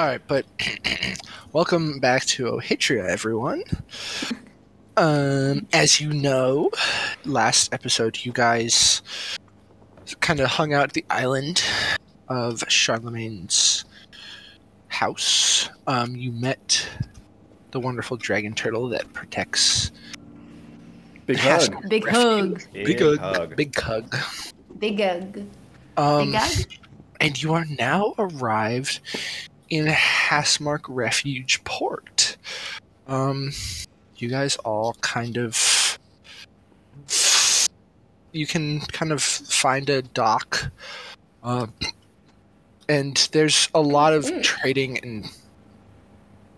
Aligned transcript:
All 0.00 0.06
right, 0.06 0.26
but 0.26 0.46
welcome 1.52 1.98
back 2.00 2.24
to 2.24 2.44
Ohitria, 2.44 3.06
everyone. 3.06 3.62
Um, 4.96 5.66
as 5.74 6.00
you 6.00 6.14
know, 6.14 6.70
last 7.26 7.74
episode 7.74 8.18
you 8.24 8.32
guys 8.32 9.02
kind 10.20 10.40
of 10.40 10.48
hung 10.48 10.72
out 10.72 10.84
at 10.84 10.92
the 10.94 11.04
island 11.10 11.62
of 12.30 12.64
Charlemagne's 12.70 13.84
house. 14.88 15.68
Um, 15.86 16.16
you 16.16 16.32
met 16.32 16.88
the 17.72 17.78
wonderful 17.78 18.16
dragon 18.16 18.54
turtle 18.54 18.88
that 18.88 19.12
protects 19.12 19.92
Big 21.26 21.36
Has- 21.36 21.68
hug. 21.68 21.88
Big 21.90 22.08
hug. 22.08 22.62
Big 22.72 22.98
Hug. 22.98 23.54
Big 23.54 23.78
Hug. 23.78 24.16
Big 24.78 24.98
hug. 24.98 25.42
Um, 25.98 26.30
Big 26.30 26.40
hug. 26.40 26.66
and 27.20 27.42
you 27.42 27.52
are 27.52 27.66
now 27.78 28.14
arrived 28.18 29.00
in 29.70 29.86
Hastmark 29.86 30.80
Refuge 30.88 31.62
Port. 31.64 32.36
Um, 33.06 33.52
you 34.16 34.28
guys 34.28 34.56
all 34.58 34.94
kind 35.00 35.38
of. 35.38 35.98
You 38.32 38.46
can 38.46 38.80
kind 38.80 39.10
of 39.10 39.22
find 39.22 39.88
a 39.90 40.02
dock. 40.02 40.70
Um, 41.42 41.72
and 42.88 43.28
there's 43.32 43.68
a 43.74 43.80
lot 43.80 44.12
of 44.12 44.30
trading 44.42 44.98
and 45.02 45.26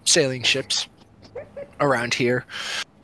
sailing 0.05 0.43
ships 0.43 0.88
around 1.80 2.15
here. 2.15 2.45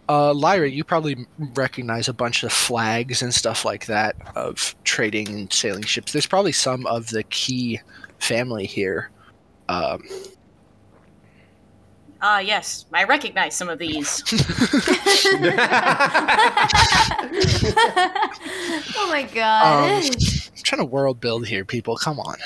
Uh, 0.08 0.32
Lyra, 0.32 0.68
you 0.70 0.84
probably 0.84 1.26
recognize 1.38 2.08
a 2.08 2.14
bunch 2.14 2.42
of 2.42 2.52
flags 2.52 3.20
and 3.20 3.32
stuff 3.32 3.64
like 3.64 3.86
that 3.86 4.16
of 4.34 4.74
trading 4.84 5.28
and 5.28 5.52
sailing 5.52 5.82
ships. 5.82 6.12
There's 6.12 6.26
probably 6.26 6.52
some 6.52 6.86
of 6.86 7.10
the 7.10 7.22
key 7.24 7.80
family 8.18 8.64
here. 8.64 9.10
Um, 9.68 10.02
Ah, 12.20 12.40
yes, 12.40 12.84
I 12.92 13.04
recognize 13.04 13.54
some 13.54 13.68
of 13.68 13.78
these. 13.78 14.24
oh 18.96 19.08
my 19.08 19.28
god. 19.32 20.02
Um, 20.04 20.10
I'm 20.10 20.62
trying 20.64 20.80
to 20.80 20.84
world 20.84 21.20
build 21.20 21.46
here, 21.46 21.64
people. 21.64 21.96
Come 21.96 22.18
on. 22.18 22.36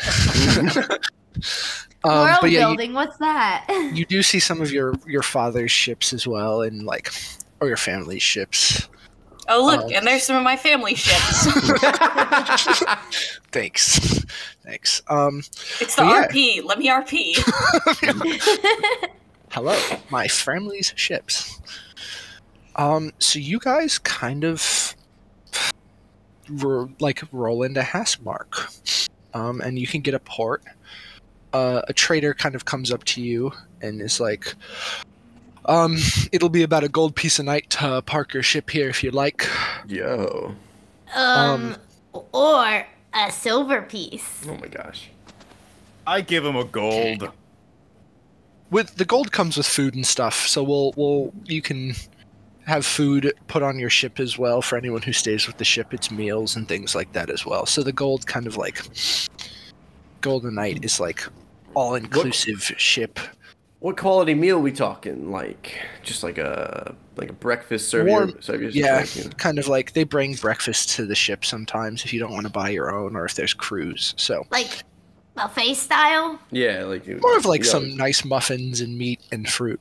um, 2.05 2.13
World 2.13 2.39
but 2.43 2.51
yeah, 2.51 2.61
you, 2.61 2.67
building, 2.67 2.93
what's 2.93 3.17
that? 3.17 3.67
you 3.95 4.05
do 4.05 4.23
see 4.23 4.41
some 4.41 4.61
of 4.61 4.71
your 4.71 4.95
your 5.07 5.23
father's 5.23 5.73
ships 5.73 6.13
as 6.13 6.27
well, 6.27 6.61
and 6.61 6.85
like, 6.85 7.11
or 7.61 7.69
your 7.69 7.79
family's 7.79 8.23
ships. 8.23 8.89
Oh, 9.55 9.67
look, 9.67 9.93
and 9.93 10.07
there's 10.07 10.23
some 10.23 10.37
of 10.37 10.43
my 10.43 10.57
family 10.57 10.95
ships. 10.95 11.47
Thanks, 13.53 14.25
thanks. 14.65 15.03
Um, 15.09 15.43
It's 15.79 15.95
the 15.95 16.05
yeah. 16.05 16.27
RP. 16.27 16.65
Let 16.65 16.79
me 16.79 16.89
RP. 16.89 17.37
hello, 19.51 19.79
my 20.09 20.27
family's 20.27 20.95
ships. 20.97 21.61
Um, 22.77 23.13
so 23.19 23.39
you 23.39 23.59
guys 23.59 23.99
kind 23.99 24.45
of 24.45 24.97
like 26.99 27.23
roll 27.31 27.63
into 27.63 27.83
Hastmark, 27.83 29.11
um, 29.35 29.61
and 29.61 29.79
you 29.79 29.87
can 29.87 30.01
get 30.01 30.15
a 30.15 30.21
port. 30.21 30.63
Uh, 31.53 31.83
a 31.89 31.93
trader 31.93 32.33
kind 32.33 32.55
of 32.55 32.65
comes 32.65 32.91
up 32.91 33.05
to 33.05 33.21
you 33.21 33.53
and 33.83 34.01
is 34.01 34.19
like, 34.19 34.55
um, 35.67 35.97
it'll 36.33 36.49
be 36.49 36.63
about 36.63 36.85
a 36.85 36.89
gold 36.89 37.15
piece 37.15 37.39
a 37.39 37.43
night 37.43 37.71
to 37.71 38.03
park 38.03 38.35
your 38.35 38.43
ship 38.43 38.71
here 38.71 38.89
if 38.89 39.03
you'd 39.03 39.15
like. 39.15 39.49
Yo. 39.87 40.55
um, 41.15 41.77
or 42.33 42.87
a 43.15 43.31
silver 43.31 43.83
piece. 43.83 44.47
Oh 44.49 44.57
my 44.57 44.69
gosh. 44.69 45.09
I 46.07 46.21
give 46.21 46.45
him 46.45 46.57
a 46.57 46.65
gold. 46.65 47.31
With 48.71 48.97
the 48.97 49.05
gold 49.05 49.33
comes 49.33 49.57
with 49.57 49.67
food 49.67 49.95
and 49.95 50.07
stuff, 50.07 50.47
so 50.47 50.63
we'll 50.63 50.93
we'll 50.97 51.33
you 51.45 51.61
can 51.61 51.95
have 52.65 52.87
food 52.87 53.33
put 53.47 53.63
on 53.63 53.79
your 53.79 53.91
ship 53.91 54.19
as 54.19 54.39
well 54.39 54.63
for 54.63 54.77
anyone 54.79 55.03
who 55.03 55.13
stays 55.13 55.47
with 55.47 55.59
the 55.59 55.65
ship. 55.65 55.93
It's 55.93 56.11
meals 56.11 56.57
and 56.57 56.67
things 56.67 56.95
like 56.95 57.13
that 57.13 57.29
as 57.29 57.45
well. 57.45 57.67
So 57.67 57.83
the 57.83 57.93
gold 57.93 58.27
kind 58.27 58.47
of 58.47 58.57
like 58.57 58.81
Golden 60.23 60.55
Knight 60.55 60.85
is 60.85 60.99
like 60.99 61.23
all 61.75 61.95
inclusive 61.95 62.63
ship. 62.77 63.21
What 63.83 63.97
quality 63.97 64.35
meal 64.35 64.61
we 64.61 64.71
talking? 64.71 65.33
Like 65.33 65.77
just 66.05 66.23
like 66.23 66.39
a 66.39 66.95
like 67.17 67.31
a 67.31 67.33
breakfast 67.33 67.89
serve 67.89 68.07
Warm- 68.07 68.41
serve 68.41 68.63
Yeah, 68.75 68.99
like, 68.99 69.17
you 69.17 69.25
know. 69.25 69.31
kind 69.39 69.59
of 69.59 69.67
like 69.67 69.93
they 69.93 70.05
bring 70.05 70.35
breakfast 70.35 70.91
to 70.91 71.05
the 71.05 71.17
ship 71.17 71.45
sometimes 71.45 72.05
if 72.05 72.13
you 72.13 72.21
don't 72.21 72.31
want 72.33 72.47
to 72.47 72.53
buy 72.53 72.69
your 72.69 72.95
own 72.95 73.17
or 73.17 73.25
if 73.25 73.35
there's 73.35 73.53
crews. 73.53 74.15
So 74.17 74.47
Like 74.53 74.85
buffet 75.35 75.75
style? 75.75 76.39
Yeah, 76.53 76.85
like 76.85 77.09
more 77.21 77.37
of 77.37 77.45
like 77.45 77.65
some 77.65 77.97
nice 77.97 78.25
muffins 78.25 78.81
and 78.81 78.97
meat 78.97 79.21
and 79.33 79.49
fruit. 79.49 79.81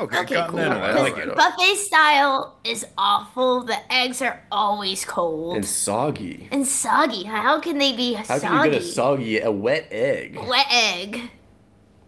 Okay, 0.00 0.18
Okay, 0.18 0.34
cool. 0.34 0.44
continental. 0.58 0.82
I 0.82 0.88
Because 0.88 1.02
like 1.04 1.16
Right 1.18 1.28
it. 1.28 1.36
Buffet 1.36 1.74
style 1.76 2.56
is 2.64 2.84
awful. 2.98 3.62
The 3.62 3.78
eggs 3.94 4.20
are 4.22 4.42
always 4.50 5.04
cold. 5.04 5.54
and 5.54 5.64
soggy. 5.64 6.48
And 6.50 6.66
soggy. 6.66 7.22
How 7.22 7.60
can 7.60 7.78
they 7.78 7.94
be 7.94 8.14
How 8.14 8.24
soggy? 8.24 8.46
How 8.46 8.56
can 8.56 8.64
you 8.64 8.72
get 8.72 8.82
a 8.82 8.84
soggy 8.84 9.38
a 9.38 9.52
wet 9.52 9.86
egg? 9.92 10.36
Wet 10.48 10.66
egg. 10.68 11.30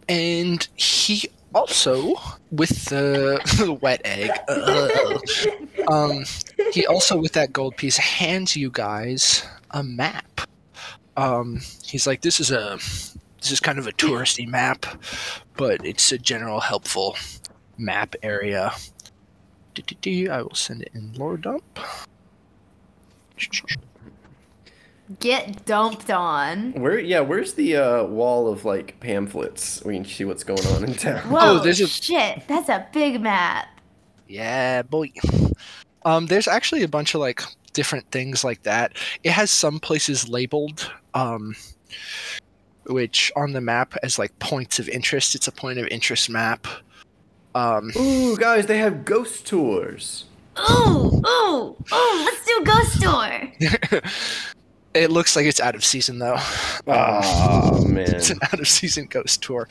And 0.09 0.67
he 0.77 1.29
also, 1.55 2.15
with 2.51 2.85
the, 2.87 3.41
the 3.65 3.73
wet 3.73 4.03
egg, 4.05 4.31
ugh, 4.49 5.23
um, 5.89 6.25
he 6.73 6.87
also, 6.87 7.17
with 7.17 7.33
that 7.33 7.53
gold 7.53 7.77
piece, 7.77 7.97
hands 7.97 8.57
you 8.57 8.71
guys 8.71 9.45
a 9.71 9.83
map. 9.83 10.43
Um, 11.17 11.61
he's 11.85 12.07
like, 12.07 12.21
this 12.21 12.41
is 12.41 12.51
a, 12.51 12.79
this 13.41 13.51
is 13.51 13.61
kind 13.61 13.79
of 13.79 13.87
a 13.87 13.93
touristy 13.93 14.47
map, 14.47 14.87
but 15.57 15.85
it's 15.85 16.13
a 16.13 16.19
general 16.19 16.61
helpful 16.61 17.17
map 17.79 18.15
area. 18.23 18.73
I 19.79 20.43
will 20.43 20.55
send 20.55 20.83
it 20.83 20.91
in 20.95 21.13
lore 21.15 21.37
dump. 21.37 21.79
Get 25.21 25.65
dumped 25.67 26.11
on. 26.11 26.73
Where 26.73 26.99
yeah, 26.99 27.21
where's 27.21 27.55
the 27.55 27.77
uh, 27.77 28.05
wall 28.05 28.49
of 28.53 28.65
like 28.65 28.99
pamphlets? 28.99 29.83
We 29.85 29.95
can 29.95 30.05
see 30.05 30.25
what's 30.25 30.43
going 30.43 30.67
on 30.67 30.83
in 30.85 30.95
town. 30.95 31.21
Whoa, 31.31 31.39
Oh, 31.41 31.59
there's 31.61 31.81
a- 31.81 31.87
shit. 31.87 32.43
That's 32.49 32.69
a 32.69 32.87
big 32.93 33.21
map. 33.21 33.69
Yeah, 34.27 34.83
boy. 34.83 35.13
Um, 36.05 36.27
there's 36.27 36.49
actually 36.49 36.83
a 36.83 36.89
bunch 36.89 37.15
of 37.15 37.21
like 37.21 37.41
different 37.73 38.11
things 38.11 38.43
like 38.43 38.65
that. 38.65 38.97
It 39.23 39.31
has 39.31 39.51
some 39.53 39.79
places 39.79 40.29
labeled, 40.29 40.91
um, 41.15 41.55
which 42.87 43.31
on 43.37 43.53
the 43.53 43.61
map 43.61 43.95
as 44.03 44.19
like 44.19 44.37
points 44.41 44.81
of 44.81 44.89
interest. 44.89 45.37
It's 45.37 45.47
a 45.47 45.53
point 45.53 45.79
of 45.79 45.87
interest 45.89 46.29
map. 46.29 46.67
Um, 47.55 47.93
Ooh, 47.97 48.37
guys, 48.37 48.67
they 48.67 48.79
have 48.79 49.05
ghost 49.05 49.47
tours. 49.47 50.25
Ooh, 50.71 51.23
ooh, 51.27 51.77
ooh, 51.93 52.25
let's 52.25 52.45
do 52.45 52.65
ghost 52.65 53.01
tour. 53.03 54.03
it 54.97 55.11
looks 55.11 55.37
like 55.37 55.47
it's 55.47 55.61
out 55.61 55.75
of 55.75 55.85
season 55.85 56.19
though. 56.19 56.37
Oh 56.87 57.85
man. 57.89 58.15
It's 58.15 58.31
an 58.31 58.39
out 58.43 58.59
of 58.61 58.69
season 58.69 59.07
ghost 59.07 59.43
tour. 59.43 59.69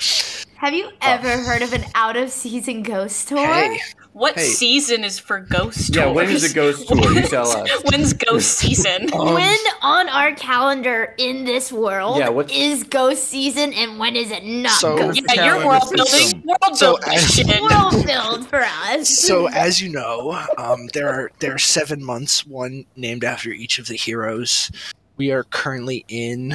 Have 0.58 0.74
you 0.74 0.90
ever 1.02 1.38
heard 1.44 1.62
of 1.62 1.74
an 1.74 1.84
out 1.96 2.16
of 2.16 2.30
season 2.32 2.82
ghost 2.84 3.28
tour? 3.28 3.46
Hey, 3.46 3.78
What 4.14 4.36
Hey. 4.36 4.46
season 4.46 5.04
is 5.04 5.20
for 5.20 5.42
ghost 5.42 5.94
Yeah, 5.94 6.08
when 6.08 6.30
is 6.30 6.50
a 6.50 6.54
ghost 6.56 6.88
tour? 6.88 7.12
You 7.12 7.22
tell 7.28 7.48
us. 7.50 7.70
When's 7.92 8.14
ghost 8.14 8.58
season? 8.58 9.10
Um, 9.14 9.34
when 9.34 9.58
on 9.82 10.08
our 10.10 10.34
calendar 10.36 11.14
in 11.18 11.44
this 11.44 11.72
world 11.72 12.18
Yeah, 12.18 12.30
what's- 12.30 12.54
is 12.54 12.84
ghost 12.84 13.26
season 13.26 13.74
and 13.74 14.00
when 14.00 14.16
is 14.16 14.32
it 14.32 14.44
not 14.46 14.72
So- 14.80 14.98
ghost 14.98 15.22
yeah, 15.34 15.46
you're 15.46 15.66
world 15.68 15.92
building. 15.94 16.44
World 16.46 16.78
So 16.78 16.98
building 16.98 17.50
as- 17.50 17.62
world 17.62 18.06
build 18.06 18.48
for 18.48 18.62
us? 18.64 19.10
so 19.10 19.48
as 19.50 19.82
you 19.82 19.90
know, 19.90 20.42
um, 20.58 20.88
there 20.94 21.10
are 21.10 21.32
there 21.40 21.54
are 21.54 21.60
seven 21.60 22.04
months, 22.04 22.46
one 22.46 22.86
named 22.96 23.24
after 23.26 23.50
each 23.52 23.78
of 23.80 23.88
the 23.88 23.96
heroes. 23.96 24.72
We 25.18 25.32
are 25.32 25.44
currently 25.46 26.06
in. 26.08 26.54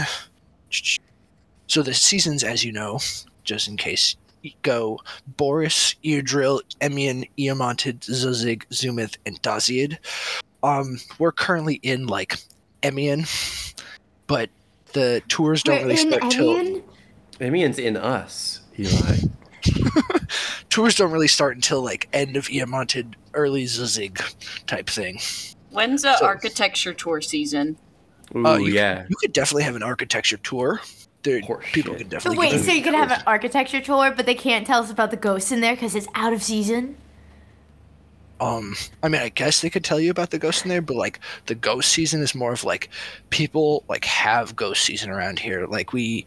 So 1.66 1.82
the 1.82 1.94
seasons, 1.94 2.44
as 2.44 2.64
you 2.64 2.72
know, 2.72 2.98
just 3.44 3.68
in 3.68 3.76
case, 3.76 4.16
go 4.62 4.98
Boris, 5.36 5.94
Eardrill, 6.04 6.60
Emian, 6.80 7.28
Eamontid, 7.38 8.00
Zuzig, 8.00 8.64
Zumith, 8.70 9.16
and 9.26 9.40
Daziad. 9.42 9.98
Um, 10.62 10.98
we're 11.18 11.32
currently 11.32 11.74
in 11.82 12.06
like 12.06 12.36
Emian, 12.82 13.26
but 14.26 14.50
the 14.92 15.22
tours 15.28 15.62
don't 15.62 15.82
We're 15.82 15.88
really 15.88 16.00
in 16.02 16.12
start 16.12 16.32
till 16.32 16.56
Evian? 16.56 16.82
Amien's 17.40 17.78
in 17.78 17.96
us, 17.96 18.60
Eli. 18.78 19.16
tours 20.68 20.94
don't 20.96 21.12
really 21.12 21.28
start 21.28 21.54
until 21.56 21.82
like 21.82 22.08
end 22.12 22.36
of 22.36 22.46
Eamontid, 22.48 23.14
early 23.34 23.64
Zuzig 23.64 24.20
type 24.66 24.88
thing. 24.90 25.18
When's 25.70 26.04
a 26.04 26.16
So- 26.18 26.26
architecture 26.26 26.92
tour 26.92 27.20
season? 27.20 27.78
Ooh, 28.36 28.46
Uh, 28.46 28.56
you, 28.58 28.72
yeah. 28.72 29.06
you 29.08 29.16
could 29.16 29.32
definitely 29.32 29.64
have 29.64 29.76
an 29.76 29.82
architecture 29.82 30.36
tour. 30.38 30.80
There, 31.22 31.40
people 31.42 31.62
shit. 31.62 31.84
can 31.84 31.98
So 31.98 32.04
definitely. 32.04 32.38
wait, 32.38 32.60
so 32.60 32.72
you 32.72 32.82
can 32.82 32.94
have 32.94 33.10
an 33.10 33.22
architecture 33.26 33.80
tour, 33.82 34.10
but 34.16 34.24
they 34.24 34.34
can't 34.34 34.66
tell 34.66 34.82
us 34.82 34.90
about 34.90 35.10
the 35.10 35.18
ghosts 35.18 35.52
in 35.52 35.60
there 35.60 35.74
because 35.74 35.94
it's 35.94 36.06
out 36.14 36.32
of 36.32 36.42
season. 36.42 36.96
um, 38.40 38.74
I 39.02 39.08
mean, 39.08 39.20
I 39.20 39.28
guess 39.28 39.60
they 39.60 39.68
could 39.68 39.84
tell 39.84 40.00
you 40.00 40.10
about 40.10 40.30
the 40.30 40.38
ghosts 40.38 40.62
in 40.62 40.70
there, 40.70 40.80
but 40.80 40.96
like 40.96 41.20
the 41.44 41.54
ghost 41.54 41.90
season 41.92 42.22
is 42.22 42.34
more 42.34 42.54
of 42.54 42.64
like 42.64 42.88
people 43.28 43.84
like 43.88 44.06
have 44.06 44.56
ghost 44.56 44.82
season 44.82 45.10
around 45.10 45.38
here. 45.38 45.66
Like 45.66 45.92
we, 45.92 46.24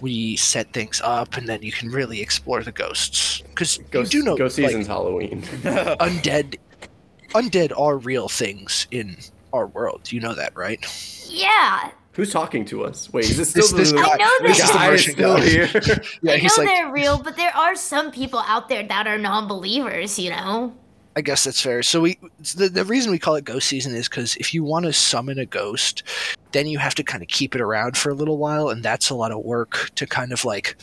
we 0.00 0.34
set 0.34 0.72
things 0.72 1.00
up, 1.04 1.36
and 1.36 1.48
then 1.48 1.62
you 1.62 1.70
can 1.70 1.88
really 1.90 2.20
explore 2.20 2.64
the 2.64 2.72
ghosts. 2.72 3.42
Because 3.42 3.78
you 3.92 4.04
do 4.06 4.22
know, 4.24 4.36
ghost 4.36 4.58
like, 4.58 4.70
season's 4.70 4.88
Halloween. 4.88 5.42
undead, 5.62 6.56
undead 7.28 7.78
are 7.78 7.96
real 7.96 8.28
things 8.28 8.88
in 8.90 9.16
our 9.52 9.66
world. 9.66 10.10
You 10.12 10.20
know 10.20 10.34
that, 10.34 10.56
right? 10.56 10.80
Yeah, 11.28 11.90
Who's 12.14 12.30
talking 12.30 12.66
to 12.66 12.84
us? 12.84 13.10
Wait, 13.10 13.24
is 13.24 13.38
this 13.38 13.50
still 13.50 13.62
This- 13.62 13.90
the, 13.90 13.96
this 13.96 14.04
I 14.06 14.16
know 14.16 14.30
this 14.46 14.70
guy 14.70 14.92
is 14.92 15.02
still 15.10 15.36
guy. 15.38 15.44
here? 15.48 15.70
Yeah, 16.22 16.32
I 16.34 16.36
he's 16.36 16.56
know 16.58 16.64
like, 16.64 16.74
they're 16.74 16.92
real, 16.92 17.18
but 17.22 17.36
there 17.36 17.56
are 17.56 17.74
some 17.74 18.10
people 18.12 18.40
out 18.40 18.68
there 18.68 18.86
that 18.86 19.06
are 19.06 19.16
non-believers. 19.18 20.18
You 20.18 20.30
know. 20.30 20.74
I 21.16 21.20
guess 21.20 21.44
that's 21.44 21.60
fair. 21.60 21.82
So 21.82 22.00
we, 22.00 22.18
the, 22.56 22.70
the 22.70 22.84
reason 22.86 23.12
we 23.12 23.18
call 23.18 23.34
it 23.36 23.44
ghost 23.44 23.68
season 23.68 23.94
is 23.94 24.08
because 24.08 24.34
if 24.36 24.54
you 24.54 24.64
want 24.64 24.86
to 24.86 24.94
summon 24.94 25.38
a 25.38 25.44
ghost, 25.44 26.02
then 26.52 26.66
you 26.66 26.78
have 26.78 26.94
to 26.94 27.02
kind 27.02 27.22
of 27.22 27.28
keep 27.28 27.54
it 27.54 27.60
around 27.60 27.98
for 27.98 28.08
a 28.10 28.14
little 28.14 28.38
while, 28.38 28.70
and 28.70 28.82
that's 28.82 29.10
a 29.10 29.14
lot 29.14 29.30
of 29.30 29.44
work 29.44 29.90
to 29.96 30.06
kind 30.06 30.32
of 30.32 30.44
like 30.46 30.76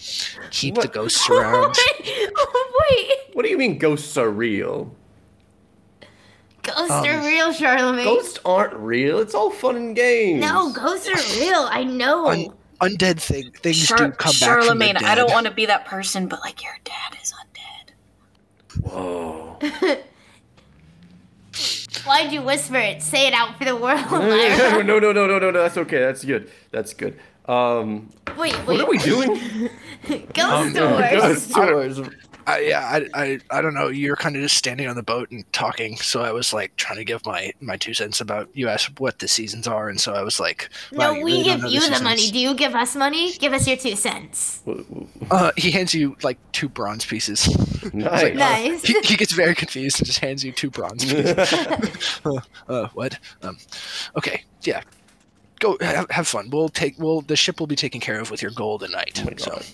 keep 0.51 0.75
the 0.75 0.87
ghosts 0.87 1.27
around. 1.29 1.75
Oh, 2.41 2.85
wait, 2.89 3.35
what 3.35 3.43
do 3.43 3.49
you 3.49 3.57
mean 3.57 3.77
ghosts 3.77 4.17
are 4.17 4.29
real? 4.29 4.95
Ghosts 6.63 6.91
Um, 6.91 7.05
are 7.05 7.19
real, 7.27 7.51
Charlemagne. 7.53 8.05
Ghosts 8.05 8.39
aren't 8.45 8.73
real. 8.75 9.19
It's 9.19 9.33
all 9.35 9.49
fun 9.51 9.75
and 9.75 9.95
games. 9.95 10.41
No, 10.41 10.71
ghosts 10.73 11.07
are 11.07 11.15
real. 11.39 11.67
I 11.69 11.83
know. 11.83 12.27
Un- 12.27 12.53
undead 12.81 13.19
thing 13.19 13.51
things 13.51 13.85
Char- 13.87 13.97
do 13.97 14.11
come 14.11 14.31
Charlemagne, 14.31 14.93
back 14.93 15.01
from 15.01 15.05
the 15.07 15.11
I 15.11 15.15
don't 15.15 15.31
want 15.31 15.45
to 15.47 15.51
be 15.53 15.65
that 15.65 15.85
person, 15.85 16.27
but 16.27 16.39
like 16.41 16.63
your 16.63 16.77
dad 16.83 17.17
is 17.21 17.33
undead. 17.33 18.91
Whoa. 18.91 19.59
Why'd 22.05 22.31
you 22.31 22.41
whisper 22.41 22.77
it? 22.77 23.01
Say 23.01 23.27
it 23.27 23.33
out 23.33 23.57
for 23.57 23.65
the 23.65 23.75
world. 23.75 24.05
no, 24.11 24.19
Lyra. 24.19 24.83
no, 24.83 24.97
no, 24.99 25.11
no, 25.11 25.27
no, 25.27 25.37
no. 25.39 25.51
That's 25.51 25.77
okay. 25.77 25.99
That's 25.99 26.23
good. 26.23 26.49
That's 26.71 26.93
good. 26.93 27.19
Um, 27.45 28.09
Wait, 28.37 28.55
wait. 28.65 28.67
what 28.67 28.79
are 28.81 28.89
we 28.89 28.97
doing? 28.99 29.69
Ghost 30.33 30.75
doors. 30.75 31.11
Ghost 31.11 31.51
tours. 31.53 31.99
I, 32.49 32.59
yeah, 32.59 32.79
I, 33.13 33.23
I, 33.23 33.39
I 33.51 33.61
don't 33.61 33.73
know. 33.73 33.87
You're 33.87 34.15
kind 34.15 34.35
of 34.35 34.41
just 34.41 34.55
standing 34.57 34.87
on 34.87 34.95
the 34.95 35.03
boat 35.03 35.29
and 35.31 35.51
talking, 35.53 35.97
so 35.97 36.21
I 36.21 36.31
was 36.31 36.53
like 36.53 36.75
trying 36.77 36.97
to 36.97 37.05
give 37.05 37.25
my 37.25 37.53
my 37.61 37.77
two 37.77 37.93
cents 37.93 38.21
about. 38.21 38.49
You 38.53 38.67
asked 38.69 38.99
what 38.99 39.19
the 39.19 39.27
seasons 39.27 39.67
are, 39.67 39.89
and 39.89 39.99
so 39.99 40.13
I 40.13 40.23
was 40.23 40.39
like, 40.39 40.69
wow, 40.91 41.13
No, 41.13 41.21
we 41.23 41.33
really 41.33 41.43
give 41.43 41.63
you 41.63 41.79
the 41.79 41.85
seasons. 41.85 42.01
money. 42.01 42.31
Do 42.31 42.39
you 42.39 42.53
give 42.55 42.75
us 42.75 42.95
money? 42.95 43.33
Give 43.33 43.53
us 43.53 43.67
your 43.67 43.77
two 43.77 43.95
cents. 43.95 44.61
Uh, 45.31 45.51
he 45.57 45.71
hands 45.71 45.93
you 45.93 46.15
like 46.23 46.37
two 46.51 46.69
bronze 46.69 47.05
pieces. 47.05 47.47
Nice. 47.93 48.35
Nice. 48.35 48.81
he, 48.89 48.99
he 49.03 49.15
gets 49.15 49.31
very 49.31 49.55
confused 49.55 49.99
and 49.99 50.05
just 50.05 50.19
hands 50.19 50.43
you 50.43 50.51
two 50.51 50.69
bronze 50.69 51.05
pieces. 51.13 52.19
uh, 52.25 52.39
uh, 52.67 52.87
what? 52.89 53.17
Um, 53.41 53.57
okay, 54.17 54.43
yeah. 54.63 54.81
Go 55.59 55.77
have, 55.81 56.09
have 56.11 56.27
fun. 56.27 56.49
We'll 56.49 56.67
take. 56.69 56.95
Well, 56.99 57.21
the 57.21 57.35
ship 57.37 57.59
will 57.59 57.67
be 57.67 57.77
taken 57.77 58.01
care 58.01 58.19
of 58.19 58.31
with 58.31 58.41
your 58.41 58.51
gold 58.51 58.83
at 58.83 58.91
night. 58.91 59.21
Oh 59.21 59.29
my 59.29 59.37
so 59.37 59.51
God. 59.51 59.65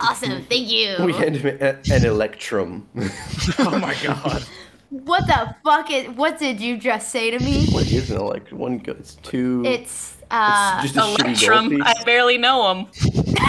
Awesome. 0.00 0.42
Thank 0.44 0.70
you. 0.70 0.96
We 1.04 1.12
hand 1.12 1.36
him 1.36 1.58
a- 1.60 1.78
an 1.92 2.04
electrum. 2.04 2.88
oh 3.58 3.78
my 3.78 3.94
god. 4.02 4.44
What 4.90 5.26
the 5.26 5.54
fuck 5.64 5.90
is? 5.92 6.08
What 6.16 6.38
did 6.38 6.60
you 6.60 6.76
just 6.76 7.10
say 7.10 7.30
to 7.30 7.38
me? 7.38 7.66
what 7.70 7.90
is 7.92 8.10
an 8.10 8.18
electrum? 8.18 8.58
One 8.60 8.78
goes 8.78 9.16
two. 9.22 9.62
It's 9.64 10.16
uh. 10.30 10.80
it's 10.82 10.92
just 10.92 10.96
a 11.20 11.22
shitty 11.22 11.42
Electrum, 11.42 11.82
I 11.84 11.94
barely 12.04 12.38
know 12.38 12.70
him. 12.72 12.86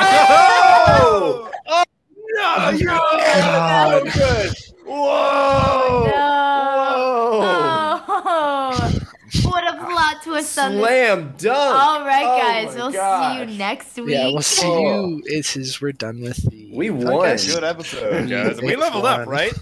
Oh! 0.04 1.50
No, 2.34 2.70
you 2.70 2.86
God. 2.86 4.04
good. 4.14 4.54
Whoa! 4.86 6.06
No. 6.08 7.40
Whoa! 7.40 7.61
What 10.02 10.16
a 10.18 10.20
plot 10.20 10.24
twist 10.24 10.58
on 10.60 10.72
this. 10.74 10.82
Slam 10.82 11.34
dunk. 11.38 11.58
All 11.76 12.06
right, 12.06 12.24
Oh 12.26 12.38
guys. 12.40 12.76
my 12.76 12.82
we'll 12.82 12.92
see 13.46 13.52
you 13.52 13.58
next 13.58 13.96
week. 13.98 14.10
yeah, 14.10 14.26
we'll 14.28 14.42
see 14.42 14.66
Oh. 14.68 15.08
you. 15.08 15.24
This 15.28 15.56
is 15.56 15.80
we're 15.80 15.92
done 15.92 16.22
with 16.22 16.38
the. 16.50 16.72
We 16.74 16.90
won. 16.90 17.06
podcast. 17.06 17.54
Good 17.54 17.64
episode, 17.64 18.30
guys. 18.30 18.62
We 18.62 18.74
It's 18.74 18.82
leveled 18.82 19.06
up, 19.06 19.28
right? 19.28 19.54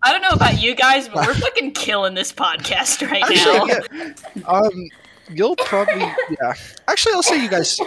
I 0.00 0.12
don't, 0.12 0.22
know 0.22 0.30
about 0.30 0.62
you 0.62 0.74
guys, 0.74 1.08
but 1.08 1.26
we're 1.26 1.34
fucking 1.34 1.72
killing 1.72 2.14
this 2.14 2.32
podcast 2.32 3.06
right 3.10 3.22
now. 3.28 3.66
Yeah. 3.66 4.42
Um, 4.46 4.88
you'll 5.30 5.56
probably 5.56 6.00
yeah. 6.00 6.54
Actually, 6.86 7.14
I'll 7.14 7.22
say 7.22 7.42
you 7.42 7.48
guys 7.50 7.78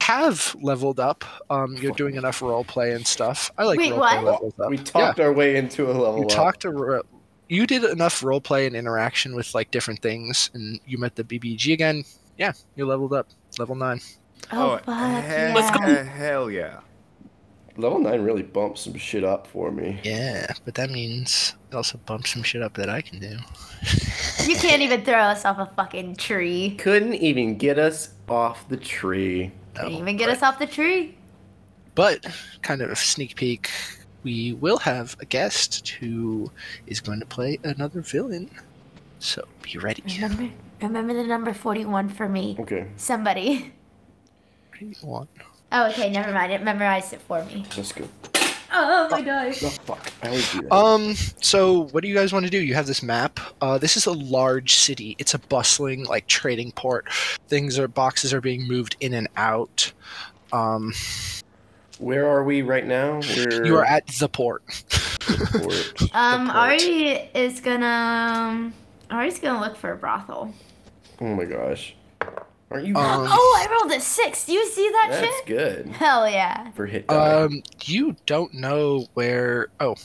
have 0.00 0.54
leveled 0.62 1.00
up. 1.00 1.24
Um, 1.50 1.76
you're 1.76 1.92
doing 1.92 2.14
enough 2.14 2.40
role 2.40 2.64
play 2.64 2.92
and 2.92 3.06
stuff. 3.06 3.50
I 3.58 3.64
like 3.64 3.78
Wait, 3.78 3.90
role 3.90 4.00
play 4.00 4.16
what? 4.16 4.24
levels 4.24 4.54
up. 4.60 4.70
We 4.70 4.78
talked 4.78 5.20
our 5.20 5.32
way 5.32 5.56
into 5.56 5.86
a 5.90 5.92
level 5.92 6.18
You 6.20 6.24
up. 6.26 6.30
talked 6.30 6.62
to. 6.62 7.02
Ro- 7.50 7.56
You 7.56 7.66
did 7.66 7.84
enough 7.84 8.22
role 8.22 8.40
play 8.40 8.66
and 8.66 8.76
interaction 8.76 9.34
with 9.34 9.54
like 9.54 9.70
different 9.70 10.00
things, 10.02 10.50
and 10.54 10.80
you 10.86 10.98
met 10.98 11.16
the 11.16 11.24
BBG 11.24 11.72
again. 11.72 12.04
Yeah, 12.38 12.52
you 12.74 12.86
leveled 12.86 13.12
up. 13.12 13.28
Level 13.58 13.74
nine. 13.74 14.00
Oh, 14.52 14.72
oh 14.72 14.78
fuck. 14.78 15.24
hell, 15.24 15.54
Let's 15.54 15.76
go. 15.78 15.86
yeah. 15.86 16.02
hell 16.02 16.50
yeah. 16.50 16.80
Level 17.78 17.98
nine 17.98 18.22
really 18.22 18.42
bumps 18.42 18.82
some 18.82 18.94
shit 18.96 19.22
up 19.24 19.46
for 19.46 19.70
me. 19.70 20.00
Yeah, 20.02 20.46
but 20.64 20.74
that 20.76 20.90
means 20.90 21.54
it 21.70 21.74
also 21.74 21.98
bumps 22.06 22.30
some 22.32 22.42
shit 22.42 22.62
up 22.62 22.74
that 22.74 22.88
I 22.88 23.00
can 23.02 23.18
do. 23.18 23.36
You 24.46 24.56
can't 24.56 24.80
even 24.82 25.04
throw 25.04 25.18
us 25.18 25.44
off 25.44 25.58
a 25.58 25.66
fucking 25.76 26.16
tree. 26.16 26.74
Couldn't 26.78 27.14
even 27.14 27.56
get 27.58 27.78
us 27.78 28.10
off 28.28 28.66
the 28.68 28.76
tree. 28.78 29.50
Can't 29.74 29.90
No, 29.90 29.96
oh, 29.98 30.00
even 30.00 30.16
get 30.16 30.26
but- 30.28 30.36
us 30.36 30.42
off 30.42 30.58
the 30.58 30.66
tree. 30.66 31.16
But 31.94 32.26
kind 32.62 32.82
of 32.82 32.90
a 32.90 32.96
sneak 32.96 33.36
peek, 33.36 33.70
we 34.22 34.52
will 34.54 34.78
have 34.78 35.16
a 35.20 35.24
guest 35.24 35.88
who 35.88 36.50
is 36.86 37.00
going 37.00 37.20
to 37.20 37.26
play 37.26 37.58
another 37.64 38.00
villain. 38.00 38.50
So 39.18 39.46
be 39.62 39.78
ready. 39.78 40.02
Remember, 40.16 40.48
remember 40.82 41.14
the 41.14 41.24
number 41.24 41.54
forty-one 41.54 42.08
for 42.08 42.28
me. 42.28 42.56
Okay, 42.58 42.86
Somebody. 42.96 43.72
One. 45.00 45.28
Oh, 45.72 45.88
okay. 45.88 46.10
Never 46.10 46.32
mind. 46.32 46.52
It 46.52 46.62
memorized 46.62 47.12
it 47.12 47.20
for 47.22 47.42
me. 47.44 47.64
let's 47.76 47.92
go. 47.92 48.06
Oh 48.72 49.08
my 49.10 49.22
gosh. 49.22 49.62
Oh 49.62 49.68
fuck! 49.70 50.12
I 50.22 50.28
always 50.28 50.52
do 50.52 50.60
that. 50.62 50.72
Um. 50.72 51.14
So, 51.40 51.88
what 51.92 52.02
do 52.02 52.08
you 52.08 52.14
guys 52.14 52.32
want 52.32 52.44
to 52.44 52.50
do? 52.50 52.58
You 52.58 52.74
have 52.74 52.86
this 52.86 53.02
map. 53.02 53.40
Uh, 53.60 53.78
this 53.78 53.96
is 53.96 54.06
a 54.06 54.12
large 54.12 54.74
city. 54.74 55.16
It's 55.18 55.34
a 55.34 55.38
bustling, 55.38 56.04
like 56.04 56.26
trading 56.26 56.72
port. 56.72 57.10
Things 57.48 57.78
are 57.78 57.88
boxes 57.88 58.34
are 58.34 58.40
being 58.40 58.66
moved 58.68 58.96
in 59.00 59.14
and 59.14 59.28
out. 59.36 59.92
Um, 60.52 60.92
Where 61.98 62.28
are 62.28 62.44
we 62.44 62.62
right 62.62 62.86
now? 62.86 63.20
We're 63.36 63.64
you 63.64 63.76
are 63.76 63.84
at 63.84 64.06
the 64.06 64.28
port. 64.28 64.62
Port. 65.20 65.92
Um, 66.12 66.46
port. 66.46 66.56
Ari 66.56 67.30
is 67.34 67.60
gonna. 67.60 67.86
Um, 67.86 68.74
Ari's 69.10 69.38
gonna 69.38 69.60
look 69.60 69.76
for 69.76 69.92
a 69.92 69.96
brothel. 69.96 70.54
Oh 71.20 71.34
my 71.34 71.44
gosh! 71.44 71.94
Aren't 72.70 72.86
you? 72.86 72.96
Um, 72.96 73.26
Oh, 73.30 73.66
I 73.68 73.72
rolled 73.72 73.92
a 73.92 74.00
six. 74.00 74.46
Do 74.46 74.52
you 74.52 74.66
see 74.66 74.88
that 74.88 75.08
that's 75.10 75.36
shit? 75.38 75.46
good 75.46 75.88
Hell 75.88 76.28
yeah. 76.28 76.70
for 76.72 76.86
hit 76.86 77.06
die. 77.08 77.42
Um, 77.42 77.62
you 77.84 78.16
don't 78.26 78.52
know 78.54 79.06
where. 79.14 79.68
Oh, 79.80 79.96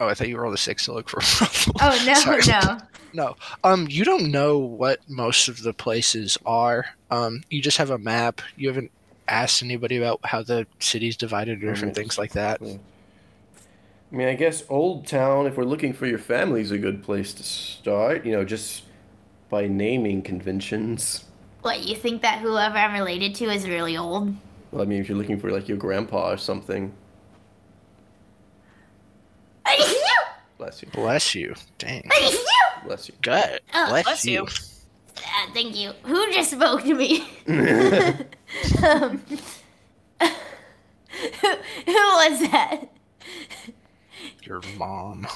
oh, 0.00 0.08
I 0.08 0.14
thought 0.14 0.28
you 0.28 0.38
rolled 0.38 0.54
a 0.54 0.58
six 0.58 0.84
to 0.86 0.92
look 0.94 1.08
for. 1.08 1.18
a 1.18 1.20
brothel. 1.38 1.74
Oh 1.80 2.02
no, 2.06 2.14
Sorry. 2.40 2.42
no. 2.48 2.78
No. 3.14 3.36
Um, 3.62 3.86
you 3.90 4.04
don't 4.04 4.30
know 4.30 4.58
what 4.58 5.00
most 5.08 5.48
of 5.48 5.62
the 5.62 5.74
places 5.74 6.38
are. 6.46 6.86
Um, 7.10 7.42
you 7.50 7.60
just 7.60 7.76
have 7.78 7.90
a 7.90 7.98
map. 7.98 8.40
You 8.56 8.68
haven't 8.68 8.90
asked 9.28 9.62
anybody 9.62 9.96
about 9.96 10.20
how 10.24 10.42
the 10.42 10.66
city's 10.78 11.16
divided 11.16 11.62
or 11.62 11.70
different 11.72 11.94
Mhm. 11.94 11.96
things 11.96 12.18
like 12.18 12.32
that. 12.32 12.60
I 12.62 12.78
mean, 14.14 14.28
I 14.28 14.34
guess 14.34 14.64
Old 14.68 15.06
Town. 15.06 15.46
If 15.46 15.56
we're 15.56 15.64
looking 15.64 15.92
for 15.92 16.06
your 16.06 16.18
family, 16.18 16.60
is 16.60 16.70
a 16.70 16.78
good 16.78 17.02
place 17.02 17.32
to 17.34 17.42
start. 17.42 18.26
You 18.26 18.32
know, 18.32 18.44
just 18.44 18.82
by 19.48 19.66
naming 19.68 20.22
conventions. 20.22 21.24
What 21.62 21.80
you 21.84 21.94
think 21.96 22.22
that 22.22 22.40
whoever 22.40 22.76
I'm 22.76 22.92
related 22.92 23.34
to 23.36 23.44
is 23.46 23.68
really 23.68 23.96
old? 23.96 24.34
Well, 24.70 24.82
I 24.82 24.84
mean, 24.84 25.00
if 25.00 25.08
you're 25.08 25.16
looking 25.18 25.38
for 25.38 25.50
like 25.50 25.68
your 25.68 25.76
grandpa 25.78 26.32
or 26.32 26.36
something. 26.36 26.92
Bless 30.58 30.82
you. 30.82 30.88
Bless 30.92 31.34
you. 31.34 31.54
Dang. 31.78 32.08
Bless 32.84 33.08
you. 33.08 33.14
Good. 33.22 33.60
Oh, 33.74 33.86
bless, 33.88 34.04
bless 34.04 34.24
you. 34.24 34.32
you. 34.42 34.46
Ah, 35.24 35.50
thank 35.52 35.76
you. 35.76 35.92
Who 36.04 36.32
just 36.32 36.52
spoke 36.52 36.82
to 36.82 36.94
me? 36.94 37.28
um, 38.84 39.22
who, 39.28 39.36
who 41.86 41.92
was 41.92 42.40
that? 42.50 42.84
Your 44.42 44.60
mom. 44.76 45.26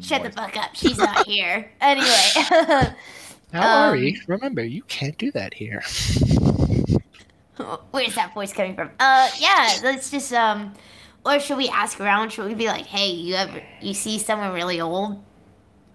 Shut 0.00 0.22
the 0.24 0.30
fuck 0.32 0.56
up. 0.56 0.74
She's 0.74 0.98
not 0.98 1.26
here. 1.26 1.70
Anyway. 1.80 2.06
Now, 3.52 3.62
Um, 3.84 3.90
Ari, 3.90 4.20
remember 4.26 4.64
you 4.64 4.82
can't 4.88 5.16
do 5.16 5.30
that 5.30 5.54
here. 5.54 5.80
Where's 7.92 8.16
that 8.16 8.34
voice 8.34 8.52
coming 8.52 8.74
from? 8.74 8.90
Uh, 8.98 9.30
yeah, 9.38 9.76
let's 9.84 10.10
just, 10.10 10.32
um, 10.32 10.74
or 11.24 11.38
should 11.38 11.56
we 11.58 11.68
ask 11.68 12.00
around? 12.00 12.32
Should 12.32 12.46
we 12.46 12.54
be 12.54 12.66
like, 12.66 12.84
hey, 12.84 13.10
you 13.10 13.36
ever, 13.36 13.62
you 13.80 13.94
see 13.94 14.18
someone 14.18 14.52
really 14.52 14.80
old? 14.80 15.22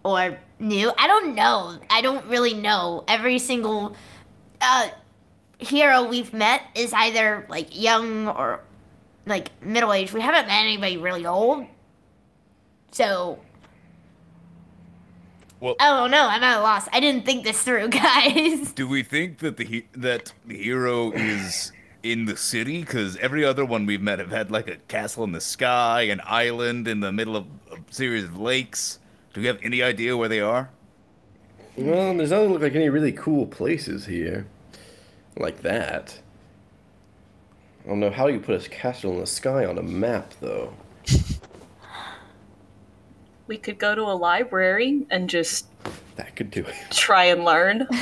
Or 0.05 0.39
new? 0.59 0.93
I 0.97 1.07
don't 1.07 1.35
know. 1.35 1.77
I 1.89 1.99
don't 2.01 2.25
really 2.27 2.53
know. 2.53 3.03
Every 3.09 3.37
single, 3.39 3.93
uh, 4.61 4.87
hero 5.59 6.03
we've 6.07 6.33
met 6.33 6.63
is 6.75 6.93
either, 6.93 7.45
like, 7.49 7.79
young 7.79 8.27
or, 8.27 8.61
like, 9.25 9.51
middle 9.61 9.93
aged. 9.93 10.13
We 10.13 10.21
haven't 10.21 10.47
met 10.47 10.61
anybody 10.63 10.97
really 10.97 11.25
old. 11.25 11.65
So, 12.91 13.39
I 15.61 15.89
don't 15.89 16.11
know. 16.11 16.27
I'm 16.27 16.41
at 16.41 16.57
a 16.57 16.61
loss. 16.61 16.87
I 16.93 16.99
didn't 16.99 17.25
think 17.25 17.43
this 17.43 17.61
through, 17.61 17.89
guys. 17.89 18.71
Do 18.71 18.87
we 18.87 19.03
think 19.03 19.39
that 19.39 19.57
the 19.57 19.65
he- 19.65 19.87
that 19.93 20.31
the 20.45 20.57
hero 20.57 21.11
is 21.11 21.71
in 22.01 22.25
the 22.25 22.37
city? 22.37 22.79
Because 22.79 23.17
every 23.17 23.43
other 23.43 23.65
one 23.65 23.85
we've 23.85 24.01
met 24.01 24.19
have 24.19 24.31
had 24.31 24.51
like 24.51 24.69
a 24.69 24.77
castle 24.87 25.23
in 25.25 25.33
the 25.33 25.41
sky, 25.41 26.03
an 26.03 26.21
island 26.23 26.87
in 26.87 27.01
the 27.01 27.11
middle 27.11 27.35
of 27.35 27.45
a 27.71 27.77
series 27.93 28.23
of 28.23 28.37
lakes. 28.37 28.99
Do 29.33 29.41
we 29.41 29.47
have 29.47 29.59
any 29.61 29.83
idea 29.83 30.15
where 30.15 30.29
they 30.29 30.39
are? 30.39 30.69
Well, 31.75 32.15
there's 32.15 32.29
doesn't 32.31 32.51
look 32.51 32.61
like 32.61 32.75
any 32.75 32.89
really 32.89 33.11
cool 33.11 33.45
places 33.45 34.05
here, 34.05 34.47
like 35.39 35.61
that. 35.61 36.19
I 37.83 37.87
don't 37.89 37.99
know 37.99 38.11
how 38.11 38.27
you 38.27 38.39
put 38.39 38.65
a 38.65 38.69
castle 38.69 39.13
in 39.13 39.19
the 39.19 39.25
sky 39.25 39.65
on 39.65 39.77
a 39.77 39.83
map, 39.83 40.33
though. 40.41 40.73
We 43.47 43.57
could 43.57 43.79
go 43.79 43.95
to 43.95 44.01
a 44.03 44.13
library 44.13 45.05
and 45.09 45.29
just 45.29 45.65
That 46.17 46.35
could 46.35 46.51
do 46.51 46.61
it. 46.61 46.75
try 46.91 47.25
and 47.25 47.43
learn. 47.45 47.87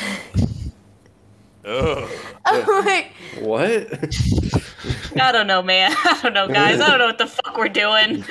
Ugh. 1.66 2.10
Oh 2.50 2.82
my. 2.86 3.08
What? 3.42 3.92
I 5.22 5.32
don't 5.34 5.48
know, 5.48 5.62
man. 5.62 5.92
I 5.94 6.20
don't 6.24 6.34
know, 6.34 6.48
guys. 6.48 6.80
I 6.80 6.88
don't 6.90 7.00
know 7.00 7.08
what 7.08 7.18
the 7.18 7.28
fuck 7.28 7.58
we're 7.58 7.68
doing. 7.68 8.24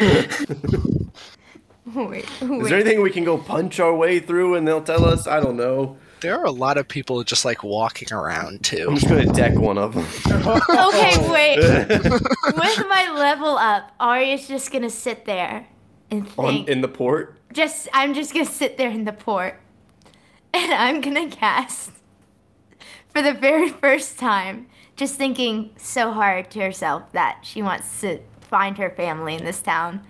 Wait, 1.95 2.25
Is 2.41 2.69
there 2.71 2.79
anything 2.81 3.03
we 3.03 3.11
can 3.11 3.25
go 3.25 3.37
punch 3.37 3.79
our 3.79 3.95
way 3.95 4.21
through 4.21 4.55
and 4.55 4.67
they'll 4.67 4.83
tell 4.83 5.05
us? 5.05 5.27
I 5.27 5.41
don't 5.41 5.57
know. 5.59 5.99
There 6.21 6.39
are 6.39 6.45
a 6.45 6.51
lot 6.51 6.79
of 6.79 6.89
people 6.89 7.23
just 7.25 7.45
like 7.45 7.63
walking 7.63 8.13
around 8.13 8.65
too. 8.65 8.87
I'm 8.89 8.97
just 8.97 9.09
gonna 9.09 9.27
deck 9.33 9.55
one 9.59 9.79
of 9.79 9.95
them. 9.95 10.07
Okay, 10.27 11.31
wait. 11.31 11.59
With 11.59 12.87
my 12.89 13.13
level 13.17 13.57
up, 13.59 13.93
Arya's 14.01 14.49
just 14.49 14.73
gonna 14.73 14.91
sit 14.91 15.25
there 15.27 15.67
and 16.11 16.27
think. 16.27 16.39
On 16.39 16.69
in 16.69 16.81
the 16.81 16.89
port. 16.89 17.35
just 17.53 17.89
I'm 17.93 18.15
just 18.15 18.33
gonna 18.33 18.47
sit 18.47 18.77
there 18.79 18.91
in 18.91 19.05
the 19.05 19.13
port, 19.13 19.61
and 20.55 20.73
I'm 20.73 21.01
gonna 21.01 21.29
cast 21.31 21.91
for 23.09 23.23
the 23.23 23.33
very 23.35 23.69
first 23.71 24.19
time, 24.19 24.67
just 24.97 25.17
thinking 25.17 25.71
so 25.77 26.13
hard 26.13 26.51
to 26.53 26.61
herself 26.61 27.13
that 27.13 27.41
she 27.43 27.63
wants 27.63 28.01
to 28.01 28.21
find 28.41 28.79
her 28.79 28.91
family 28.91 29.35
in 29.35 29.45
this 29.45 29.61
town. 29.61 30.01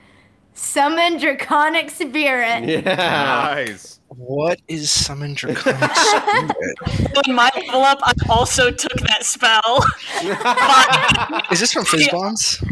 Summon 0.55 1.19
draconic 1.19 1.91
spirit. 1.91 2.65
Yeah. 2.65 2.81
Nice. 2.83 4.01
What 4.17 4.61
is 4.67 4.91
summon 4.91 5.35
draconic 5.35 5.91
spirit? 5.95 6.79
When 7.27 7.37
my 7.37 7.51
level 7.55 7.83
up, 7.83 7.99
I 8.03 8.15
also 8.31 8.71
took 8.71 8.99
that 9.01 9.25
spell. 9.25 9.85
Is 11.53 11.61
this 11.61 11.73
from 11.73 11.85
Fizban's? 11.85 12.63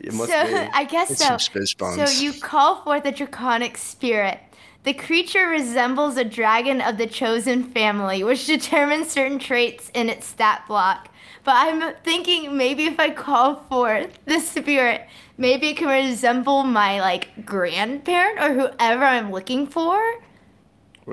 It 0.00 0.12
so 0.12 0.26
be. 0.26 0.54
I 0.72 0.84
guess 0.84 1.10
It's 1.10 1.22
so. 1.22 2.06
So 2.06 2.22
you 2.22 2.32
call 2.32 2.82
forth 2.82 3.04
a 3.04 3.12
draconic 3.12 3.76
spirit. 3.76 4.40
The 4.84 4.94
creature 4.94 5.48
resembles 5.48 6.16
a 6.16 6.24
dragon 6.24 6.80
of 6.80 6.96
the 6.96 7.06
chosen 7.06 7.64
family, 7.64 8.24
which 8.24 8.46
determines 8.46 9.10
certain 9.10 9.38
traits 9.38 9.90
in 9.92 10.08
its 10.08 10.26
stat 10.26 10.64
block. 10.66 11.08
But 11.44 11.56
I'm 11.56 11.94
thinking 12.04 12.56
maybe 12.56 12.84
if 12.84 12.98
I 12.98 13.10
call 13.10 13.56
forth 13.68 14.18
the 14.24 14.40
spirit, 14.40 15.06
maybe 15.36 15.68
it 15.68 15.76
can 15.76 15.88
resemble 15.88 16.62
my 16.64 17.00
like 17.00 17.44
grandparent 17.44 18.38
or 18.38 18.54
whoever 18.54 19.04
I'm 19.04 19.30
looking 19.30 19.66
for. 19.66 20.00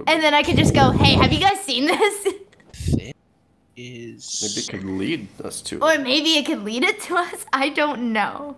And 0.08 0.22
then 0.22 0.34
I 0.34 0.44
could 0.44 0.58
just 0.58 0.74
go, 0.74 0.92
hey, 0.92 1.14
have 1.14 1.32
you 1.34 1.40
guys 1.40 1.60
seen 1.62 1.86
this? 1.88 2.28
Maybe 2.96 3.14
is 3.76 4.58
it 4.68 4.72
could 4.72 4.84
lead 4.84 5.28
us 5.44 5.62
to. 5.64 5.80
Or 5.84 5.98
maybe 6.00 6.32
it 6.38 6.46
could 6.46 6.64
lead 6.64 6.84
it 6.84 7.00
to 7.02 7.16
us. 7.16 7.46
I 7.54 7.70
don't 7.70 8.12
know. 8.14 8.58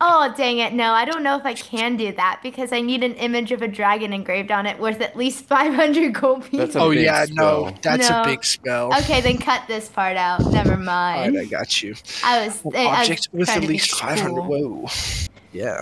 Oh, 0.00 0.32
dang 0.36 0.58
it. 0.58 0.74
No, 0.74 0.92
I 0.92 1.06
don't 1.06 1.22
know 1.22 1.36
if 1.38 1.44
I 1.46 1.54
can 1.54 1.96
do 1.96 2.12
that 2.12 2.40
because 2.42 2.70
I 2.72 2.82
need 2.82 3.02
an 3.02 3.14
image 3.14 3.50
of 3.50 3.62
a 3.62 3.68
dragon 3.68 4.12
engraved 4.12 4.50
on 4.50 4.66
it 4.66 4.78
worth 4.78 5.00
at 5.00 5.16
least 5.16 5.44
500 5.46 6.12
gold 6.14 6.44
pieces. 6.44 6.76
Oh 6.76 6.90
big 6.90 7.04
yeah, 7.04 7.24
no, 7.30 7.74
that's 7.80 8.08
No. 8.10 8.20
a 8.20 8.24
big 8.26 8.44
spell. 8.44 8.94
Okay, 8.98 9.22
then 9.22 9.38
cut 9.38 9.62
this 9.68 9.88
part 9.88 10.18
out. 10.18 10.40
Never 10.52 10.72
Alright, 10.72 10.84
mind. 10.84 11.38
I 11.38 11.44
got 11.46 11.82
you. 11.82 11.94
I 12.22 12.46
was, 12.46 12.60
Well, 12.62 12.76
I 12.76 12.90
was 12.90 13.08
object 13.08 13.28
with 13.32 13.48
at 13.48 13.62
least 13.62 13.94
500. 13.94 14.28
cool. 14.34 14.44
Whoa. 14.44 14.88
Yeah. 15.52 15.80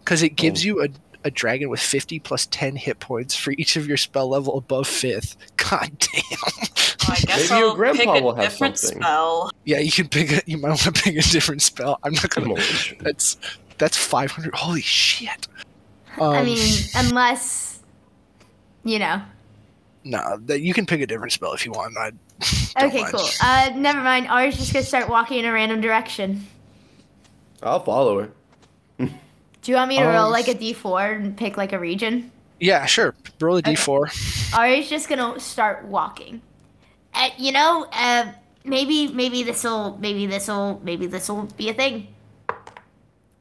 Because 0.00 0.22
it 0.24 0.30
gives 0.30 0.62
Oh. 0.64 0.66
you 0.66 0.82
a, 0.82 0.88
a 1.24 1.30
dragon 1.30 1.68
with 1.70 1.80
50 1.80 2.18
plus 2.20 2.46
10 2.46 2.76
hit 2.76 2.98
points 3.00 3.36
for 3.36 3.52
each 3.52 3.76
of 3.76 3.86
your 3.86 3.96
spell 3.96 4.28
level 4.28 4.58
above 4.58 4.86
5th. 4.86 5.36
God 5.56 5.90
damn. 5.98 6.22
I 7.10 7.16
guess 7.20 7.50
Maybe 7.50 7.60
your 7.60 7.70
I'll 7.70 7.74
grandpa 7.76 8.12
pick 8.14 8.22
a 8.22 8.24
will 8.24 8.34
have 8.34 8.50
different 8.50 8.78
something. 8.78 9.00
spell. 9.02 9.50
Yeah, 9.64 9.78
you 9.78 9.90
can 9.92 10.08
pick 10.08 10.32
a, 10.32 10.42
you 10.46 10.58
might 10.58 10.68
want 10.68 10.80
to 10.80 10.92
pick 10.92 11.16
a 11.16 11.22
different 11.22 11.62
spell. 11.62 11.98
I'm 12.02 12.12
not 12.14 12.30
gonna. 12.30 12.52
on. 12.54 12.60
That's 13.00 13.36
that's 13.78 13.96
500. 13.96 14.54
Holy 14.54 14.80
shit. 14.80 15.48
Um, 16.20 16.32
I 16.34 16.42
mean, 16.44 16.58
unless, 16.96 17.80
you 18.84 18.98
know. 18.98 19.22
no, 20.04 20.36
that 20.42 20.60
you 20.60 20.74
can 20.74 20.84
pick 20.86 21.00
a 21.00 21.06
different 21.06 21.32
spell 21.32 21.52
if 21.54 21.64
you 21.64 21.72
want. 21.72 21.96
I 21.96 22.10
don't 22.80 22.88
Okay, 22.90 23.02
mind. 23.02 23.14
cool. 23.14 23.28
Uh, 23.42 23.70
never 23.76 24.00
mind. 24.00 24.28
Ari's 24.28 24.56
just 24.58 24.72
gonna 24.72 24.84
start 24.84 25.08
walking 25.08 25.38
in 25.38 25.44
a 25.46 25.52
random 25.52 25.80
direction. 25.80 26.46
I'll 27.62 27.80
follow 27.80 28.20
her. 28.20 28.30
Do 29.62 29.70
you 29.70 29.76
want 29.76 29.88
me 29.88 29.98
to 29.98 30.04
Um, 30.08 30.14
roll 30.14 30.30
like 30.30 30.48
a 30.48 30.54
d4 30.54 31.16
and 31.16 31.36
pick 31.36 31.56
like 31.56 31.72
a 31.72 31.78
region? 31.78 32.30
Yeah, 32.60 32.86
sure. 32.86 33.14
Roll 33.40 33.56
a 33.58 33.62
d4. 33.62 34.54
Ari's 34.56 34.88
just 34.88 35.08
gonna 35.08 35.38
start 35.40 35.84
walking. 35.86 36.42
Uh, 37.14 37.30
you 37.38 37.52
know, 37.52 37.86
uh, 37.92 38.32
maybe 38.64 39.08
maybe 39.08 39.42
this'll 39.42 39.98
maybe 39.98 40.26
this'll 40.26 40.80
maybe 40.84 41.06
this'll 41.06 41.44
be 41.56 41.68
a 41.68 41.74
thing. 41.74 42.08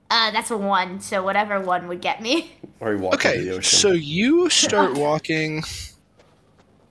Uh, 0.10 0.30
that's 0.32 0.52
a 0.52 0.58
one, 0.58 1.00
so 1.00 1.24
whatever 1.24 1.60
one 1.62 1.88
would 1.88 2.02
get 2.02 2.22
me. 2.22 2.52
Or 2.82 2.90
we 2.90 2.98
walk 2.98 3.24
into 3.26 3.28
the 3.30 3.50
Okay, 3.50 3.50
ocean. 3.58 3.64
so 3.80 3.92
you 3.94 4.50
start 4.50 4.94
walking 4.98 5.64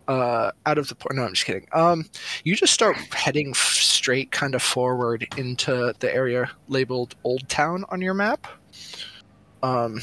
uh, 0.08 0.52
out 0.66 0.78
of 0.78 0.88
the 0.88 0.94
port. 0.94 1.14
No, 1.14 1.24
I'm 1.24 1.34
just 1.34 1.44
kidding. 1.44 1.66
Um, 1.72 2.06
you 2.44 2.56
just 2.56 2.72
start 2.72 2.96
heading 3.12 3.50
f- 3.50 3.56
straight, 3.58 4.30
kind 4.30 4.54
of 4.54 4.62
forward 4.62 5.28
into 5.36 5.92
the 5.98 6.14
area 6.14 6.50
labeled 6.68 7.14
Old 7.22 7.46
Town 7.48 7.84
on 7.90 8.00
your 8.00 8.14
map. 8.14 8.46
Um, 9.62 10.00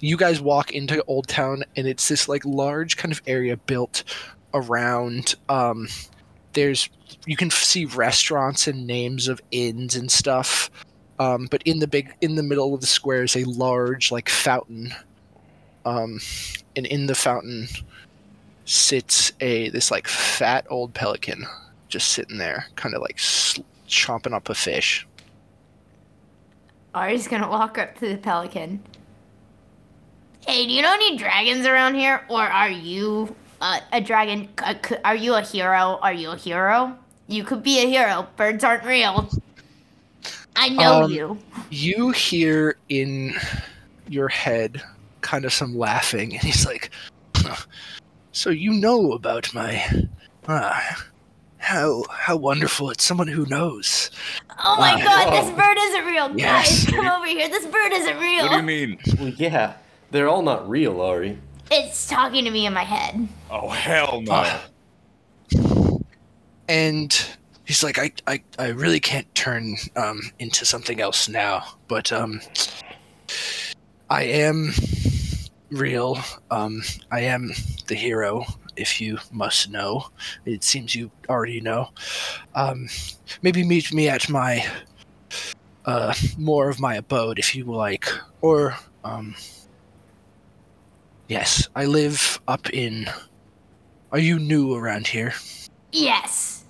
you 0.00 0.16
guys 0.16 0.40
walk 0.40 0.72
into 0.72 1.02
Old 1.04 1.28
Town, 1.28 1.64
and 1.76 1.86
it's 1.86 2.08
this 2.08 2.28
like 2.28 2.44
large 2.44 2.96
kind 2.96 3.12
of 3.12 3.22
area 3.26 3.56
built 3.56 4.04
around. 4.54 5.34
Um, 5.48 5.88
there's 6.52 6.88
you 7.26 7.36
can 7.36 7.50
see 7.50 7.84
restaurants 7.84 8.66
and 8.66 8.86
names 8.86 9.28
of 9.28 9.40
inns 9.50 9.96
and 9.96 10.10
stuff. 10.10 10.70
Um, 11.18 11.46
but 11.50 11.62
in 11.64 11.78
the 11.78 11.86
big 11.86 12.14
in 12.20 12.34
the 12.34 12.42
middle 12.42 12.74
of 12.74 12.80
the 12.80 12.86
square 12.86 13.22
is 13.22 13.36
a 13.36 13.44
large 13.44 14.10
like 14.10 14.28
fountain 14.28 14.92
um, 15.84 16.20
and 16.76 16.86
in 16.86 17.06
the 17.06 17.14
fountain 17.14 17.68
sits 18.64 19.32
a 19.40 19.68
this 19.70 19.90
like 19.90 20.08
fat 20.08 20.66
old 20.70 20.94
pelican 20.94 21.46
just 21.88 22.08
sitting 22.08 22.38
there 22.38 22.66
kind 22.76 22.94
of 22.94 23.02
like 23.02 23.16
chomping 23.88 24.32
up 24.32 24.48
a 24.48 24.54
fish 24.54 25.06
Ari's 26.94 27.26
gonna 27.28 27.48
walk 27.48 27.78
up 27.78 27.96
to 27.98 28.08
the 28.08 28.16
pelican. 28.16 28.82
Hey, 30.46 30.66
do 30.66 30.72
you 30.72 30.82
know 30.82 30.92
any 30.92 31.16
dragons 31.16 31.66
around 31.66 31.94
here, 31.94 32.24
or 32.28 32.42
are 32.42 32.68
you 32.70 33.34
uh, 33.60 33.80
a 33.92 34.00
dragon? 34.00 34.48
Are 35.04 35.14
you 35.14 35.34
a 35.34 35.40
hero? 35.42 35.98
Are 36.02 36.12
you 36.12 36.30
a 36.32 36.36
hero? 36.36 36.96
You 37.28 37.44
could 37.44 37.62
be 37.62 37.78
a 37.82 37.86
hero. 37.88 38.26
Birds 38.36 38.64
aren't 38.64 38.84
real. 38.84 39.30
I 40.56 40.68
know 40.68 41.04
Um, 41.04 41.10
you. 41.12 41.38
you 41.70 42.10
hear 42.10 42.76
in 42.88 43.34
your 44.08 44.28
head 44.28 44.82
kind 45.22 45.44
of 45.44 45.52
some 45.52 45.78
laughing 45.78 46.34
and 46.34 46.42
he's 46.42 46.66
like 46.66 46.90
"Huh, 47.36 47.56
so 48.32 48.50
you 48.50 48.72
know 48.72 49.12
about 49.12 49.54
my 49.54 49.82
ah, 50.48 51.04
how 51.62 52.04
how 52.10 52.36
wonderful 52.36 52.90
it's 52.90 53.04
someone 53.04 53.28
who 53.28 53.46
knows 53.46 54.10
Oh 54.64 54.76
my 54.78 54.94
uh, 54.94 54.98
god, 54.98 55.32
this 55.32 55.50
bird 55.56 55.76
isn't 55.78 56.04
real, 56.04 56.36
Yes. 56.36 56.84
guys! 56.84 56.94
Come 56.94 57.06
over 57.06 57.26
here. 57.26 57.48
This 57.48 57.64
bird 57.66 57.92
isn't 57.92 58.18
real. 58.18 58.42
What 58.44 58.50
do 58.50 58.56
you 58.56 58.62
mean? 58.62 58.98
Well, 59.18 59.28
yeah, 59.28 59.74
they're 60.10 60.28
all 60.28 60.42
not 60.42 60.68
real, 60.68 61.00
Ari. 61.00 61.38
It's 61.70 62.06
talking 62.06 62.44
to 62.44 62.50
me 62.50 62.66
in 62.66 62.74
my 62.74 62.84
head. 62.84 63.28
Oh 63.50 63.68
hell 63.70 64.20
no! 64.22 64.32
Ah. 64.32 64.62
and 66.68 67.26
he's 67.64 67.82
like, 67.82 67.98
I, 67.98 68.12
I, 68.26 68.42
I 68.58 68.68
really 68.68 69.00
can't 69.00 69.32
turn 69.34 69.76
um, 69.96 70.20
into 70.38 70.64
something 70.64 71.00
else 71.00 71.28
now, 71.28 71.64
but 71.88 72.12
um, 72.12 72.40
I 74.10 74.24
am 74.24 74.72
real. 75.70 76.18
Um, 76.50 76.82
I 77.10 77.20
am 77.20 77.50
the 77.86 77.94
hero, 77.94 78.44
if 78.76 79.00
you 79.00 79.18
must 79.30 79.70
know. 79.70 80.06
It 80.44 80.64
seems 80.64 80.94
you 80.94 81.10
already 81.28 81.60
know. 81.60 81.90
Um, 82.54 82.88
maybe 83.42 83.64
meet 83.64 83.92
me 83.92 84.08
at 84.08 84.28
my 84.28 84.66
uh, 85.84 86.14
more 86.38 86.68
of 86.68 86.80
my 86.80 86.96
abode, 86.96 87.38
if 87.38 87.54
you 87.54 87.64
like, 87.64 88.06
or 88.40 88.76
um, 89.04 89.34
yes, 91.28 91.68
I 91.74 91.86
live 91.86 92.40
up 92.48 92.70
in. 92.70 93.06
Are 94.12 94.18
you 94.18 94.38
new 94.38 94.74
around 94.74 95.06
here? 95.06 95.34
Yes. 95.90 96.64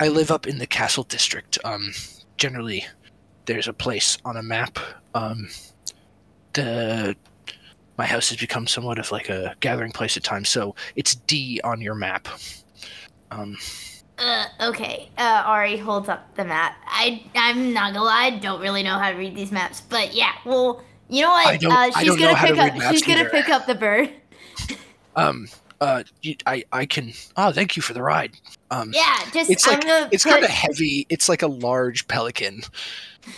I 0.00 0.08
live 0.08 0.30
up 0.30 0.46
in 0.46 0.58
the 0.58 0.66
castle 0.66 1.04
district. 1.04 1.58
Um, 1.64 1.92
generally, 2.36 2.86
there's 3.44 3.68
a 3.68 3.72
place 3.72 4.18
on 4.24 4.36
a 4.36 4.42
map. 4.42 4.78
Um, 5.14 5.48
the 6.54 7.14
my 7.96 8.06
house 8.06 8.28
has 8.30 8.38
become 8.38 8.66
somewhat 8.66 8.98
of 8.98 9.10
like 9.12 9.28
a 9.28 9.54
gathering 9.60 9.92
place 9.92 10.16
at 10.16 10.24
times. 10.24 10.48
So 10.48 10.74
it's 10.96 11.14
D 11.14 11.60
on 11.64 11.80
your 11.80 11.94
map. 11.94 12.28
Um, 13.30 13.56
Uh, 14.18 14.46
okay. 14.60 15.10
Uh, 15.18 15.42
Ari 15.44 15.76
holds 15.76 16.08
up 16.08 16.34
the 16.36 16.44
map. 16.44 16.76
I 16.86 17.22
I'm 17.34 17.72
not 17.72 17.92
gonna 17.94 18.04
lie, 18.04 18.26
I 18.26 18.30
don't 18.38 18.60
really 18.60 18.82
know 18.82 18.98
how 18.98 19.10
to 19.10 19.16
read 19.16 19.34
these 19.34 19.50
maps, 19.52 19.80
but 19.80 20.14
yeah. 20.14 20.32
Well, 20.44 20.82
you 21.08 21.22
know 21.22 21.30
what? 21.30 21.64
Uh, 21.64 21.90
she's 21.98 22.16
gonna 22.16 22.36
pick 22.36 22.58
up. 22.58 22.92
She's 22.92 23.02
gonna 23.02 23.28
pick 23.28 23.48
up 23.48 23.66
the 23.66 23.74
bird. 23.74 24.10
um, 25.16 25.48
uh, 25.80 26.02
I, 26.46 26.64
I 26.72 26.86
can. 26.86 27.12
Oh, 27.36 27.52
thank 27.52 27.76
you 27.76 27.82
for 27.82 27.92
the 27.92 28.02
ride. 28.02 28.32
Um, 28.70 28.92
Yeah, 28.94 29.18
just 29.32 29.50
it's 29.50 29.66
I'm 29.66 29.74
like 29.74 29.82
gonna 29.82 30.08
it's 30.12 30.24
kind 30.24 30.44
of 30.44 30.50
heavy. 30.50 31.06
It's 31.10 31.28
like 31.28 31.42
a 31.42 31.46
large 31.48 32.08
pelican. 32.08 32.62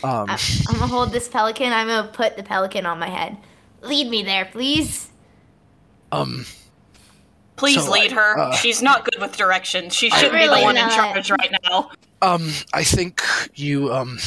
Um, 0.04 0.28
I'm 0.28 0.38
gonna 0.66 0.86
hold 0.86 1.12
this 1.12 1.28
pelican. 1.28 1.72
I'm 1.72 1.86
gonna 1.88 2.08
put 2.08 2.36
the 2.36 2.42
pelican 2.42 2.86
on 2.86 2.98
my 2.98 3.08
head. 3.08 3.36
Lead 3.86 4.08
me 4.08 4.22
there, 4.22 4.44
please. 4.46 5.08
um, 6.12 6.44
Please 7.56 7.82
So, 7.84 7.90
lead 7.90 8.12
her. 8.12 8.38
uh, 8.38 8.54
She's 8.56 8.82
not 8.82 9.04
good 9.04 9.18
with 9.20 9.34
directions. 9.36 9.94
She 9.94 10.10
I- 10.10 10.16
should 10.18 10.32
be 10.32 10.38
the 10.40 10.44
Really 10.50 10.62
one 10.62 10.76
in 10.76 10.88
charge 10.90 11.30
right 11.30 11.54
now. 11.64 11.90
um, 12.20 12.50
I 12.74 12.84
think 12.84 13.22
you 13.54 13.90
um, 13.94 14.18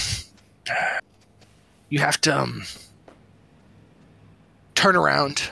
you 1.89 2.00
have 2.00 2.20
to 2.22 2.36
um, 2.36 2.63
turn 4.74 4.96
around 4.96 5.51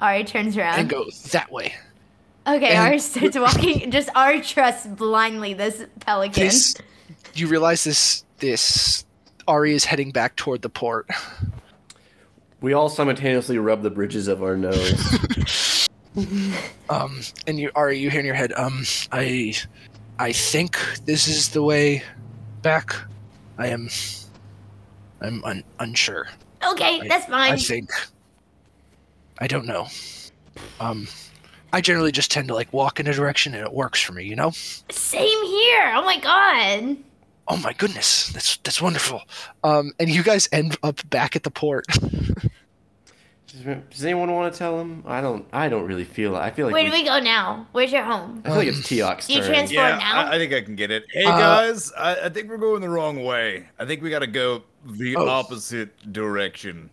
Ari 0.00 0.24
turns 0.24 0.56
around. 0.56 0.80
and 0.80 0.88
go 0.88 1.04
that 1.30 1.52
way. 1.52 1.74
Okay, 2.48 2.70
And- 2.74 2.78
Ari 2.88 2.98
starts 2.98 3.38
walking. 3.38 3.90
Just 3.92 4.08
Ari 4.16 4.40
trusts 4.40 4.86
blindly 4.88 5.54
this 5.54 5.84
pelican. 6.00 6.42
This, 6.42 6.74
you 7.34 7.46
realize 7.46 7.84
this 7.84 8.24
this 8.38 9.04
Ari 9.46 9.72
is 9.74 9.84
heading 9.84 10.10
back 10.10 10.34
toward 10.34 10.62
the 10.62 10.68
port. 10.68 11.06
We 12.62 12.72
all 12.72 12.88
simultaneously 12.88 13.58
rub 13.58 13.82
the 13.82 13.90
bridges 13.90 14.28
of 14.28 14.42
our 14.42 14.56
nose. 14.56 15.78
Um, 16.90 17.20
and 17.46 17.58
you 17.58 17.70
Ari, 17.74 17.98
you 17.98 18.10
hear 18.10 18.20
in 18.20 18.26
your 18.26 18.34
head, 18.34 18.52
um, 18.52 18.84
I, 19.12 19.54
I 20.18 20.32
think 20.32 20.76
this 21.06 21.26
is 21.26 21.48
the 21.48 21.62
way 21.62 22.02
back. 22.60 22.94
I 23.56 23.68
am, 23.68 23.88
I'm 25.22 25.42
un- 25.42 25.64
unsure. 25.78 26.28
okay, 26.72 27.00
I- 27.00 27.08
that's 27.08 27.24
fine. 27.24 27.52
I 27.54 27.56
think. 27.56 27.88
I 29.38 29.46
don't 29.46 29.64
know. 29.64 29.86
Um, 30.80 31.08
I 31.72 31.80
generally 31.80 32.12
just 32.12 32.30
tend 32.30 32.48
to 32.48 32.54
like 32.54 32.70
walk 32.74 33.00
in 33.00 33.06
a 33.06 33.14
direction 33.14 33.54
and 33.54 33.64
it 33.66 33.72
works 33.72 34.02
for 34.02 34.12
me. 34.12 34.24
You 34.24 34.36
know. 34.36 34.50
Same 34.90 35.44
here. 35.46 35.92
Oh 35.96 36.02
my 36.04 36.18
god. 36.20 36.98
Oh 37.48 37.56
my 37.56 37.72
goodness, 37.72 38.28
that's 38.28 38.56
that's 38.58 38.80
wonderful. 38.80 39.22
Um, 39.64 39.92
and 39.98 40.08
you 40.08 40.22
guys 40.22 40.48
end 40.52 40.76
up 40.82 41.00
back 41.10 41.34
at 41.36 41.42
the 41.42 41.50
port. 41.50 41.86
Does 43.90 44.02
anyone 44.02 44.32
want 44.32 44.50
to 44.50 44.58
tell 44.58 44.80
him? 44.80 45.02
I 45.06 45.20
don't. 45.20 45.44
I 45.52 45.68
don't 45.68 45.86
really 45.86 46.04
feel. 46.04 46.34
I 46.36 46.50
feel 46.50 46.66
like. 46.66 46.72
Where 46.72 46.84
we, 46.84 46.90
do 46.90 46.96
we 46.96 47.04
go 47.04 47.18
now? 47.20 47.66
Where's 47.72 47.92
your 47.92 48.02
home? 48.04 48.40
I 48.46 48.48
feel 48.48 48.56
like 48.56 48.68
it's 48.68 48.88
Tiak's 48.88 49.26
Do 49.26 49.34
you 49.34 49.40
turn. 49.40 49.50
trans- 49.50 49.72
Yeah, 49.72 49.98
now? 49.98 50.22
I, 50.22 50.36
I 50.36 50.38
think 50.38 50.54
I 50.54 50.62
can 50.62 50.74
get 50.74 50.90
it. 50.90 51.04
Hey 51.10 51.24
Uh, 51.24 51.38
guys, 51.38 51.92
I, 51.92 52.16
I 52.26 52.28
think 52.30 52.48
we're 52.48 52.56
going 52.56 52.80
the 52.80 52.88
wrong 52.88 53.22
way. 53.24 53.68
I 53.78 53.84
think 53.84 54.00
we 54.02 54.08
got 54.08 54.20
to 54.20 54.26
go 54.26 54.62
the 54.86 55.16
Oh. 55.16 55.28
opposite 55.28 56.12
direction. 56.14 56.88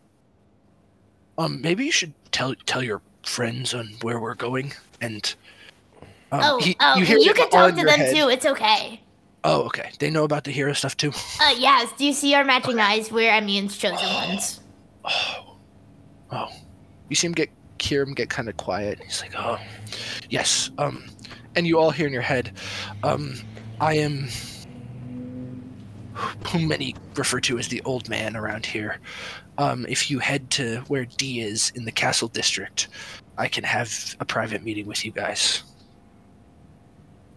Um, 1.38 1.62
maybe 1.62 1.86
you 1.86 1.94
should 1.94 2.14
tell 2.34 2.54
tell 2.66 2.84
your 2.84 3.02
friends 3.24 3.74
on 3.74 3.96
where 4.02 4.20
we're 4.20 4.36
going 4.36 4.74
and. 5.00 5.34
Um, 6.34 6.42
oh, 6.44 6.60
he- 6.60 6.76
oh, 6.82 7.00
hear 7.00 7.18
you 7.20 7.30
it 7.32 7.36
can 7.38 7.46
all 7.46 7.50
talk 7.52 7.70
in 7.70 7.76
to 7.76 7.82
your 7.82 7.90
them 7.90 8.00
head. 8.00 8.16
too. 8.16 8.28
It's 8.30 8.46
okay. 8.46 9.00
Oh, 9.44 9.64
okay. 9.64 9.92
They 10.00 10.10
know 10.10 10.24
about 10.24 10.44
the 10.44 10.52
hero 10.52 10.74
stuff 10.74 10.98
too. 10.98 11.12
Uh, 11.42 11.56
yes. 11.58 11.92
Do 11.98 12.06
you 12.06 12.14
see 12.14 12.34
our 12.36 12.44
matching 12.44 12.80
eyes? 12.80 13.12
We're 13.12 13.32
Emine's 13.32 13.78
chosen 13.78 14.08
ones. 14.14 14.60
Oh, 16.32 16.50
you 17.10 17.16
see 17.16 17.28
him 17.28 17.34
get 17.34 17.50
hear 17.82 18.02
him 18.04 18.14
get 18.14 18.30
kind 18.30 18.50
of 18.50 18.58
quiet. 18.58 19.00
He's 19.02 19.22
like, 19.22 19.34
oh, 19.38 19.58
yes. 20.30 20.70
Um, 20.78 21.06
and 21.56 21.66
you 21.66 21.80
all 21.80 21.92
hear 21.92 22.06
in 22.06 22.14
your 22.14 22.22
head, 22.22 22.52
um, 23.04 23.36
I 23.80 23.94
am 23.96 24.28
whom 26.48 26.68
many 26.68 26.96
refer 27.16 27.40
to 27.40 27.58
as 27.58 27.70
the 27.70 27.82
old 27.86 28.10
man 28.10 28.36
around 28.36 28.66
here. 28.66 29.00
Um, 29.58 29.86
if 29.88 30.12
you 30.12 30.20
head 30.20 30.50
to 30.52 30.82
where 30.88 31.06
D 31.06 31.40
is 31.40 31.72
in 31.76 31.86
the 31.86 31.92
castle 31.92 32.28
district, 32.28 32.90
I 33.38 33.48
can 33.48 33.64
have 33.64 34.18
a 34.20 34.26
private 34.26 34.64
meeting 34.64 34.86
with 34.86 35.06
you 35.06 35.12
guys. 35.12 35.64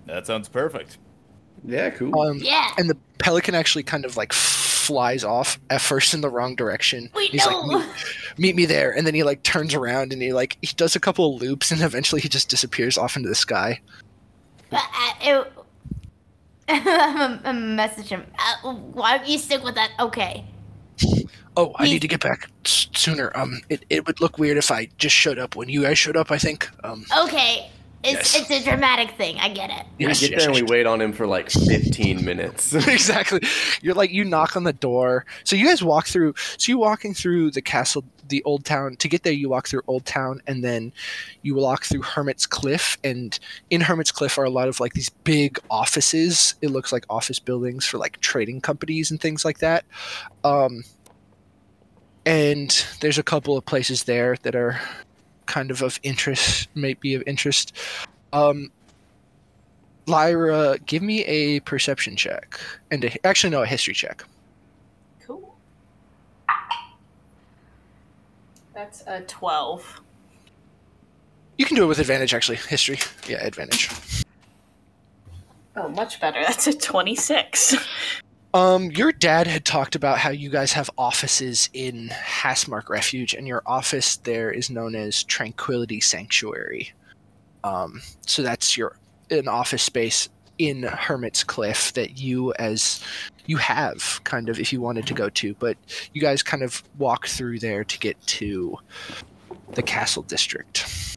That 0.07 0.27
sounds 0.27 0.49
perfect. 0.49 0.99
Yeah, 1.65 1.91
cool. 1.91 2.19
Um, 2.21 2.39
Yeah. 2.39 2.73
and 2.79 2.89
the 2.91 2.97
pelican 3.19 3.55
actually 3.55 3.83
kind 3.85 4.05
of 4.05 4.17
like 4.17 4.33
flies 4.33 5.23
off 5.23 5.61
at 5.71 5.81
first 5.81 6.13
in 6.13 6.21
the 6.21 6.29
wrong 6.31 6.57
direction. 6.57 7.09
We 7.15 7.29
He's 7.29 7.47
know. 7.47 7.61
like, 7.61 7.87
meet, 7.87 8.39
meet 8.39 8.57
me 8.57 8.65
there, 8.67 8.91
and 8.97 9.07
then 9.07 9.15
he 9.15 9.23
like 9.23 9.43
turns 9.45 9.75
around 9.75 10.13
and 10.13 10.21
he 10.21 10.33
like 10.33 10.59
he 10.63 10.75
does 10.77 10.97
a 10.97 11.01
couple 11.01 11.35
of 11.37 11.41
loops, 11.43 11.71
and 11.71 11.81
eventually 11.83 12.21
he 12.21 12.29
just 12.29 12.49
disappears 12.49 12.99
off 12.99 13.17
into 13.17 13.29
the 13.29 13.35
sky. 13.35 13.81
But, 14.71 14.83
uh, 14.95 15.13
it, 15.21 15.53
I'm 16.69 17.41
a 17.45 17.53
message 17.53 18.09
him. 18.09 18.25
Uh, 18.39 18.73
why 18.75 19.19
don't 19.19 19.29
you 19.29 19.39
stick 19.39 19.63
with 19.63 19.75
that? 19.77 19.91
Okay. 20.01 20.45
Oh, 21.57 21.73
I 21.77 21.85
He's- 21.85 21.93
need 21.95 22.03
to 22.03 22.09
get 22.09 22.21
back 22.21 22.49
sooner. 22.65 23.31
Um, 23.37 23.61
it, 23.69 23.85
it 23.91 24.07
would 24.07 24.21
look 24.21 24.39
weird 24.39 24.57
if 24.57 24.71
I 24.71 24.89
just 24.99 25.15
showed 25.15 25.39
up 25.39 25.55
when 25.55 25.69
you 25.69 25.83
guys 25.83 25.99
showed 25.99 26.17
up. 26.17 26.31
I 26.31 26.39
think. 26.39 26.69
Um, 26.83 27.05
Okay. 27.25 27.71
It's 28.05 28.35
Yes. 28.35 28.51
it's 28.51 28.51
a 28.51 28.69
dramatic 28.69 29.13
thing. 29.17 29.39
I 29.39 29.49
get 29.49 29.71
it. 29.71 29.87
yes, 29.99 30.21
we 30.21 30.29
get 30.29 30.33
yes, 30.33 30.43
there 30.43 30.49
and 30.51 30.59
yes, 30.59 30.69
we 30.69 30.77
wait 30.77 30.87
on 30.87 31.01
him 31.01 31.13
for 31.13 31.27
like 31.27 31.51
15 31.51 32.25
minutes. 32.25 32.75
exactly. 32.75 33.41
You're 33.81 33.95
like 33.95 34.11
you 34.11 34.25
knock 34.25 34.57
on 34.57 34.65
the 34.65 34.73
door. 34.73 35.25
So 35.45 35.55
you 35.55 35.67
guys 35.67 35.83
walk 35.85 36.07
through. 36.07 36.35
So 36.59 36.73
you 36.73 36.79
walking 36.79 37.15
through 37.15 37.53
the 37.53 37.63
castle, 37.63 38.05
the 38.29 38.43
old 38.43 38.65
town. 38.65 38.97
To 38.97 39.09
get 39.09 39.23
there, 39.23 39.33
you 39.33 39.49
walk 39.49 39.69
through 39.69 39.83
Old 39.87 40.05
Town, 40.05 40.41
and 40.49 40.65
then 40.65 40.93
you 41.43 41.55
walk 41.55 41.85
through 41.85 42.03
Hermit's 42.03 42.47
Cliff. 42.47 42.99
And 43.05 43.39
in 43.71 43.81
Hermit's 43.83 44.11
Cliff 44.11 44.37
are 44.37 44.45
a 44.45 44.51
lot 44.51 44.69
of 44.69 44.81
like 44.81 44.95
these 44.95 45.11
big 45.11 45.59
offices. 45.71 46.57
It 46.61 46.71
looks 46.71 46.93
like 46.93 47.05
office 47.09 47.39
buildings 47.39 47.87
for 47.87 47.99
like 47.99 48.19
trading 48.21 48.61
companies 48.61 49.11
and 49.13 49.21
things 49.21 49.45
like 49.45 49.59
that. 49.59 49.85
Um, 50.43 50.83
and 52.27 52.85
there's 53.01 53.19
a 53.19 53.23
couple 53.23 53.57
of 53.57 53.65
places 53.67 54.05
there 54.05 54.37
that 54.43 54.55
are 54.55 54.81
kind 55.53 55.71
of 55.71 55.83
of 55.83 56.01
interest, 56.03 56.69
might 56.75 56.99
be 56.99 57.15
of 57.15 57.23
interest. 57.27 57.77
Um, 58.33 58.73
Lyra, 60.07 60.79
give 60.87 61.03
me 61.03 61.23
a 61.25 61.61
perception 61.61 62.17
check, 62.17 62.59
and 62.91 63.05
a, 63.05 63.27
actually 63.27 63.51
no, 63.51 63.63
a 63.63 63.67
history 63.67 63.93
check. 63.93 64.25
Cool. 65.21 65.55
That's 68.75 69.05
a 69.07 69.21
12. 69.21 70.01
You 71.59 71.67
can 71.67 71.77
do 71.77 71.85
it 71.85 71.87
with 71.87 71.99
advantage, 71.99 72.33
actually. 72.33 72.57
History, 72.57 72.99
yeah, 73.29 73.47
advantage. 73.47 73.91
Oh, 75.77 75.89
much 75.89 76.19
better. 76.19 76.41
That's 76.43 76.67
a 76.67 76.73
26. 76.73 77.77
Um, 78.55 78.91
your 78.91 79.13
dad 79.13 79.47
had 79.47 79.65
talked 79.65 79.95
about 79.95 80.19
how 80.19 80.31
you 80.31 80.51
guys 80.51 80.73
have 80.73 80.91
offices 80.99 81.71
in 81.73 82.11
Hastmark 82.11 82.91
Refuge, 82.91 83.33
and 83.35 83.49
your 83.49 83.63
office 83.65 84.17
there 84.17 84.51
is 84.51 84.69
known 84.69 84.95
as 84.95 85.25
Tranquility 85.25 86.01
Sanctuary. 86.01 86.93
Um, 87.65 88.03
so 88.27 88.43
that's 88.43 88.77
your 88.77 88.99
an 89.31 89.49
office 89.49 89.83
space 89.83 90.29
in 90.59 90.83
Hermit's 90.83 91.43
Cliff 91.43 91.95
that 91.95 92.19
you 92.19 92.53
as 92.55 93.03
you 93.47 93.57
have 93.57 94.21
kind 94.25 94.51
of 94.51 94.61
if 94.61 94.71
you 94.71 94.83
wanted 94.83 95.07
to 95.07 95.15
go 95.15 95.31
to, 95.31 95.55
but 95.55 95.79
you 96.13 96.21
guys 96.21 96.43
kind 96.43 96.63
of 96.63 96.83
walk 96.99 97.27
through 97.27 97.59
there 97.59 97.85
to 97.85 97.99
get 97.99 98.21
to 98.27 98.77
the 99.73 99.83
castle 99.83 100.25
district. 100.25 101.17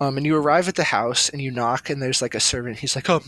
Um, 0.00 0.16
and 0.16 0.24
you 0.24 0.36
arrive 0.36 0.68
at 0.68 0.76
the 0.76 0.84
house 0.84 1.28
and 1.28 1.42
you 1.42 1.50
knock, 1.50 1.90
and 1.90 2.02
there's 2.02 2.22
like 2.22 2.34
a 2.34 2.40
servant. 2.40 2.78
He's 2.78 2.96
like, 2.96 3.10
"Oh, 3.10 3.22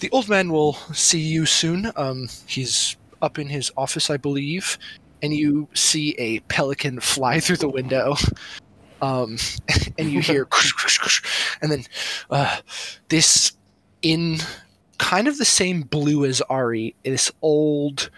the 0.00 0.10
old 0.10 0.28
man 0.28 0.50
will 0.50 0.74
see 0.92 1.20
you 1.20 1.46
soon. 1.46 1.90
Um, 1.96 2.28
he's 2.46 2.96
up 3.22 3.38
in 3.38 3.48
his 3.48 3.70
office, 3.76 4.10
I 4.10 4.16
believe." 4.16 4.78
And 5.22 5.32
you 5.32 5.68
see 5.74 6.14
a 6.18 6.40
pelican 6.40 7.00
fly 7.00 7.40
through 7.40 7.58
the 7.58 7.68
window. 7.68 8.16
Um, 9.02 9.38
and 9.98 10.10
you 10.10 10.20
hear, 10.20 10.48
and 11.62 11.70
then 11.70 11.84
uh, 12.30 12.58
this 13.08 13.52
in 14.02 14.38
kind 14.98 15.28
of 15.28 15.38
the 15.38 15.44
same 15.44 15.82
blue 15.82 16.24
as 16.24 16.40
Ari, 16.42 16.94
this 17.04 17.30
old, 17.42 18.10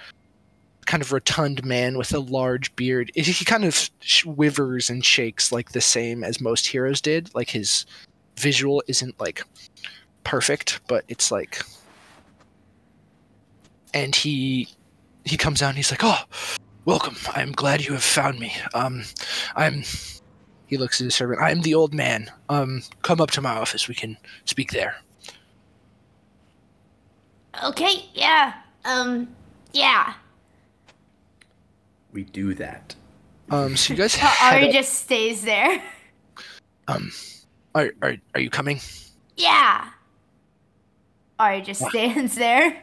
kind 0.87 1.03
of 1.03 1.13
rotund 1.13 1.65
man 1.65 1.99
with 1.99 2.15
a 2.15 2.21
large 2.21 2.75
beard. 2.77 3.11
He 3.15 3.45
kind 3.45 3.65
of 3.65 3.91
wivers 4.25 4.89
and 4.89 5.05
shakes 5.05 5.53
like 5.53 5.73
the 5.73 5.81
same 5.81 6.25
as 6.25 6.41
most 6.41 6.67
heroes 6.67 7.01
did. 7.01 7.35
Like 7.35 7.51
his 7.51 7.85
visual 8.39 8.83
isn't 8.87 9.19
like 9.21 9.43
perfect, 10.25 10.81
but 10.89 11.05
it's 11.09 11.31
like. 11.31 11.61
And 13.93 14.15
he 14.15 14.69
he 15.25 15.37
comes 15.37 15.63
out 15.63 15.71
and 15.71 15.77
he's 15.77 15.91
like, 15.91 16.05
"Oh, 16.05 16.23
welcome. 16.85 17.17
I'm 17.35 17.53
glad 17.53 17.85
you 17.85 17.93
have 17.93 18.03
found 18.03 18.39
me. 18.39 18.55
Um, 18.75 19.05
I'm." 19.55 19.83
He 20.67 20.77
looks 20.77 21.01
at 21.01 21.05
his 21.05 21.15
servant. 21.15 21.41
I'm 21.41 21.61
the 21.63 21.75
old 21.75 21.95
man. 21.95 22.31
Um, 22.49 22.83
come 23.03 23.21
up 23.21 23.31
to 23.33 23.41
my 23.41 23.53
office. 23.53 23.87
We 23.87 23.95
can 23.95 24.17
speak 24.47 24.73
there. 24.73 24.97
Okay. 27.65 28.05
Yeah. 28.15 28.55
Um. 28.85 29.29
Yeah. 29.73 30.15
We 32.17 32.25
do 32.25 32.55
that. 32.55 32.95
Um, 33.51 33.77
so 33.77 33.93
you 33.93 33.99
guys 33.99 34.15
head 34.17 34.55
Ari 34.57 34.69
up- 34.69 34.73
just 34.73 34.95
stays 34.95 35.43
there. 35.43 35.81
um, 36.89 37.13
are, 37.75 37.93
are 38.03 38.17
are 38.35 38.41
you 38.41 38.51
coming? 38.51 38.81
Yeah. 39.37 39.91
Ari 41.39 41.61
just 41.61 41.83
stands 41.91 42.35
there. 42.35 42.83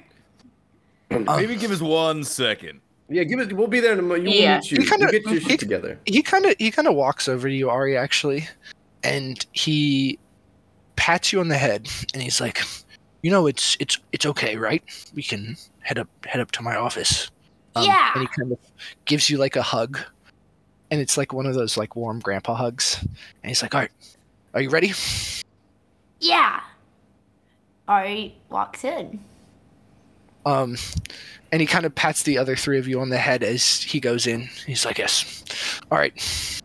Maybe 1.10 1.56
give 1.56 1.72
us 1.72 1.82
one 1.82 2.24
second. 2.24 2.80
Yeah, 3.10 3.24
give 3.24 3.40
us. 3.40 3.52
We'll 3.52 3.68
be 3.68 3.80
there 3.80 3.94
in 3.94 4.00
a 4.00 4.04
moment. 4.04 4.30
You 4.30 4.40
Yeah. 4.40 4.60
will 4.60 4.66
you. 4.68 4.78
You 4.84 4.90
kinda- 4.90 5.06
you 5.08 5.12
get 5.12 5.24
your 5.24 5.34
you- 5.34 5.40
shit 5.42 5.60
together. 5.60 6.00
He 6.06 6.22
kind 6.22 6.46
of 6.46 6.56
he 6.60 6.72
kind 6.72 6.88
of 6.88 6.94
walks 6.94 7.28
over 7.28 7.50
to 7.50 7.54
you, 7.54 7.70
Ari, 7.70 7.98
actually, 7.98 8.48
and 9.04 9.44
he 9.52 10.18
pats 10.96 11.34
you 11.34 11.40
on 11.40 11.48
the 11.50 11.58
head, 11.58 11.90
and 12.14 12.22
he's 12.24 12.40
like, 12.40 12.62
"You 13.24 13.32
know, 13.32 13.48
it's 13.48 13.76
it's 13.80 13.98
it's 14.12 14.26
okay, 14.28 14.56
right? 14.58 14.84
We 15.16 15.24
can 15.24 15.58
head 15.82 15.98
up 16.00 16.08
head 16.26 16.40
up 16.40 16.52
to 16.52 16.62
my 16.62 16.76
office." 16.76 17.30
Yeah. 17.76 18.12
And 18.14 18.22
he 18.22 18.28
kind 18.28 18.52
of 18.52 18.60
gives 19.06 19.30
you 19.30 19.38
like 19.38 19.56
a 19.56 19.62
hug, 19.62 20.00
and 20.92 21.02
it's 21.02 21.18
like 21.18 21.34
one 21.34 21.46
of 21.46 21.56
those 21.56 21.78
like 21.78 21.96
warm 21.96 22.20
grandpa 22.20 22.56
hugs, 22.56 23.00
and 23.02 23.50
he's 23.50 23.62
like, 23.62 23.74
"All 23.74 23.82
right, 23.82 23.92
are 24.54 24.62
you 24.62 24.70
ready?" 24.70 24.94
Yeah. 26.20 26.62
Ari 27.88 28.36
walks 28.50 28.84
in. 28.84 29.20
Um, 30.46 30.78
and 31.52 31.62
he 31.62 31.68
kind 31.68 31.86
of 31.86 31.96
pats 31.96 32.24
the 32.24 32.38
other 32.38 32.56
three 32.56 32.80
of 32.80 32.88
you 32.88 33.00
on 33.00 33.10
the 33.10 33.18
head 33.18 33.44
as 33.44 33.82
he 33.82 34.00
goes 34.00 34.28
in. 34.28 34.50
He's 34.66 34.86
like, 34.86 34.98
"Yes, 34.98 35.44
all 35.92 35.98
right. 35.98 36.62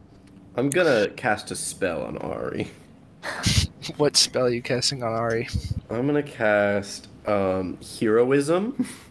I'm 0.56 0.70
gonna 0.70 1.08
cast 1.10 1.50
a 1.50 1.54
spell 1.56 2.02
on 2.02 2.18
Ari. 2.18 2.70
What 3.96 4.16
spell 4.18 4.46
are 4.46 4.50
you 4.50 4.60
casting 4.60 5.02
on 5.02 5.14
Ari?" 5.14 5.48
I'm 5.88 6.06
gonna 6.06 6.22
cast 6.22 7.08
um, 7.26 7.78
heroism, 7.98 8.86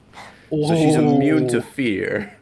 so 0.50 0.76
she's 0.76 0.96
immune 0.96 1.48
to 1.50 1.62
fear. 1.62 2.34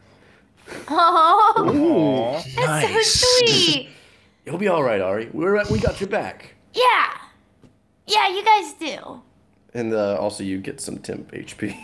Oh, 0.88 1.54
Aw. 1.58 2.32
that's 2.56 2.56
Nice. 2.56 3.14
so 3.14 3.26
sweet. 3.46 3.88
You'll 4.44 4.58
be 4.58 4.68
all 4.68 4.82
right, 4.82 5.00
Ari. 5.00 5.30
We're 5.32 5.62
we 5.70 5.78
got 5.78 6.00
your 6.00 6.08
back. 6.08 6.54
Yeah. 6.74 7.08
Yeah, 8.06 8.28
you 8.28 8.44
guys 8.44 8.72
do. 8.74 9.20
And 9.74 9.92
uh, 9.92 10.16
also, 10.16 10.42
you 10.44 10.58
get 10.58 10.80
some 10.80 10.98
temp 10.98 11.32
HP. 11.32 11.74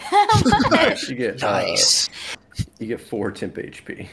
You 1.08 1.14
get 1.16 1.42
uh, 1.42 1.60
Nice. 1.62 2.08
you 2.78 2.86
get 2.86 3.00
four 3.00 3.30
temp 3.32 3.56
HP. 3.56 4.08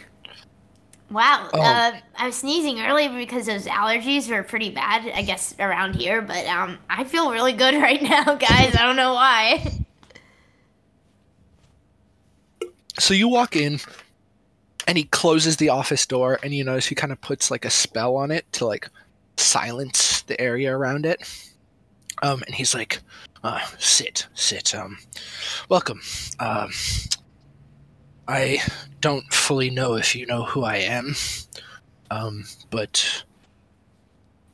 Wow. 1.11 1.49
Oh. 1.53 1.59
Uh, 1.61 1.99
I 2.17 2.25
was 2.27 2.35
sneezing 2.35 2.81
earlier 2.81 3.09
because 3.15 3.45
those 3.47 3.65
allergies 3.65 4.29
were 4.29 4.43
pretty 4.43 4.69
bad, 4.69 5.09
I 5.13 5.21
guess, 5.23 5.55
around 5.59 5.95
here. 5.95 6.21
But 6.21 6.45
um, 6.47 6.77
I 6.89 7.03
feel 7.03 7.31
really 7.31 7.53
good 7.53 7.73
right 7.81 8.01
now, 8.01 8.35
guys. 8.35 8.75
I 8.75 8.83
don't 8.83 8.95
know 8.95 9.13
why. 9.13 9.65
So 12.97 13.13
you 13.13 13.27
walk 13.27 13.55
in, 13.55 13.79
and 14.87 14.97
he 14.97 15.03
closes 15.05 15.57
the 15.57 15.69
office 15.69 16.05
door, 16.05 16.39
and 16.41 16.53
you 16.53 16.63
notice 16.63 16.87
he 16.87 16.95
kind 16.95 17.11
of 17.11 17.21
puts 17.21 17.51
like 17.51 17.65
a 17.65 17.69
spell 17.69 18.15
on 18.15 18.31
it 18.31 18.51
to 18.53 18.65
like 18.65 18.89
silence 19.37 20.21
the 20.23 20.39
area 20.39 20.75
around 20.75 21.05
it. 21.05 21.21
Um, 22.21 22.43
and 22.45 22.55
he's 22.55 22.73
like, 22.73 22.99
uh, 23.43 23.61
"Sit, 23.77 24.27
sit. 24.33 24.75
Um, 24.75 24.97
welcome. 25.69 26.01
Um, 26.39 26.71
I 28.27 28.61
don't 28.99 29.31
fully 29.33 29.69
know 29.69 29.95
if 29.95 30.15
you 30.15 30.25
know 30.25 30.43
who 30.43 30.63
I 30.63 30.77
am, 30.77 31.15
um, 32.11 32.45
but 32.69 33.23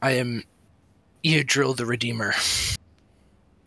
I 0.01 0.11
am 0.11 0.43
Eardrill 1.23 1.75
the 1.75 1.85
Redeemer. 1.85 2.33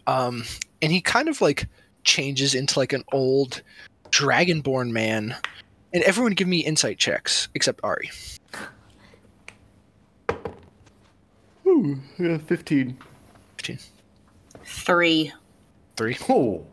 Um, 0.07 0.45
and 0.81 0.93
he 0.93 1.01
kind 1.01 1.29
of 1.29 1.41
like 1.41 1.67
changes 2.05 2.55
into 2.55 2.79
like 2.79 2.93
an 2.93 3.05
old 3.13 3.63
dragonborn 4.11 4.91
man. 4.91 5.37
And 5.93 6.03
everyone 6.03 6.33
give 6.33 6.49
me 6.49 6.59
insight 6.59 6.99
checks 6.99 7.49
except 7.55 7.81
Ari. 7.83 8.11
Ooh, 11.67 11.99
yeah, 12.19 12.39
fifteen. 12.39 12.99
15. 13.59 13.79
Three. 14.65 15.33
Three. 15.97 16.17
Oh, 16.29 16.65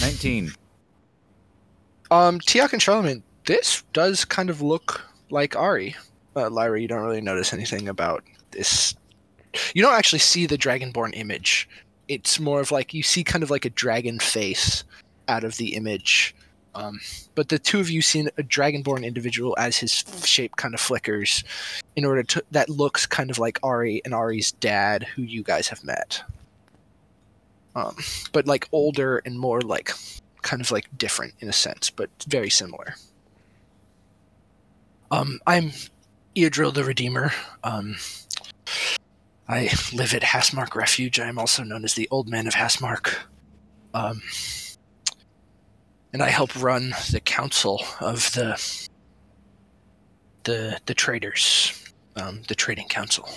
19. 0.00 0.52
Um, 2.10 2.40
Tiak 2.40 2.72
and 2.72 2.82
Charlemagne, 2.82 3.22
this 3.46 3.82
does 3.92 4.24
kind 4.24 4.50
of 4.50 4.60
look 4.60 5.00
like 5.30 5.56
Ari. 5.56 5.96
Uh, 6.36 6.50
Lyra, 6.50 6.80
you 6.80 6.88
don't 6.88 7.02
really 7.02 7.20
notice 7.20 7.52
anything 7.52 7.88
about 7.88 8.24
this. 8.50 8.94
You 9.74 9.82
don't 9.82 9.94
actually 9.94 10.18
see 10.18 10.46
the 10.46 10.58
dragonborn 10.58 11.16
image. 11.16 11.68
It's 12.08 12.40
more 12.40 12.60
of 12.60 12.72
like 12.72 12.92
you 12.92 13.02
see 13.02 13.24
kind 13.24 13.42
of 13.42 13.50
like 13.50 13.64
a 13.64 13.70
dragon 13.70 14.18
face 14.18 14.84
out 15.28 15.44
of 15.44 15.56
the 15.56 15.74
image. 15.74 16.34
Um, 16.74 17.00
but 17.34 17.48
the 17.48 17.58
two 17.58 17.80
of 17.80 17.90
you 17.90 18.00
see 18.00 18.20
a 18.20 18.42
dragonborn 18.42 19.04
individual 19.04 19.54
as 19.58 19.76
his 19.76 20.04
shape 20.24 20.56
kind 20.56 20.74
of 20.74 20.80
flickers 20.80 21.44
in 21.96 22.04
order 22.04 22.22
to 22.22 22.44
that 22.50 22.70
looks 22.70 23.04
kind 23.06 23.30
of 23.30 23.38
like 23.38 23.58
Ari 23.62 24.00
and 24.04 24.14
Ari's 24.14 24.52
dad 24.52 25.04
who 25.04 25.22
you 25.22 25.42
guys 25.42 25.68
have 25.68 25.84
met. 25.84 26.22
Um, 27.74 27.96
but 28.32 28.46
like 28.46 28.68
older 28.72 29.18
and 29.24 29.38
more 29.38 29.60
like 29.60 29.92
kind 30.42 30.60
of 30.60 30.70
like 30.70 30.86
different 30.96 31.34
in 31.40 31.48
a 31.48 31.52
sense, 31.52 31.90
but 31.90 32.10
very 32.26 32.50
similar. 32.50 32.94
Um, 35.10 35.40
I'm 35.46 35.72
Eardrill 36.34 36.72
the 36.72 36.84
Redeemer. 36.84 37.32
Um, 37.64 37.96
I 39.48 39.70
live 39.92 40.14
at 40.14 40.22
Hastmark 40.22 40.74
Refuge. 40.74 41.20
I 41.20 41.28
am 41.28 41.38
also 41.38 41.62
known 41.62 41.84
as 41.84 41.94
the 41.94 42.08
Old 42.10 42.28
Man 42.28 42.46
of 42.46 42.54
Hastmark. 42.54 43.16
Um, 43.92 44.22
and 46.12 46.22
I 46.22 46.28
help 46.28 46.54
run 46.60 46.94
the 47.10 47.20
council 47.20 47.82
of 48.00 48.32
the 48.32 48.60
the 50.44 50.78
the 50.86 50.94
traders, 50.94 51.92
um, 52.16 52.42
the 52.48 52.54
trading 52.54 52.88
council. 52.88 53.28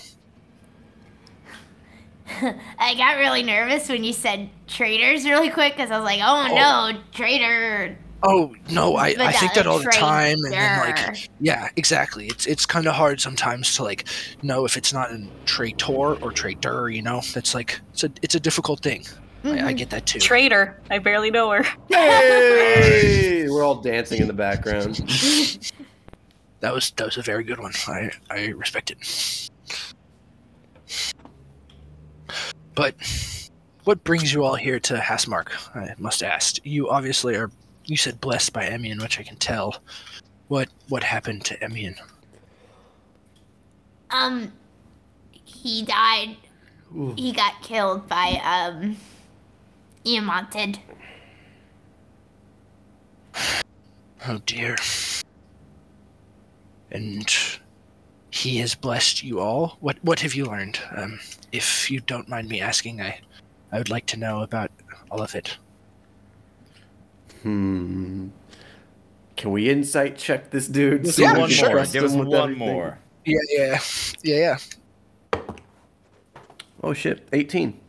I 2.80 2.96
got 2.96 3.18
really 3.18 3.44
nervous 3.44 3.88
when 3.88 4.04
you 4.04 4.14
said 4.14 4.50
traders 4.68 5.26
really 5.26 5.50
quick 5.50 5.76
because 5.76 5.92
I 5.92 5.98
was 5.98 6.06
like, 6.06 6.22
oh, 6.24 6.48
no, 6.48 7.00
trader. 7.12 7.96
Oh 8.24 8.56
no, 8.72 8.96
I, 8.96 9.16
I 9.20 9.32
think 9.34 9.54
that 9.54 9.68
all 9.68 9.78
the 9.78 9.86
time, 9.86 10.38
and 10.46 10.54
then 10.54 10.80
like 10.80 11.30
yeah, 11.40 11.70
exactly. 11.76 12.26
It's 12.28 12.48
it's 12.48 12.66
kind 12.66 12.88
of 12.88 12.96
hard 12.96 13.22
sometimes 13.22 13.76
to 13.76 13.84
like 13.84 14.06
know 14.42 14.66
if 14.66 14.78
it's 14.78 14.92
not 14.92 15.12
a 15.12 15.28
traitor 15.46 16.16
or 16.16 16.32
trader. 16.32 16.90
You 16.90 17.04
know, 17.04 17.22
that's 17.34 17.54
like 17.54 17.80
it's 17.94 18.04
a 18.04 18.10
it's 18.24 18.34
a 18.34 18.40
difficult 18.40 18.80
thing. 18.80 19.06
I, 19.46 19.68
I 19.68 19.74
get 19.74 19.90
that 19.92 20.06
too. 20.06 20.20
Traitor. 20.20 20.80
I 20.90 21.00
barely 21.00 21.32
know 21.32 21.52
her. 21.52 21.64
hey! 21.90 23.48
We're 23.50 23.64
all 23.64 23.76
dancing 23.76 24.22
in 24.22 24.28
the 24.28 24.34
background. 24.34 24.96
that 26.60 26.74
was 26.74 26.92
that 26.92 27.06
was 27.06 27.18
a 27.18 27.22
very 27.22 27.44
good 27.44 27.60
one. 27.60 27.74
I 27.88 28.12
I 28.30 28.48
respect 28.48 28.92
it. 28.92 29.50
But 32.74 32.96
what 33.86 34.04
brings 34.04 34.34
you 34.34 34.44
all 34.44 34.56
here 34.56 34.80
to 34.82 34.96
Hastmark? 34.96 35.50
I 35.76 35.94
must 35.98 36.24
ask. 36.24 36.58
You 36.66 36.90
obviously 36.90 37.36
are. 37.36 37.52
You 37.86 37.98
said 37.98 38.20
blessed 38.20 38.52
by 38.52 38.66
Emian, 38.66 39.00
which 39.02 39.20
I 39.20 39.24
can 39.24 39.38
tell. 39.38 39.78
What 40.48 40.70
what 40.90 41.04
happened 41.04 41.46
to 41.46 41.58
Emian? 41.64 41.96
Um, 44.10 44.52
he 45.32 45.84
died. 45.84 46.38
He 47.18 47.34
got 47.34 47.62
killed 47.62 48.08
by, 48.08 48.40
um, 48.44 48.96
Iamonted. 50.06 50.80
Oh 54.28 54.40
dear. 54.46 54.76
And 56.92 57.36
he 58.32 58.58
has 58.58 58.76
blessed 58.76 59.24
you 59.24 59.40
all. 59.40 59.78
What 59.80 59.98
what 60.04 60.20
have 60.22 60.36
you 60.36 60.46
learned? 60.46 60.80
Um, 60.96 61.20
if 61.52 61.90
you 61.92 62.00
don't 62.00 62.30
mind 62.30 62.48
me 62.48 62.62
asking, 62.62 63.02
I 63.02 63.20
I 63.72 63.78
would 63.78 63.90
like 63.90 64.06
to 64.08 64.18
know 64.18 64.42
about 64.42 64.72
all 65.12 65.22
of 65.22 65.36
it. 65.36 65.58
Hmm. 67.44 68.30
Can 69.36 69.52
we 69.52 69.70
insight 69.70 70.18
check 70.18 70.50
this 70.52 70.68
dude? 70.68 71.02
Give 71.04 71.10
us 71.10 71.16
so 71.16 71.24
we 71.34 71.40
one 71.40 71.50
can 71.50 71.70
more. 71.70 71.86
Give 71.86 72.04
us 72.04 72.14
one 72.14 72.34
everything? 72.34 72.58
more. 72.58 73.00
Yeah, 73.26 73.40
yeah, 73.50 73.80
yeah, 74.24 74.58
yeah. 75.34 75.42
Oh 76.84 76.94
shit, 76.94 77.28
18. 77.34 77.80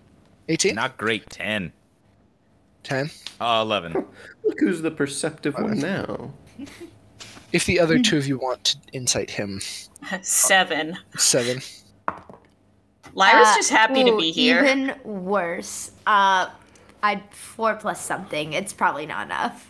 18? 0.48 0.74
Not 0.74 0.96
great. 0.96 1.28
10. 1.28 1.72
10? 2.86 3.10
Uh, 3.40 3.60
11. 3.62 3.92
Look 4.44 4.60
who's 4.60 4.80
the 4.80 4.90
perceptive 4.90 5.54
one 5.54 5.78
now. 5.80 6.32
If 7.52 7.66
the 7.66 7.80
other 7.80 7.98
two 8.02 8.16
of 8.16 8.26
you 8.26 8.38
want 8.38 8.64
to 8.64 8.78
incite 8.92 9.30
him, 9.30 9.60
Seven. 10.22 10.96
7. 11.16 11.60
Lyra's 13.14 13.48
Uh, 13.48 13.56
just 13.56 13.70
happy 13.70 14.04
to 14.04 14.10
ooh, 14.12 14.18
be 14.18 14.30
here. 14.30 14.62
Even 14.62 14.94
worse. 15.04 15.90
Uh, 16.06 16.48
I 17.02 17.22
four 17.30 17.74
plus 17.74 18.00
something. 18.04 18.52
It's 18.52 18.72
probably 18.72 19.06
not 19.06 19.26
enough. 19.26 19.68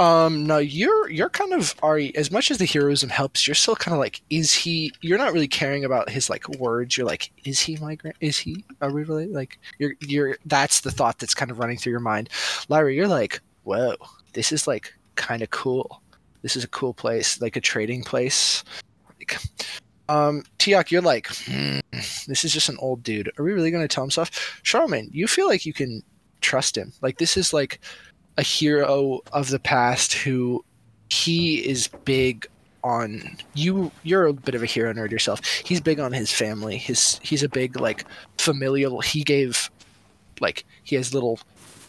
Um, 0.00 0.46
no, 0.46 0.56
you're 0.56 1.10
you're 1.10 1.28
kind 1.28 1.52
of 1.52 1.74
Ari. 1.82 2.16
As 2.16 2.30
much 2.30 2.50
as 2.50 2.56
the 2.56 2.64
heroism 2.64 3.10
helps, 3.10 3.46
you're 3.46 3.54
still 3.54 3.76
kind 3.76 3.92
of 3.92 4.00
like, 4.00 4.22
is 4.30 4.54
he? 4.54 4.90
You're 5.02 5.18
not 5.18 5.34
really 5.34 5.46
caring 5.46 5.84
about 5.84 6.08
his 6.08 6.30
like 6.30 6.48
words. 6.48 6.96
You're 6.96 7.06
like, 7.06 7.30
is 7.44 7.60
he 7.60 7.76
my 7.76 7.96
grand? 7.96 8.16
Is 8.20 8.38
he? 8.38 8.64
Are 8.80 8.90
we 8.90 9.04
really 9.04 9.26
like? 9.26 9.58
You're 9.78 9.92
you're. 10.00 10.38
That's 10.46 10.80
the 10.80 10.90
thought 10.90 11.18
that's 11.18 11.34
kind 11.34 11.50
of 11.50 11.58
running 11.58 11.76
through 11.76 11.90
your 11.90 12.00
mind. 12.00 12.30
Lyra, 12.70 12.94
you're 12.94 13.08
like, 13.08 13.42
whoa, 13.64 13.94
this 14.32 14.52
is 14.52 14.66
like 14.66 14.94
kind 15.16 15.42
of 15.42 15.50
cool. 15.50 16.00
This 16.40 16.56
is 16.56 16.64
a 16.64 16.68
cool 16.68 16.94
place, 16.94 17.38
like 17.42 17.56
a 17.56 17.60
trading 17.60 18.02
place. 18.02 18.64
Like, 19.18 19.38
um, 20.08 20.44
Tiak, 20.58 20.90
you're 20.90 21.02
like, 21.02 21.28
hmm, 21.44 21.80
this 22.26 22.42
is 22.42 22.54
just 22.54 22.70
an 22.70 22.78
old 22.78 23.02
dude. 23.02 23.30
Are 23.38 23.44
we 23.44 23.52
really 23.52 23.70
going 23.70 23.86
to 23.86 23.94
tell 23.94 24.04
him 24.04 24.10
stuff? 24.10 24.60
Charlemagne, 24.62 25.10
you 25.12 25.26
feel 25.26 25.46
like 25.46 25.66
you 25.66 25.74
can 25.74 26.02
trust 26.40 26.76
him. 26.76 26.92
Like 27.02 27.18
this 27.18 27.36
is 27.36 27.52
like 27.52 27.80
a 28.40 28.42
hero 28.42 29.20
of 29.34 29.50
the 29.50 29.58
past 29.58 30.14
who 30.14 30.64
he 31.10 31.56
is 31.58 31.88
big 32.06 32.46
on. 32.82 33.36
You 33.54 33.92
you're 34.02 34.26
a 34.26 34.32
bit 34.32 34.54
of 34.54 34.62
a 34.62 34.66
hero 34.66 34.92
nerd 34.94 35.10
yourself. 35.10 35.44
He's 35.44 35.80
big 35.80 36.00
on 36.00 36.12
his 36.12 36.32
family. 36.32 36.78
His 36.78 37.20
he's 37.22 37.42
a 37.42 37.48
big 37.48 37.78
like 37.78 38.04
familial 38.38 39.02
he 39.02 39.22
gave 39.22 39.70
like 40.40 40.64
he 40.84 40.96
has 40.96 41.12
little 41.12 41.38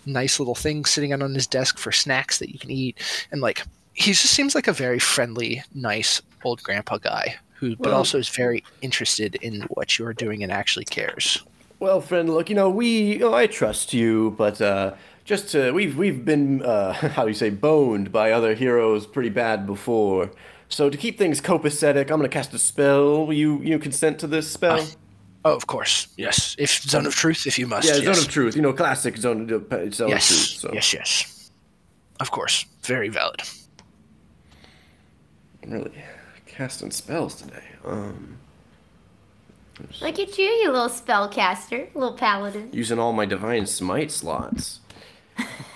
nice 0.05 0.39
little 0.39 0.55
things 0.55 0.89
sitting 0.89 1.13
out 1.13 1.21
on 1.21 1.33
his 1.33 1.47
desk 1.47 1.77
for 1.77 1.93
snacks 1.93 2.39
that 2.39 2.51
you 2.51 2.59
can 2.59 2.69
eat. 2.69 2.99
And 3.31 3.39
like 3.39 3.63
he 3.93 4.11
just 4.11 4.33
seems 4.33 4.53
like 4.53 4.67
a 4.67 4.73
very 4.73 4.99
friendly 4.99 5.63
nice 5.73 6.21
old 6.43 6.61
grandpa 6.63 6.97
guy 6.97 7.35
who 7.53 7.77
but 7.77 7.87
Well- 7.87 7.97
also 7.97 8.17
is 8.17 8.27
very 8.27 8.61
interested 8.81 9.35
in 9.35 9.61
what 9.69 9.97
you're 9.97 10.13
doing 10.13 10.43
and 10.43 10.51
actually 10.51 10.85
cares. 10.85 11.41
Well, 11.79 11.99
friend, 11.99 12.29
look, 12.29 12.47
you 12.47 12.55
know, 12.55 12.69
we, 12.69 13.13
you 13.13 13.17
know, 13.17 13.33
I 13.33 13.47
trust 13.47 13.91
you, 13.91 14.35
but 14.37 14.61
uh, 14.61 14.93
just 15.23 15.49
to, 15.49 15.71
we've 15.71 15.97
we've 15.97 16.23
been, 16.25 16.63
uh, 16.63 16.93
how 16.93 17.23
do 17.23 17.29
you 17.29 17.33
say, 17.33 17.49
boned 17.49 18.11
by 18.11 18.31
other 18.31 18.53
heroes 18.55 19.05
pretty 19.05 19.29
bad 19.29 19.65
before. 19.65 20.31
So 20.69 20.89
to 20.89 20.97
keep 20.97 21.17
things 21.17 21.41
copacetic, 21.41 22.09
I'm 22.09 22.17
gonna 22.17 22.29
cast 22.29 22.53
a 22.53 22.59
spell. 22.59 23.25
Will 23.25 23.33
you 23.33 23.59
you 23.61 23.79
consent 23.79 24.19
to 24.19 24.27
this 24.27 24.49
spell? 24.49 24.85
oh 25.43 25.55
of 25.55 25.65
course 25.65 26.07
yes 26.17 26.55
if 26.59 26.83
zone 26.83 27.07
of 27.07 27.15
truth 27.15 27.47
if 27.47 27.57
you 27.57 27.65
must 27.65 27.87
yeah, 27.87 27.95
yes. 27.95 28.03
zone 28.03 28.23
of 28.23 28.29
truth. 28.29 28.55
You 28.55 28.61
know, 28.61 28.73
classic 28.73 29.17
zone 29.17 29.49
of 29.49 29.73
uh, 29.73 29.89
zone 29.89 30.09
yes 30.09 30.29
of 30.29 30.37
truth. 30.37 30.59
So. 30.59 30.73
yes 30.73 30.93
yes 30.93 31.51
of 32.19 32.29
course 32.29 32.65
very 32.83 33.09
valid 33.09 33.41
I'm 35.63 35.71
really 35.71 35.91
casting 36.45 36.91
spells 36.91 37.35
today. 37.35 37.63
Um, 37.85 38.37
Look 39.99 40.19
at 40.19 40.37
you, 40.37 40.45
you 40.45 40.71
little 40.71 40.89
spellcaster, 40.89 41.93
little 41.95 42.13
paladin. 42.13 42.69
using 42.71 42.99
all 42.99 43.13
my 43.13 43.25
divine 43.25 43.65
smite 43.65 44.11
slots. 44.11 44.80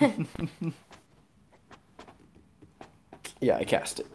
yeah, 3.40 3.56
I 3.56 3.64
cast 3.64 4.00
it. 4.00 4.06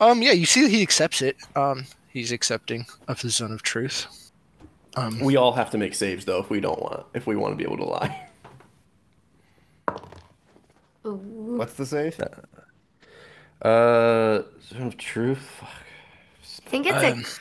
Um, 0.00 0.22
yeah, 0.22 0.32
you 0.32 0.46
see 0.46 0.68
he 0.68 0.82
accepts 0.82 1.20
it. 1.22 1.36
Um, 1.56 1.84
he's 2.08 2.32
accepting 2.32 2.86
of 3.08 3.20
the 3.20 3.28
zone 3.30 3.52
of 3.52 3.62
truth. 3.62 4.30
Um, 4.96 5.20
We 5.20 5.36
all 5.36 5.52
have 5.52 5.70
to 5.70 5.78
make 5.78 5.94
saves 5.94 6.24
though 6.24 6.40
if 6.40 6.50
we 6.50 6.60
don't 6.60 6.80
want 6.80 7.06
if 7.14 7.26
we 7.26 7.36
want 7.36 7.52
to 7.52 7.56
be 7.56 7.64
able 7.64 7.76
to 7.78 7.84
lie. 7.84 8.26
What's 11.02 11.74
the 11.74 11.86
save? 11.86 12.18
Uh, 13.62 14.42
zone 14.68 14.86
of 14.86 14.96
truth. 14.96 15.38
Fuck. 15.58 15.68
I 16.66 16.70
think 16.70 16.86
it's 16.86 17.38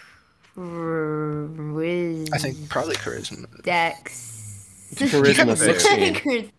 Um, 0.57 0.57
a 0.57 0.59
Charisma 0.59 2.33
I 2.33 2.37
think 2.39 2.69
probably 2.69 2.95
charisma. 2.95 3.63
Dex. 3.63 4.35
Charisma 4.95 5.35
kind 5.35 5.49
of 5.49 5.61
looks- 5.61 5.83
16. 5.83 6.51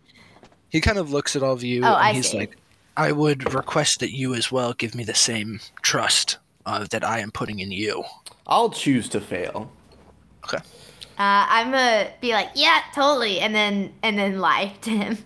He 0.69 0.81
kind 0.81 0.99
of 0.99 1.11
looks 1.11 1.35
at 1.37 1.43
all 1.43 1.53
of 1.53 1.65
you 1.65 1.83
Oh, 1.83 1.87
and 1.89 1.95
I 1.97 2.13
he's 2.13 2.31
see. 2.31 2.39
like, 2.39 2.57
"I 2.97 3.11
would 3.13 3.53
request 3.55 3.99
that 4.01 4.13
you 4.17 4.35
as 4.35 4.53
well 4.53 4.73
give 4.73 4.95
me 4.95 5.03
the 5.05 5.15
same 5.15 5.61
trust 5.83 6.39
uh, 6.65 6.87
that 6.91 7.03
I 7.05 7.19
am 7.21 7.31
putting 7.33 7.59
in 7.59 7.71
you." 7.73 8.05
I'll 8.47 8.71
choose 8.71 9.09
to 9.11 9.21
fail. 9.21 9.71
Okay. 10.45 10.59
Uh, 10.59 10.63
I'm 11.19 11.71
gonna 11.73 12.11
be 12.21 12.33
like, 12.33 12.51
yeah, 12.55 12.81
totally, 12.95 13.41
and 13.41 13.55
then 13.55 13.93
and 14.03 14.17
then 14.19 14.39
lie 14.39 14.73
to 14.83 14.91
him. 14.91 15.19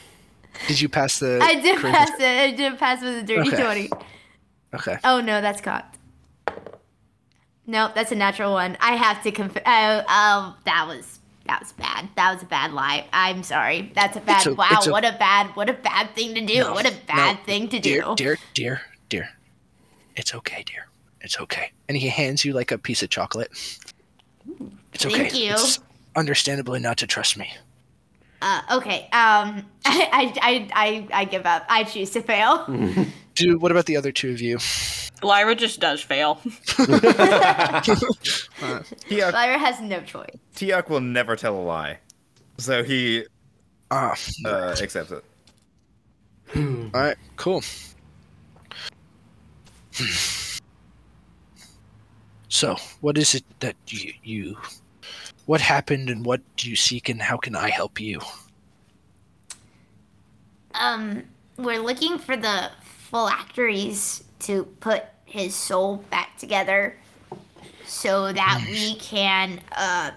Did 0.68 0.80
you 0.80 0.88
pass 0.88 1.18
the? 1.18 1.38
I 1.42 1.60
did 1.60 1.78
charisma- 1.78 1.92
pass 1.92 2.10
it. 2.20 2.22
I 2.22 2.50
did 2.52 2.78
pass 2.78 3.02
with 3.02 3.16
a 3.18 3.22
dirty 3.22 3.48
Okay. 3.52 3.62
twenty. 3.62 3.90
Okay. 4.74 4.98
Oh 5.04 5.20
no, 5.20 5.40
that's 5.40 5.60
cocked. 5.60 5.98
Nope, 7.66 7.92
that's 7.94 8.10
a 8.12 8.16
natural 8.16 8.52
one. 8.52 8.76
I 8.80 8.96
have 8.96 9.22
to 9.22 9.30
confess. 9.32 9.62
Oh, 9.64 10.02
oh, 10.08 10.56
that 10.64 10.86
was 10.88 11.20
that 11.52 11.60
was 11.60 11.72
bad. 11.72 12.08
That 12.16 12.32
was 12.32 12.42
a 12.42 12.46
bad 12.46 12.72
lie. 12.72 13.06
I'm 13.12 13.42
sorry. 13.42 13.92
That's 13.94 14.16
a 14.16 14.20
bad. 14.20 14.46
o- 14.46 14.54
wow, 14.54 14.68
it's 14.72 14.88
o- 14.88 14.90
what 14.90 15.04
a 15.04 15.12
bad, 15.18 15.48
what 15.54 15.68
a 15.68 15.74
bad 15.74 16.14
thing 16.14 16.34
to 16.34 16.40
do. 16.40 16.60
No, 16.60 16.72
what 16.72 16.86
a 16.86 16.94
bad 17.06 17.36
no, 17.38 17.44
thing 17.44 17.68
to 17.68 17.78
dear, 17.78 18.02
do. 18.02 18.14
Dear, 18.16 18.38
dear, 18.54 18.80
dear, 19.10 19.28
it's 20.16 20.34
okay, 20.34 20.62
dear. 20.66 20.86
It's 21.20 21.38
okay. 21.38 21.72
And 21.88 21.96
he 21.96 22.08
hands 22.08 22.44
you 22.44 22.52
like 22.54 22.72
a 22.72 22.78
piece 22.78 23.02
of 23.02 23.10
chocolate. 23.10 23.50
It's 24.94 25.04
okay. 25.04 25.14
Thank 25.14 25.38
you. 25.38 25.52
It's 25.52 25.78
understandably 26.16 26.80
not 26.80 26.96
to 26.98 27.06
trust 27.06 27.36
me. 27.36 27.52
Uh, 28.40 28.60
okay. 28.72 29.02
Um, 29.04 29.10
I, 29.12 29.62
I, 29.86 30.34
I, 30.42 30.68
I, 30.72 31.08
I 31.20 31.24
give 31.26 31.44
up. 31.46 31.64
I 31.68 31.84
choose 31.84 32.10
to 32.10 32.22
fail. 32.22 32.66
Dude, 33.34 33.60
what 33.62 33.70
about 33.70 33.86
the 33.86 33.96
other 33.96 34.12
two 34.12 34.30
of 34.30 34.40
you? 34.40 34.58
Lyra 35.22 35.54
just 35.54 35.80
does 35.80 36.02
fail. 36.02 36.34
Tiak, 39.06 39.32
Lyra 39.32 39.58
has 39.58 39.80
no 39.80 40.00
choice. 40.02 40.36
Tiak 40.56 40.88
will 40.88 41.00
never 41.00 41.36
tell 41.36 41.56
a 41.56 41.62
lie. 41.62 41.98
So 42.58 42.82
he 42.82 43.24
Ah, 43.90 44.16
uh, 44.46 44.74
accepts 44.80 45.10
it. 45.12 45.22
all 46.56 46.88
right, 46.94 47.16
cool. 47.36 47.62
So, 52.48 52.76
what 53.02 53.18
is 53.18 53.34
it 53.34 53.44
that 53.60 53.76
you, 53.88 54.12
you 54.22 54.56
what 55.44 55.60
happened 55.60 56.08
and 56.08 56.24
what 56.24 56.40
do 56.56 56.70
you 56.70 56.76
seek 56.76 57.08
and 57.10 57.20
how 57.20 57.36
can 57.36 57.54
I 57.54 57.68
help 57.68 58.00
you? 58.00 58.20
Um, 60.74 61.24
we're 61.58 61.80
looking 61.82 62.18
for 62.18 62.36
the 62.36 62.70
phylacteries 63.12 64.24
to 64.40 64.64
put 64.80 65.04
his 65.24 65.54
soul 65.54 65.98
back 66.10 66.36
together, 66.38 66.96
so 67.86 68.32
that 68.32 68.64
we 68.68 68.96
can 68.96 69.60
uh 69.76 70.10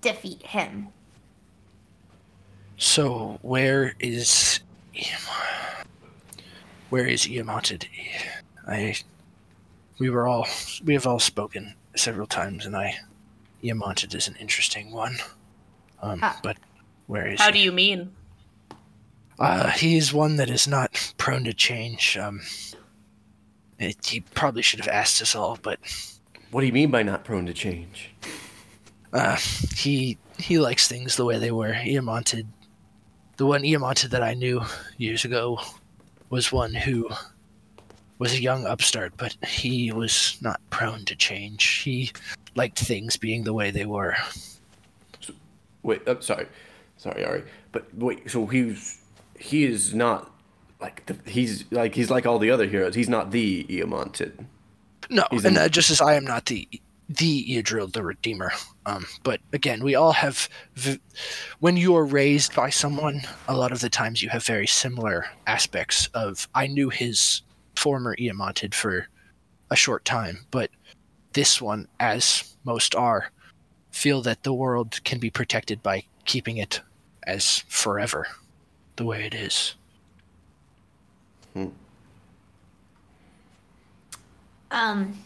defeat 0.00 0.42
him. 0.42 0.88
So, 2.76 3.38
where 3.42 3.94
is 4.00 4.60
where 6.90 7.06
is 7.06 7.26
Iamonted? 7.26 7.86
I 8.66 8.96
we 9.98 10.10
were 10.10 10.26
all 10.26 10.46
we 10.84 10.94
have 10.94 11.06
all 11.06 11.18
spoken 11.20 11.74
several 11.96 12.26
times, 12.26 12.66
and 12.66 12.76
I 12.76 12.98
Iamonted 13.62 14.14
is 14.14 14.28
an 14.28 14.36
interesting 14.36 14.92
one. 14.92 15.16
Um, 16.00 16.22
but 16.42 16.56
where 17.08 17.26
is 17.26 17.40
How 17.40 17.46
he? 17.46 17.52
do 17.52 17.58
you 17.58 17.72
mean? 17.72 18.12
Uh, 19.38 19.70
he 19.70 19.96
is 19.96 20.12
one 20.12 20.36
that 20.36 20.50
is 20.50 20.66
not 20.66 21.14
prone 21.16 21.44
to 21.44 21.54
change. 21.54 22.16
Um, 22.16 22.40
it, 23.78 24.04
he 24.04 24.20
probably 24.20 24.62
should 24.62 24.80
have 24.80 24.88
asked 24.88 25.22
us 25.22 25.34
all, 25.36 25.58
but 25.62 25.78
What 26.50 26.62
do 26.62 26.66
you 26.66 26.72
mean 26.72 26.90
by 26.90 27.02
not 27.02 27.24
prone 27.24 27.46
to 27.46 27.54
change? 27.54 28.10
uh, 29.12 29.36
he 29.76 30.18
he 30.38 30.58
likes 30.58 30.86
things 30.88 31.16
the 31.16 31.24
way 31.24 31.38
they 31.38 31.50
were. 31.52 31.72
Iamonted, 31.72 32.46
the 33.36 33.46
one 33.46 33.62
Iamonted 33.62 34.10
that 34.10 34.22
I 34.22 34.34
knew 34.34 34.60
years 34.98 35.24
ago, 35.24 35.60
was 36.30 36.52
one 36.52 36.74
who 36.74 37.08
was 38.18 38.34
a 38.34 38.42
young 38.42 38.66
upstart, 38.66 39.12
but 39.16 39.36
he 39.46 39.92
was 39.92 40.36
not 40.40 40.60
prone 40.70 41.04
to 41.06 41.14
change. 41.16 41.64
He 41.84 42.10
liked 42.56 42.78
things 42.78 43.16
being 43.16 43.44
the 43.44 43.54
way 43.54 43.70
they 43.70 43.86
were. 43.86 44.16
Wait, 45.82 46.06
uh, 46.08 46.20
sorry, 46.20 46.46
sorry, 46.96 47.24
Ari. 47.24 47.44
But 47.72 47.86
wait, 47.94 48.28
so 48.30 48.46
he's 48.46 48.98
he 49.38 49.64
is 49.64 49.94
not 49.94 50.30
like 50.80 51.06
the, 51.06 51.16
he's 51.30 51.64
like 51.70 51.94
he's 51.94 52.10
like 52.10 52.26
all 52.26 52.38
the 52.38 52.50
other 52.50 52.66
heroes. 52.66 52.94
He's 52.94 53.08
not 53.08 53.30
the 53.30 53.64
Iamonted. 53.64 54.46
No, 55.10 55.24
He's 55.30 55.44
and 55.44 55.56
uh, 55.56 55.68
just 55.68 55.90
as 55.90 56.00
I 56.00 56.14
am 56.14 56.24
not 56.24 56.46
the 56.46 56.68
the 57.08 57.44
Eardrill 57.48 57.90
the 57.90 58.02
Redeemer, 58.02 58.52
um, 58.84 59.06
but 59.22 59.40
again, 59.52 59.82
we 59.82 59.94
all 59.94 60.12
have. 60.12 60.48
V- 60.74 61.00
when 61.60 61.76
you 61.76 61.96
are 61.96 62.04
raised 62.04 62.54
by 62.54 62.68
someone, 62.68 63.22
a 63.48 63.56
lot 63.56 63.72
of 63.72 63.80
the 63.80 63.88
times 63.88 64.22
you 64.22 64.28
have 64.28 64.44
very 64.44 64.66
similar 64.66 65.26
aspects 65.46 66.08
of. 66.14 66.48
I 66.54 66.66
knew 66.66 66.90
his 66.90 67.42
former 67.76 68.14
Iamonted 68.16 68.74
for 68.74 69.08
a 69.70 69.76
short 69.76 70.04
time, 70.04 70.46
but 70.50 70.70
this 71.32 71.62
one, 71.62 71.88
as 72.00 72.54
most 72.64 72.94
are, 72.94 73.30
feel 73.90 74.20
that 74.22 74.42
the 74.42 74.52
world 74.52 75.02
can 75.04 75.18
be 75.18 75.30
protected 75.30 75.82
by 75.82 76.04
keeping 76.24 76.58
it 76.58 76.80
as 77.24 77.64
forever, 77.68 78.26
the 78.98 79.04
way 79.04 79.24
it 79.24 79.34
is. 79.34 79.74
Um, 84.70 85.18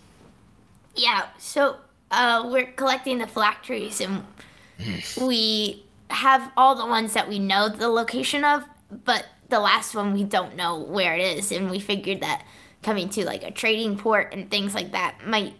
yeah. 0.94 1.26
So, 1.38 1.78
uh, 2.12 2.48
we're 2.50 2.66
collecting 2.66 3.18
the 3.18 3.26
phylacteries, 3.26 4.00
and 4.00 4.24
we 5.20 5.84
have 6.10 6.52
all 6.56 6.74
the 6.76 6.86
ones 6.86 7.14
that 7.14 7.28
we 7.28 7.38
know 7.38 7.68
the 7.68 7.88
location 7.88 8.44
of, 8.44 8.62
but 9.04 9.26
the 9.48 9.58
last 9.58 9.94
one 9.94 10.12
we 10.12 10.22
don't 10.22 10.54
know 10.54 10.78
where 10.78 11.16
it 11.16 11.38
is, 11.38 11.50
and 11.50 11.70
we 11.70 11.80
figured 11.80 12.20
that 12.20 12.44
coming 12.82 13.08
to 13.08 13.24
like 13.24 13.42
a 13.42 13.50
trading 13.50 13.96
port 13.96 14.32
and 14.32 14.50
things 14.50 14.74
like 14.74 14.92
that 14.92 15.26
might. 15.26 15.54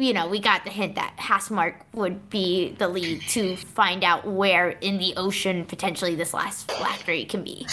You 0.00 0.14
know, 0.14 0.26
we 0.26 0.40
got 0.40 0.64
the 0.64 0.70
hint 0.70 0.94
that 0.94 1.14
Hastmark 1.18 1.74
would 1.92 2.30
be 2.30 2.72
the 2.78 2.88
lead 2.88 3.20
to 3.28 3.54
find 3.56 4.02
out 4.02 4.26
where 4.26 4.70
in 4.70 4.96
the 4.96 5.12
ocean 5.18 5.66
potentially 5.66 6.14
this 6.14 6.32
last 6.32 6.70
phylactery 6.70 7.26
can 7.26 7.44
be. 7.44 7.66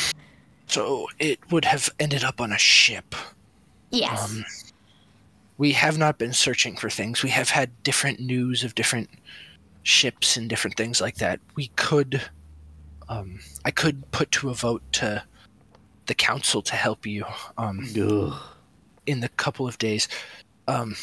So 0.65 1.07
it 1.19 1.39
would 1.51 1.63
have 1.63 1.89
ended 2.01 2.25
up 2.25 2.41
on 2.41 2.51
a 2.51 2.57
ship. 2.57 3.15
Yes. 3.91 4.29
Um, 4.29 4.45
we 5.57 5.71
have 5.71 5.97
not 5.97 6.17
been 6.17 6.33
searching 6.33 6.75
for 6.75 6.89
things. 6.89 7.23
We 7.23 7.29
have 7.29 7.49
had 7.49 7.71
different 7.83 8.19
news 8.19 8.65
of 8.65 8.75
different 8.75 9.09
ships 9.83 10.35
and 10.35 10.49
different 10.49 10.75
things 10.75 10.99
like 10.99 11.15
that. 11.15 11.39
We 11.55 11.67
could, 11.77 12.21
um, 13.07 13.39
I 13.63 13.71
could 13.71 14.11
put 14.11 14.31
to 14.33 14.49
a 14.49 14.53
vote 14.53 14.83
to 14.93 15.23
the 16.07 16.13
council 16.13 16.61
to 16.63 16.75
help 16.75 17.05
you 17.05 17.23
um, 17.57 17.87
in 19.05 19.21
the 19.21 19.29
couple 19.29 19.65
of 19.65 19.77
days. 19.77 20.09
Um, 20.67 20.97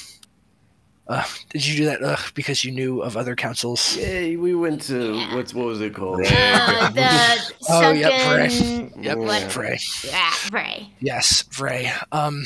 uh, 1.08 1.24
did 1.50 1.66
you 1.66 1.76
do 1.76 1.84
that 1.86 2.02
uh, 2.02 2.16
because 2.34 2.64
you 2.64 2.70
knew 2.72 3.00
of 3.02 3.16
other 3.16 3.36
councils? 3.36 3.96
Yay, 3.96 4.36
we 4.36 4.54
went 4.54 4.82
to 4.82 5.14
Yeah. 5.14 5.34
what's 5.36 5.52
what 5.54 5.66
was 5.66 5.80
it 5.80 5.94
called? 5.94 6.20
Uh, 6.26 6.90
the 6.94 7.54
Oh, 7.68 7.90
yep, 7.92 8.50
sunken. 8.50 9.02
Yep, 9.02 9.18
Yeah. 9.18 9.48
Vray. 9.48 10.04
Yeah, 10.10 10.32
Bray. 10.50 10.90
Yes, 11.00 11.42
Vray. 11.50 11.92
Um, 12.12 12.44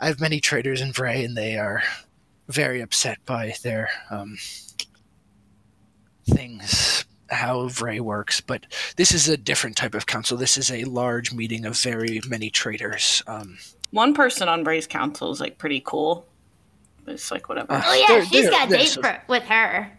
I 0.00 0.06
have 0.06 0.20
many 0.20 0.40
traders 0.40 0.80
in 0.80 0.92
Vray, 0.92 1.24
and 1.24 1.36
they 1.36 1.56
are 1.56 1.82
very 2.48 2.80
upset 2.82 3.18
by 3.24 3.54
their 3.62 3.88
um, 4.10 4.36
things, 6.28 7.04
how 7.30 7.68
Vray 7.68 8.00
works. 8.00 8.40
But 8.40 8.66
this 8.96 9.12
is 9.12 9.28
a 9.28 9.36
different 9.36 9.76
type 9.76 9.94
of 9.94 10.06
council. 10.06 10.36
This 10.36 10.58
is 10.58 10.70
a 10.70 10.84
large 10.84 11.32
meeting 11.32 11.64
of 11.64 11.78
very 11.78 12.20
many 12.28 12.50
traders. 12.50 13.22
Um, 13.26 13.58
One 13.90 14.14
person 14.14 14.48
on 14.48 14.64
Bray's 14.64 14.86
council 14.86 15.30
is 15.30 15.40
like 15.40 15.58
pretty 15.58 15.82
cool. 15.84 16.26
But 17.04 17.14
it's 17.14 17.30
like 17.30 17.48
whatever. 17.48 17.72
Uh, 17.72 17.82
Oh 17.84 17.94
yeah, 17.94 18.06
They're- 18.08 18.24
she's 18.26 18.42
they're- 18.42 18.50
got 18.50 18.68
a 18.68 18.76
date 18.76 18.88
so- 18.88 19.02
for, 19.02 19.22
with 19.28 19.42
her. 19.44 19.90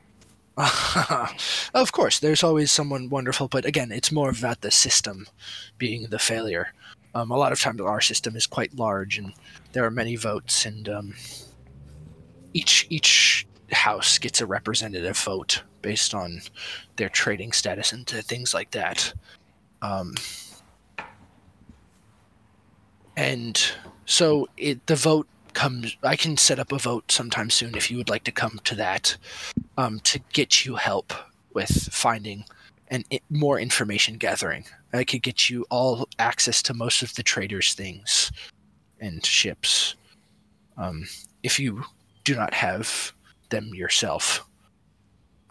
of 1.74 1.92
course, 1.92 2.20
there's 2.20 2.44
always 2.44 2.72
someone 2.72 3.10
wonderful, 3.10 3.48
but 3.48 3.66
again, 3.66 3.92
it's 3.92 4.12
more 4.12 4.30
about 4.30 4.62
the 4.62 4.70
system 4.70 5.26
being 5.80 6.04
the 6.10 6.20
failure. 6.20 6.72
Um, 7.16 7.32
a 7.32 7.38
lot 7.38 7.52
of 7.52 7.60
times, 7.60 7.82
our 7.82 8.00
system 8.02 8.36
is 8.36 8.46
quite 8.46 8.76
large, 8.76 9.18
and 9.18 9.34
there 9.72 9.84
are 9.84 9.89
many 9.92 10.16
votes, 10.16 10.68
and 10.68 10.88
um, 10.89 11.16
each 12.54 12.86
each 12.92 13.48
house 13.72 14.20
gets 14.20 14.42
a 14.42 14.46
representative 14.46 15.18
vote 15.18 15.63
based 15.82 16.13
on 16.13 16.42
their 16.98 17.10
trading 17.10 17.52
status 17.52 17.92
and 17.92 18.06
things 18.08 18.54
like 18.54 18.70
that. 18.72 19.12
Um, 19.82 20.13
and 23.18 23.72
so 24.06 24.48
it 24.58 24.86
the 24.88 24.96
vote 24.96 25.28
comes. 25.54 25.98
I 26.04 26.16
can 26.16 26.38
set 26.38 26.60
up 26.60 26.72
a 26.72 26.78
vote 26.78 27.12
sometime 27.12 27.50
soon 27.50 27.76
if 27.76 27.89
you 27.92 27.98
would 27.98 28.10
like 28.10 28.24
to 28.26 28.32
come 28.32 28.60
to 28.63 28.76
that 28.76 29.18
um, 29.78 30.00
to 30.02 30.20
get 30.34 30.66
you 30.66 30.76
help 30.76 31.13
with 31.54 31.70
finding 31.94 32.46
and 32.89 33.06
i 33.12 33.20
more 33.30 33.60
information 33.60 34.18
gathering. 34.18 34.66
I 34.92 35.04
could 35.04 35.24
get 35.24 35.50
you 35.50 35.66
all 35.72 36.08
access 36.20 36.62
to 36.63 36.74
most 36.74 37.02
of 37.02 37.16
the 37.16 37.24
traders' 37.24 37.74
things 37.74 38.32
and 39.00 39.26
ships 39.26 39.96
um, 40.78 41.06
if 41.42 41.60
you 41.60 41.84
do 42.24 42.36
not 42.36 42.54
have 42.54 43.13
them 43.50 43.74
yourself. 43.74 44.46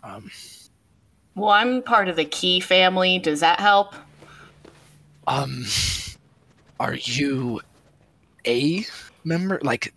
Um, 0.04 0.30
Well, 1.34 1.50
I'm 1.50 1.82
part 1.82 2.08
of 2.08 2.16
the 2.16 2.24
Key 2.24 2.60
family. 2.60 3.18
Does 3.18 3.40
that 3.40 3.60
help? 3.60 3.94
um, 5.26 5.64
are 6.80 6.94
you 6.94 7.60
a 8.46 8.84
member? 9.24 9.60
Like, 9.62 9.94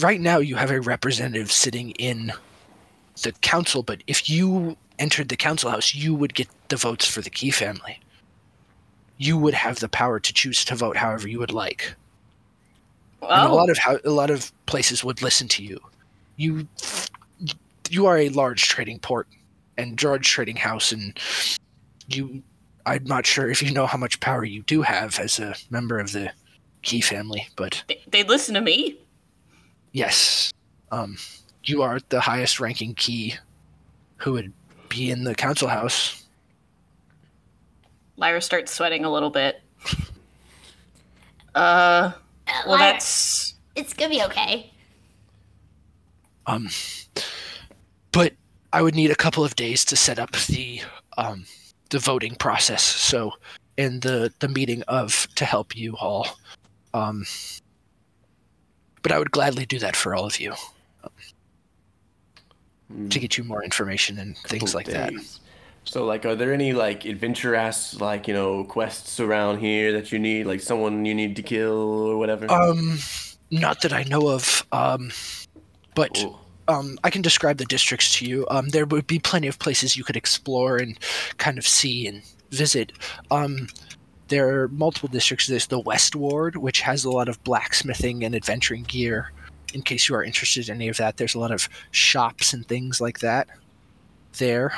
right 0.00 0.20
now 0.20 0.38
you 0.38 0.56
have 0.56 0.70
a 0.70 0.80
representative 0.80 1.52
sitting 1.52 1.90
in 1.92 2.32
the 3.22 3.32
council, 3.32 3.82
but 3.82 4.02
if 4.06 4.28
you 4.28 4.76
entered 4.98 5.28
the 5.28 5.36
council 5.36 5.70
house, 5.70 5.94
you 5.94 6.14
would 6.14 6.34
get 6.34 6.48
the 6.68 6.76
votes 6.76 7.06
for 7.06 7.20
the 7.20 7.30
Key 7.30 7.50
family. 7.50 8.00
You 9.16 9.38
would 9.38 9.54
have 9.54 9.80
the 9.80 9.88
power 9.88 10.20
to 10.20 10.32
choose 10.32 10.64
to 10.66 10.74
vote 10.74 10.96
however 10.96 11.28
you 11.28 11.38
would 11.38 11.52
like. 11.52 11.94
And 13.30 13.44
a 13.44 13.48
Oh, 13.48 13.54
lot 13.54 13.70
of 13.70 13.78
how, 13.78 13.98
a 14.04 14.10
lot 14.10 14.30
of 14.30 14.52
places 14.66 15.04
would 15.04 15.22
listen 15.22 15.48
to 15.48 15.62
you. 15.62 15.80
You 16.36 16.68
you 17.90 18.06
are 18.06 18.18
a 18.18 18.28
large 18.30 18.68
trading 18.68 18.98
port 18.98 19.28
and 19.76 20.00
large 20.02 20.28
trading 20.28 20.56
house, 20.56 20.92
and 20.92 21.18
you. 22.08 22.42
I'm 22.84 23.04
not 23.04 23.26
sure 23.26 23.48
if 23.48 23.62
you 23.62 23.70
know 23.70 23.86
how 23.86 23.98
much 23.98 24.18
power 24.20 24.44
you 24.44 24.62
do 24.64 24.82
have 24.82 25.20
as 25.20 25.38
a 25.38 25.54
member 25.70 26.00
of 26.00 26.10
the 26.12 26.32
Key 26.82 27.00
family, 27.00 27.48
but 27.56 27.82
they, 27.88 28.02
they 28.08 28.22
listen 28.24 28.54
to 28.54 28.60
me. 28.60 28.98
yes, 29.92 30.52
um, 30.90 31.16
you 31.64 31.82
are 31.82 31.98
the 32.08 32.20
highest 32.20 32.58
ranking 32.60 32.94
Key 32.94 33.34
who 34.16 34.32
would 34.32 34.52
be 34.88 35.10
in 35.10 35.24
the 35.24 35.34
council 35.34 35.68
house. 35.68 36.24
Lyra 38.16 38.40
starts 38.42 38.72
sweating 38.72 39.04
a 39.04 39.10
little 39.12 39.30
bit. 39.30 39.60
Uh, 41.54 42.12
Uh, 42.48 42.62
well, 42.66 42.78
Lyra, 42.78 42.92
that's 42.92 43.54
it's 43.76 43.92
gonna 43.92 44.08
be 44.08 44.22
okay. 44.22 44.70
Um, 46.46 46.68
but 48.10 48.32
I 48.72 48.80
would 48.80 48.94
need 48.94 49.10
a 49.10 49.14
couple 49.16 49.44
of 49.44 49.54
days 49.54 49.84
to 49.86 49.96
set 49.96 50.18
up 50.18 50.32
the 50.48 50.80
um, 51.18 51.44
the 51.90 51.98
voting 51.98 52.34
process. 52.36 52.82
So, 52.82 53.32
in 53.76 54.00
the 54.00 54.32
the 54.38 54.48
meeting 54.48 54.82
of 54.88 55.28
to 55.34 55.44
help 55.44 55.76
you 55.76 55.94
all, 55.98 56.26
um, 56.94 57.24
but 59.02 59.12
I 59.12 59.18
would 59.18 59.30
gladly 59.30 59.66
do 59.66 59.78
that 59.80 59.96
for 59.96 60.14
all 60.14 60.26
of 60.26 60.38
you 60.40 60.54
to 63.08 63.18
get 63.18 63.38
you 63.38 63.44
more 63.44 63.64
information 63.64 64.18
and 64.18 64.36
things 64.38 64.74
like 64.74 64.86
that. 64.86 65.12
So, 65.84 66.04
like, 66.04 66.24
are 66.24 66.36
there 66.36 66.52
any 66.52 66.72
like 66.72 67.04
adventure 67.04 67.54
ass 67.54 68.00
like 68.00 68.28
you 68.28 68.34
know 68.34 68.64
quests 68.64 69.18
around 69.18 69.58
here 69.58 69.92
that 69.92 70.12
you 70.12 70.18
need, 70.18 70.46
like 70.46 70.60
someone 70.60 71.04
you 71.04 71.14
need 71.14 71.36
to 71.36 71.42
kill 71.42 71.72
or 71.72 72.16
whatever? 72.18 72.50
Um, 72.50 72.98
not 73.50 73.82
that 73.82 73.92
I 73.92 74.04
know 74.04 74.28
of. 74.28 74.64
Um, 74.70 75.10
but 75.94 76.22
Ooh. 76.22 76.36
um, 76.68 76.98
I 77.02 77.10
can 77.10 77.22
describe 77.22 77.58
the 77.58 77.64
districts 77.64 78.16
to 78.18 78.26
you. 78.26 78.46
Um, 78.50 78.68
there 78.68 78.86
would 78.86 79.06
be 79.06 79.18
plenty 79.18 79.48
of 79.48 79.58
places 79.58 79.96
you 79.96 80.04
could 80.04 80.16
explore 80.16 80.76
and 80.76 80.98
kind 81.38 81.58
of 81.58 81.66
see 81.66 82.06
and 82.06 82.22
visit. 82.50 82.92
Um, 83.30 83.66
there 84.32 84.62
are 84.62 84.68
multiple 84.68 85.10
districts. 85.10 85.46
There's 85.46 85.66
the 85.66 85.78
West 85.78 86.16
Ward, 86.16 86.56
which 86.56 86.80
has 86.80 87.04
a 87.04 87.10
lot 87.10 87.28
of 87.28 87.44
blacksmithing 87.44 88.24
and 88.24 88.34
adventuring 88.34 88.84
gear. 88.84 89.30
In 89.74 89.82
case 89.82 90.08
you 90.08 90.14
are 90.14 90.24
interested 90.24 90.70
in 90.70 90.76
any 90.76 90.88
of 90.88 90.96
that, 90.96 91.18
there's 91.18 91.34
a 91.34 91.38
lot 91.38 91.50
of 91.50 91.68
shops 91.90 92.54
and 92.54 92.66
things 92.66 92.98
like 92.98 93.18
that 93.18 93.46
there, 94.38 94.74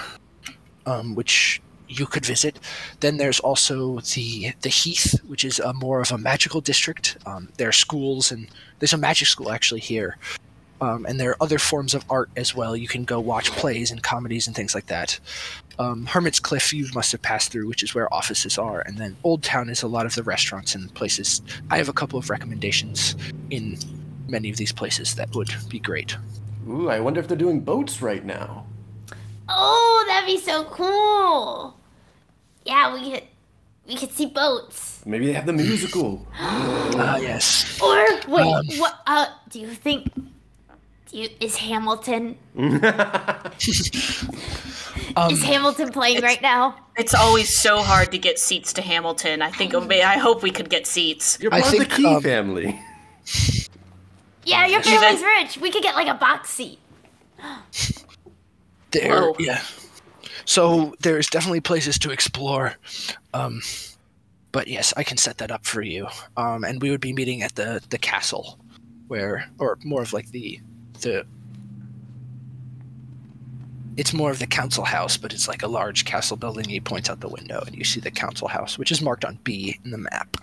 um, 0.87 1.15
which 1.15 1.63
you 1.87 2.05
could 2.05 2.27
visit. 2.27 2.59
Then 2.99 3.17
there's 3.17 3.39
also 3.39 4.01
the 4.01 4.53
the 4.63 4.69
Heath, 4.69 5.21
which 5.29 5.45
is 5.45 5.61
a 5.61 5.73
more 5.73 6.01
of 6.01 6.11
a 6.11 6.19
magical 6.19 6.61
district. 6.61 7.17
Um, 7.25 7.49
there 7.57 7.69
are 7.69 7.73
schools 7.87 8.33
and 8.33 8.49
there's 8.81 8.93
a 8.93 8.99
magic 8.99 9.29
school 9.29 9.53
actually 9.53 9.83
here, 9.83 10.19
um, 10.81 11.07
and 11.07 11.21
there 11.21 11.31
are 11.31 11.43
other 11.43 11.61
forms 11.61 11.95
of 11.95 12.05
art 12.11 12.29
as 12.37 12.57
well. 12.57 12.77
You 12.77 12.89
can 12.89 13.05
go 13.05 13.21
watch 13.21 13.53
plays 13.53 13.93
and 13.93 14.03
comedies 14.03 14.49
and 14.49 14.57
things 14.57 14.75
like 14.75 14.87
that. 14.87 15.21
Um, 15.79 16.07
Hermit's 16.07 16.41
Cliff 16.41 16.73
you 16.73 16.87
must 16.95 17.13
have 17.13 17.23
passed 17.23 17.51
through, 17.51 17.67
which 17.69 17.83
is 17.83 17.95
where 17.95 18.13
offices 18.15 18.59
are, 18.59 18.81
and 18.83 18.97
then 18.99 19.17
Old 19.25 19.43
Town 19.43 19.69
is 19.69 19.83
a 19.83 19.89
lot 19.89 20.07
of 20.07 20.15
the 20.15 20.23
restaurants 20.23 20.75
and 20.75 20.93
places. 20.95 21.43
I 21.71 21.79
have 21.79 21.89
a 21.89 21.93
couple 21.93 22.19
of 22.19 22.31
recommendations 22.31 23.17
in 23.51 23.79
many 24.29 24.51
of 24.51 24.57
these 24.57 24.73
places 24.73 25.15
that 25.17 25.35
would 25.35 25.53
be 25.69 25.79
great. 25.79 26.17
Ooh, 26.69 26.89
I 26.89 27.01
wonder 27.01 27.21
if 27.21 27.29
they're 27.29 27.37
doing 27.37 27.61
boats 27.61 28.01
right 28.01 28.25
now. 28.25 28.67
Oh, 29.49 30.05
that'd 30.09 30.27
be 30.27 30.39
so 30.41 30.65
cool. 30.65 31.79
Yeah, 32.65 32.95
we 32.95 33.11
could 33.13 33.23
we 33.87 33.97
could 33.97 34.13
see 34.13 34.27
boats. 34.27 35.03
Maybe 35.05 35.27
they 35.27 35.35
have 35.35 35.45
the 35.47 35.53
musical. 35.53 36.27
Ah, 36.97 37.17
yes. 37.17 37.81
Or 37.83 37.97
wait, 38.29 38.47
Um. 38.47 38.65
what? 38.79 39.01
Uh, 39.07 39.27
do 39.51 39.59
you 39.59 39.69
think? 39.75 40.07
Do 41.15 41.29
is 41.39 41.57
Hamilton 41.57 42.37
Um, 45.17 45.31
is 45.31 45.45
Hamilton 45.45 45.93
playing 45.93 46.23
right 46.23 46.43
now? 46.43 46.77
it's 46.97 47.15
always 47.15 47.57
so 47.57 47.83
hard 47.83 48.11
to 48.13 48.19
get 48.19 48.39
seats 48.39 48.73
to 48.73 48.83
Hamilton. 48.83 49.43
I 49.43 49.51
think 49.51 49.75
I 49.75 50.19
hope 50.19 50.43
we 50.43 50.51
could 50.51 50.69
get 50.69 50.87
seats. 50.89 51.39
You're 51.41 51.55
I 51.55 51.61
part 51.61 51.75
of 51.75 51.79
the 51.79 51.87
Key 51.87 52.07
um, 52.07 52.23
family. 52.23 52.81
Yeah, 54.45 54.67
your 54.67 54.83
family's 54.83 55.23
rich. 55.23 55.59
We 55.59 55.71
could 55.71 55.83
get 55.83 55.95
like 55.95 56.09
a 56.09 56.15
box 56.15 56.51
seat. 56.51 56.79
There, 58.91 59.23
Whoa. 59.23 59.37
yeah. 59.41 59.61
So 60.45 60.95
there's 61.01 61.29
definitely 61.29 61.61
places 61.61 61.99
to 61.99 62.13
explore. 62.13 62.75
Um, 63.33 63.61
but 64.53 64.69
yes, 64.69 64.95
I 64.97 65.03
can 65.03 65.17
set 65.17 65.39
that 65.39 65.51
up 65.51 65.67
for 65.67 65.83
you. 65.83 66.07
Um, 66.37 66.63
and 66.63 66.81
we 66.81 66.91
would 66.91 67.01
be 67.01 67.13
meeting 67.13 67.43
at 67.43 67.57
the 67.57 67.83
the 67.91 67.99
castle, 67.99 68.57
where, 69.09 69.51
or 69.59 69.79
more 69.83 70.03
of 70.03 70.13
like 70.13 70.31
the 70.31 70.61
the. 71.01 71.27
It's 73.97 74.13
more 74.13 74.31
of 74.31 74.41
the 74.41 74.47
council 74.47 74.85
house, 74.85 75.17
but 75.17 75.33
it's 75.33 75.47
like 75.47 75.63
a 75.63 75.69
large 75.69 76.05
castle 76.05 76.37
building. 76.37 76.69
He 76.69 76.81
points 76.81 77.09
out 77.09 77.21
the 77.21 77.29
window, 77.29 77.63
and 77.67 77.77
you 77.77 77.85
see 77.85 78.01
the 78.01 78.11
council 78.11 78.49
house, 78.49 78.77
which 78.77 78.91
is 78.91 79.01
marked 79.01 79.25
on 79.25 79.39
B 79.45 79.79
in 79.85 79.91
the 79.91 79.99
map. 79.99 80.37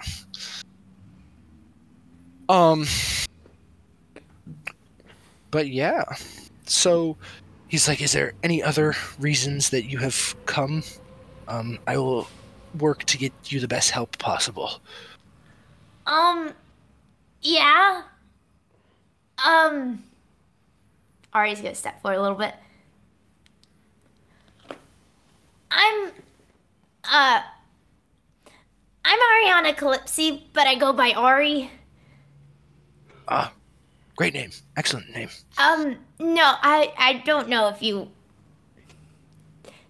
Um. 2.48 2.86
But 5.52 5.68
yeah, 5.68 6.06
so 6.66 7.18
he's 7.68 7.90
like, 7.90 8.02
"Is 8.02 8.14
there 8.14 8.34
any 8.42 8.64
other 8.64 8.96
reasons 9.20 9.70
that 9.72 9.84
you 9.84 9.98
have 9.98 10.34
come? 10.46 10.84
Um, 11.50 11.78
I 11.88 11.98
will 11.98 12.28
work 12.80 13.04
to 13.06 13.18
get 13.18 13.34
you 13.46 13.60
the 13.60 13.68
best 13.68 13.92
help 13.92 14.18
possible. 14.18 14.82
Um, 16.06 16.54
yeah. 17.42 18.04
Um, 19.46 20.04
Ari's 21.34 21.62
gonna 21.62 21.76
step 21.76 22.02
forward 22.02 22.18
a 22.18 22.22
little 22.22 22.38
bit. 22.38 22.54
I'm, 25.72 26.12
uh, 27.06 27.42
I'm 29.06 29.20
Ariana 29.20 29.76
Calypsi, 29.76 30.44
but 30.54 30.68
I 30.68 30.76
go 30.76 30.92
by 30.92 31.14
Ari. 31.14 31.72
Ah, 33.28 33.54
great 34.18 34.34
name. 34.34 34.52
Excellent 34.76 35.10
name. 35.16 35.30
Um, 35.58 35.96
no, 36.20 36.44
I, 36.62 36.94
I 36.98 37.14
don't 37.26 37.48
know 37.48 37.70
if 37.70 37.82
you. 37.82 38.10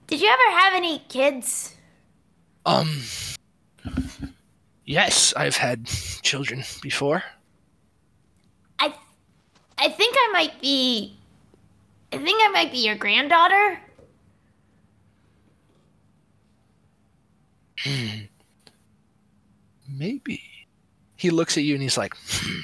Did 0.05 0.21
you 0.21 0.29
ever 0.29 0.59
have 0.59 0.73
any 0.73 0.99
kids? 1.09 1.75
Um, 2.65 3.01
yes, 4.85 5.33
I've 5.35 5.55
had 5.57 5.87
children 6.21 6.63
before. 6.83 7.23
I, 8.77 8.93
I 9.79 9.89
think 9.89 10.15
I 10.15 10.29
might 10.33 10.61
be. 10.61 11.17
I 12.13 12.17
think 12.17 12.41
I 12.43 12.49
might 12.49 12.71
be 12.71 12.79
your 12.79 12.95
granddaughter. 12.95 13.79
Maybe. 19.87 20.41
He 21.17 21.29
looks 21.29 21.57
at 21.57 21.63
you 21.63 21.73
and 21.75 21.83
he's 21.83 21.97
like, 21.97 22.15
hmm. 22.29 22.59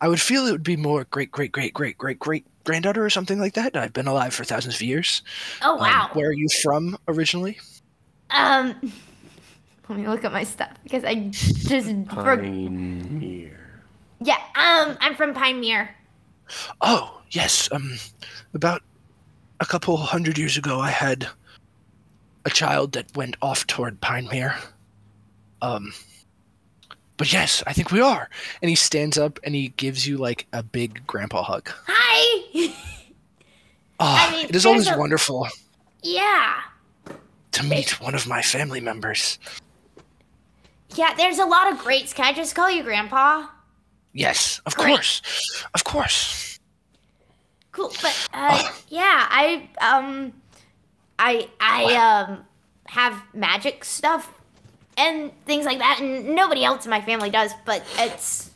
I 0.00 0.08
would 0.08 0.20
feel 0.20 0.46
it 0.46 0.52
would 0.52 0.62
be 0.62 0.76
more 0.76 1.04
great, 1.04 1.30
great, 1.30 1.52
great, 1.52 1.72
great, 1.72 1.96
great, 1.96 2.18
great 2.18 2.44
granddaughter 2.64 3.04
or 3.04 3.08
something 3.10 3.38
like 3.38 3.54
that. 3.54 3.76
I've 3.76 3.94
been 3.94 4.06
alive 4.06 4.34
for 4.34 4.44
thousands 4.44 4.74
of 4.76 4.82
years. 4.82 5.22
Oh 5.62 5.74
Um, 5.74 5.80
wow. 5.80 6.10
where 6.12 6.28
are 6.28 6.32
you 6.34 6.48
from 6.62 6.98
originally? 7.08 7.58
Um, 8.30 8.74
let 9.88 9.98
me 9.98 10.06
look 10.06 10.24
at 10.24 10.32
my 10.32 10.44
stuff 10.44 10.72
because 10.84 11.04
I 11.04 11.14
just 11.30 11.66
for, 11.68 12.36
Pioneer. 12.36 13.58
yeah. 14.20 14.36
Um, 14.54 14.98
I'm 15.00 15.14
from 15.14 15.32
Pine 15.32 15.60
Mere. 15.60 15.94
Oh, 16.80 17.20
yes. 17.30 17.68
Um, 17.72 17.98
about 18.54 18.82
a 19.60 19.66
couple 19.66 19.96
hundred 19.96 20.38
years 20.38 20.56
ago, 20.56 20.80
I 20.80 20.90
had 20.90 21.28
a 22.44 22.50
child 22.50 22.92
that 22.92 23.14
went 23.16 23.36
off 23.42 23.66
toward 23.66 24.00
Pinemere. 24.00 24.54
Um, 25.62 25.92
but 27.16 27.32
yes, 27.32 27.62
I 27.66 27.72
think 27.72 27.90
we 27.90 28.00
are. 28.00 28.28
And 28.62 28.68
he 28.68 28.74
stands 28.76 29.18
up 29.18 29.38
and 29.42 29.54
he 29.54 29.68
gives 29.76 30.06
you 30.06 30.18
like 30.18 30.46
a 30.52 30.62
big 30.62 31.06
grandpa 31.06 31.42
hug. 31.42 31.70
Hi. 31.86 32.72
Ah, 33.98 34.28
I 34.28 34.32
mean, 34.32 34.46
it 34.50 34.54
is 34.54 34.66
always 34.66 34.90
a- 34.90 34.98
wonderful 34.98 35.48
yeah. 36.02 36.60
to 37.52 37.64
meet 37.64 37.98
one 37.98 38.14
of 38.14 38.26
my 38.26 38.42
family 38.42 38.78
members. 38.78 39.38
Yeah. 40.94 41.14
There's 41.14 41.38
a 41.38 41.46
lot 41.46 41.72
of 41.72 41.78
greats. 41.78 42.12
Can 42.12 42.26
I 42.26 42.34
just 42.34 42.54
call 42.54 42.70
you 42.70 42.82
Grandpa? 42.82 43.46
Yes, 44.16 44.62
of 44.64 44.74
Great. 44.74 44.94
course, 44.94 45.62
of 45.74 45.84
course. 45.84 46.58
Cool. 47.70 47.92
But 48.00 48.28
uh, 48.32 48.72
yeah, 48.88 49.26
I 49.28 49.68
um, 49.82 50.32
I 51.18 51.50
I 51.60 51.94
um 51.96 52.46
have 52.86 53.22
magic 53.34 53.84
stuff 53.84 54.32
and 54.96 55.30
things 55.44 55.66
like 55.66 55.78
that, 55.80 56.00
and 56.00 56.34
nobody 56.34 56.64
else 56.64 56.86
in 56.86 56.90
my 56.90 57.02
family 57.02 57.28
does. 57.28 57.52
But 57.66 57.84
it's 57.98 58.50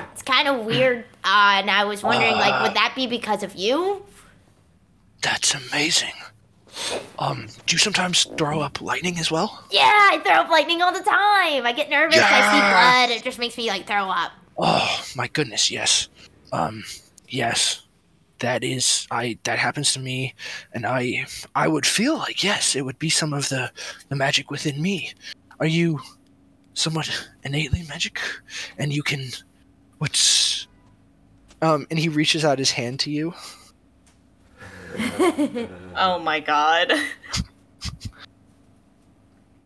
it's 0.00 0.22
kind 0.22 0.48
of 0.48 0.64
weird. 0.64 1.00
Uh, 1.22 1.60
and 1.60 1.70
I 1.70 1.84
was 1.84 2.02
wondering, 2.02 2.32
like, 2.32 2.62
would 2.62 2.74
that 2.74 2.94
be 2.96 3.06
because 3.06 3.42
of 3.42 3.54
you? 3.54 4.02
That's 5.20 5.54
amazing. 5.54 6.14
Um, 7.18 7.48
do 7.66 7.74
you 7.74 7.78
sometimes 7.78 8.24
throw 8.38 8.60
up 8.60 8.80
lightning 8.80 9.18
as 9.18 9.30
well? 9.30 9.64
Yeah, 9.70 9.82
I 9.82 10.18
throw 10.24 10.32
up 10.32 10.48
lightning 10.48 10.80
all 10.80 10.94
the 10.94 11.00
time. 11.00 11.66
I 11.66 11.74
get 11.76 11.90
nervous. 11.90 12.16
Yeah. 12.16 12.26
I 12.26 13.06
see 13.06 13.08
blood. 13.10 13.18
It 13.18 13.22
just 13.22 13.38
makes 13.38 13.58
me 13.58 13.68
like 13.68 13.86
throw 13.86 14.08
up. 14.08 14.32
Oh 14.58 15.04
my 15.16 15.28
goodness, 15.28 15.70
yes. 15.70 16.08
Um, 16.52 16.84
yes. 17.28 17.82
That 18.38 18.64
is 18.64 19.06
I 19.10 19.38
that 19.44 19.58
happens 19.58 19.92
to 19.92 20.00
me 20.00 20.34
and 20.72 20.84
I 20.84 21.26
I 21.54 21.68
would 21.68 21.86
feel 21.86 22.18
like 22.18 22.42
yes, 22.42 22.74
it 22.74 22.84
would 22.84 22.98
be 22.98 23.08
some 23.08 23.32
of 23.32 23.48
the 23.48 23.70
the 24.08 24.16
magic 24.16 24.50
within 24.50 24.82
me. 24.82 25.14
Are 25.60 25.66
you 25.66 26.00
somewhat 26.74 27.08
innately 27.44 27.84
magic? 27.88 28.18
And 28.78 28.92
you 28.92 29.04
can 29.04 29.28
what's 29.98 30.66
um 31.60 31.86
and 31.90 32.00
he 32.00 32.08
reaches 32.08 32.44
out 32.44 32.58
his 32.58 32.72
hand 32.72 32.98
to 33.00 33.10
you. 33.10 33.32
Oh 35.94 36.18
my 36.18 36.40
god. 36.40 36.90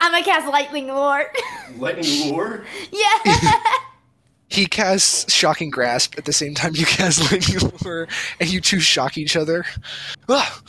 I'm 0.01 0.13
gonna 0.13 0.23
cast 0.25 0.49
lightning 0.49 0.89
lord. 0.89 1.27
Lightning 1.79 2.33
lure? 2.33 2.67
yeah. 2.93 3.19
He 4.49 4.67
casts 4.67 5.33
shocking 5.33 5.71
grasp 5.71 6.17
at 6.19 6.25
the 6.25 6.33
same 6.33 6.55
time 6.55 6.77
you 6.77 6.87
cast 6.87 7.21
lightning 7.33 7.71
lure 7.85 8.07
and 8.41 8.49
you 8.49 8.61
two 8.61 8.79
shock 8.81 9.19
each 9.19 9.37
other. 9.37 9.65
Ah. 10.29 10.63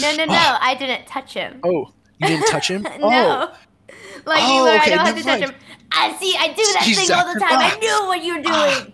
no, 0.00 0.16
no, 0.16 0.24
no. 0.24 0.56
I 0.60 0.74
didn't 0.78 1.06
touch 1.06 1.34
him. 1.34 1.60
oh, 1.62 1.92
you 2.18 2.28
didn't 2.28 2.48
touch 2.48 2.68
him? 2.68 2.82
no. 2.98 2.98
Oh. 3.02 3.54
Lightning 4.26 4.58
Oh, 4.60 4.64
lord. 4.64 4.80
okay, 4.80 4.92
I 4.92 4.96
don't 4.96 5.06
have 5.06 5.16
to 5.16 5.22
touch 5.22 5.40
mind. 5.40 5.52
him. 5.52 5.60
I 5.92 6.16
see. 6.16 6.34
I 6.38 6.48
do 6.48 6.62
that 6.72 6.82
He's 6.84 7.06
thing 7.06 7.16
all 7.16 7.32
the 7.32 7.38
time. 7.38 7.58
I 7.58 7.76
knew 7.78 8.06
what 8.08 8.24
you 8.24 8.36
were 8.36 8.42
doing. 8.42 8.92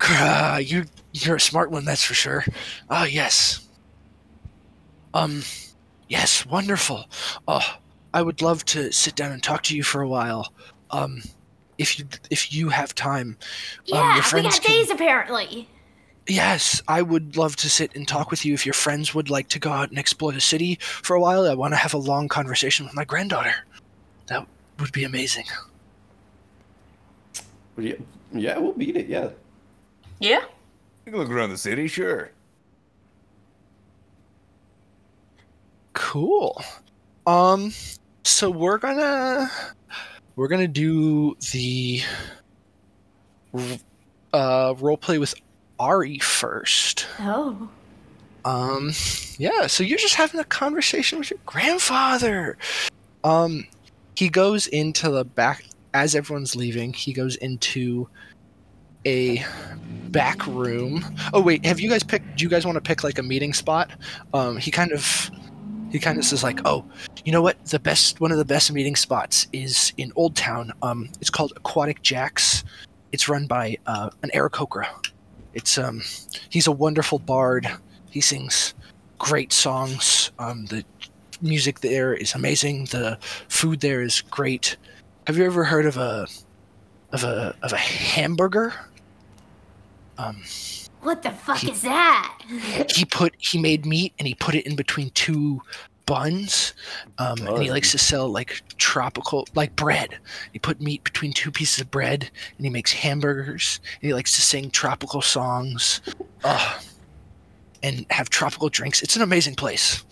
Ah, 0.00 0.58
you 0.58 0.84
you're 1.12 1.36
a 1.36 1.40
smart 1.40 1.70
one, 1.70 1.84
that's 1.84 2.04
for 2.04 2.14
sure. 2.14 2.44
Ah, 2.88 3.04
yes. 3.04 3.66
Um, 5.14 5.42
yes, 6.08 6.46
wonderful. 6.46 7.06
Oh, 7.48 7.78
I 8.14 8.22
would 8.22 8.42
love 8.42 8.64
to 8.66 8.92
sit 8.92 9.16
down 9.16 9.32
and 9.32 9.42
talk 9.42 9.62
to 9.64 9.76
you 9.76 9.82
for 9.82 10.02
a 10.02 10.08
while. 10.08 10.52
Um, 10.90 11.22
if 11.78 11.98
you 11.98 12.06
if 12.30 12.52
you 12.52 12.68
have 12.68 12.94
time. 12.94 13.28
um, 13.30 13.36
yeah, 13.86 14.06
your 14.14 14.14
we 14.16 14.20
friends 14.22 14.58
got 14.58 14.62
can- 14.62 14.74
days 14.76 14.90
apparently. 14.90 15.68
Yes, 16.26 16.82
I 16.86 17.00
would 17.00 17.38
love 17.38 17.56
to 17.56 17.70
sit 17.70 17.96
and 17.96 18.06
talk 18.06 18.30
with 18.30 18.44
you. 18.44 18.52
If 18.52 18.66
your 18.66 18.74
friends 18.74 19.14
would 19.14 19.30
like 19.30 19.48
to 19.48 19.58
go 19.58 19.70
out 19.70 19.88
and 19.88 19.98
explore 19.98 20.30
the 20.30 20.42
city 20.42 20.76
for 20.80 21.16
a 21.16 21.20
while, 21.20 21.46
I 21.46 21.54
want 21.54 21.72
to 21.72 21.78
have 21.78 21.94
a 21.94 21.98
long 21.98 22.28
conversation 22.28 22.84
with 22.84 22.94
my 22.94 23.04
granddaughter. 23.06 23.54
That 24.26 24.46
would 24.78 24.92
be 24.92 25.04
amazing. 25.04 25.46
Yeah, 27.78 27.94
yeah, 28.34 28.58
we'll 28.58 28.72
beat 28.74 28.94
it. 28.96 29.06
Yeah. 29.06 29.30
Yeah? 30.20 30.40
You 31.06 31.12
can 31.12 31.20
look 31.20 31.30
around 31.30 31.48
the 31.48 31.56
city, 31.56 31.88
sure. 31.88 32.30
Cool. 35.94 36.62
Um 37.26 37.72
so 38.24 38.50
we're 38.50 38.78
gonna 38.78 39.50
we're 40.38 40.46
gonna 40.46 40.68
do 40.68 41.36
the 41.50 42.00
uh 44.32 44.72
role 44.78 44.96
play 44.96 45.18
with 45.18 45.34
Ari 45.80 46.20
first. 46.20 47.08
Oh. 47.18 47.68
Um 48.44 48.92
yeah, 49.36 49.66
so 49.66 49.82
you're 49.82 49.98
just 49.98 50.14
having 50.14 50.38
a 50.38 50.44
conversation 50.44 51.18
with 51.18 51.30
your 51.32 51.40
grandfather. 51.44 52.56
Um 53.24 53.66
he 54.14 54.28
goes 54.28 54.68
into 54.68 55.10
the 55.10 55.24
back 55.24 55.64
as 55.92 56.14
everyone's 56.14 56.54
leaving, 56.54 56.92
he 56.92 57.12
goes 57.12 57.34
into 57.34 58.08
a 59.04 59.44
back 60.10 60.46
room. 60.46 61.04
Oh 61.32 61.42
wait, 61.42 61.66
have 61.66 61.80
you 61.80 61.90
guys 61.90 62.04
picked 62.04 62.36
do 62.36 62.44
you 62.44 62.48
guys 62.48 62.64
want 62.64 62.76
to 62.76 62.80
pick 62.80 63.02
like 63.02 63.18
a 63.18 63.24
meeting 63.24 63.52
spot? 63.54 63.90
Um 64.32 64.56
he 64.56 64.70
kind 64.70 64.92
of 64.92 65.32
he 65.90 65.98
kind 65.98 66.18
of 66.18 66.24
says 66.24 66.42
like, 66.42 66.60
"Oh, 66.64 66.84
you 67.24 67.32
know 67.32 67.42
what? 67.42 67.62
The 67.66 67.78
best 67.78 68.20
one 68.20 68.32
of 68.32 68.38
the 68.38 68.44
best 68.44 68.72
meeting 68.72 68.96
spots 68.96 69.46
is 69.52 69.92
in 69.96 70.12
Old 70.16 70.36
Town. 70.36 70.72
Um 70.82 71.08
it's 71.20 71.30
called 71.30 71.52
Aquatic 71.56 72.02
Jacks. 72.02 72.64
It's 73.12 73.28
run 73.28 73.46
by 73.46 73.78
uh, 73.86 74.10
an 74.22 74.30
Aarakocra. 74.34 74.86
It's 75.54 75.78
um 75.78 76.02
he's 76.50 76.66
a 76.66 76.72
wonderful 76.72 77.18
bard. 77.18 77.68
He 78.10 78.20
sings 78.20 78.74
great 79.18 79.52
songs. 79.52 80.30
Um 80.38 80.66
the 80.66 80.84
music 81.40 81.80
there 81.80 82.14
is 82.14 82.34
amazing. 82.34 82.86
The 82.86 83.18
food 83.48 83.80
there 83.80 84.02
is 84.02 84.20
great. 84.22 84.76
Have 85.26 85.36
you 85.36 85.44
ever 85.44 85.64
heard 85.64 85.86
of 85.86 85.96
a 85.96 86.26
of 87.12 87.24
a 87.24 87.54
of 87.62 87.72
a 87.72 87.78
hamburger? 87.78 88.74
Um 90.18 90.42
What 91.02 91.22
the 91.22 91.30
fuck 91.30 91.64
is 91.64 91.82
that? 91.82 92.38
he 92.94 93.04
put 93.04 93.34
he 93.38 93.58
made 93.58 93.86
meat 93.86 94.12
and 94.18 94.26
he 94.26 94.34
put 94.34 94.54
it 94.54 94.66
in 94.66 94.76
between 94.76 95.10
two 95.10 95.62
buns 96.06 96.72
um, 97.18 97.36
and 97.46 97.62
he 97.62 97.70
likes 97.70 97.92
to 97.92 97.98
sell 97.98 98.28
like 98.28 98.62
tropical 98.78 99.46
like 99.54 99.76
bread. 99.76 100.18
He 100.52 100.58
put 100.58 100.80
meat 100.80 101.04
between 101.04 101.32
two 101.32 101.50
pieces 101.50 101.80
of 101.80 101.90
bread 101.90 102.30
and 102.56 102.66
he 102.66 102.70
makes 102.70 102.92
hamburgers 102.92 103.80
and 104.00 104.08
he 104.08 104.14
likes 104.14 104.34
to 104.36 104.42
sing 104.42 104.70
tropical 104.70 105.20
songs 105.20 106.00
uh, 106.44 106.78
and 107.82 108.06
have 108.10 108.30
tropical 108.30 108.68
drinks. 108.68 109.02
It's 109.02 109.16
an 109.16 109.22
amazing 109.22 109.54
place. 109.54 110.04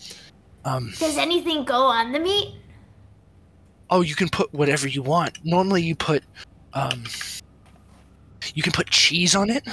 Um, 0.65 0.93
Does 0.99 1.17
anything 1.17 1.63
go 1.65 1.83
on 1.83 2.11
the 2.11 2.19
meat? 2.19 2.55
oh 3.89 4.01
you 4.01 4.15
can 4.15 4.29
put 4.29 4.53
whatever 4.53 4.87
you 4.87 5.01
want. 5.01 5.43
Normally 5.43 5.81
you 5.81 5.95
put 5.95 6.23
um, 6.73 7.03
you 8.53 8.61
can 8.61 8.71
put 8.71 8.89
cheese 8.89 9.35
on 9.35 9.49
it 9.49 9.67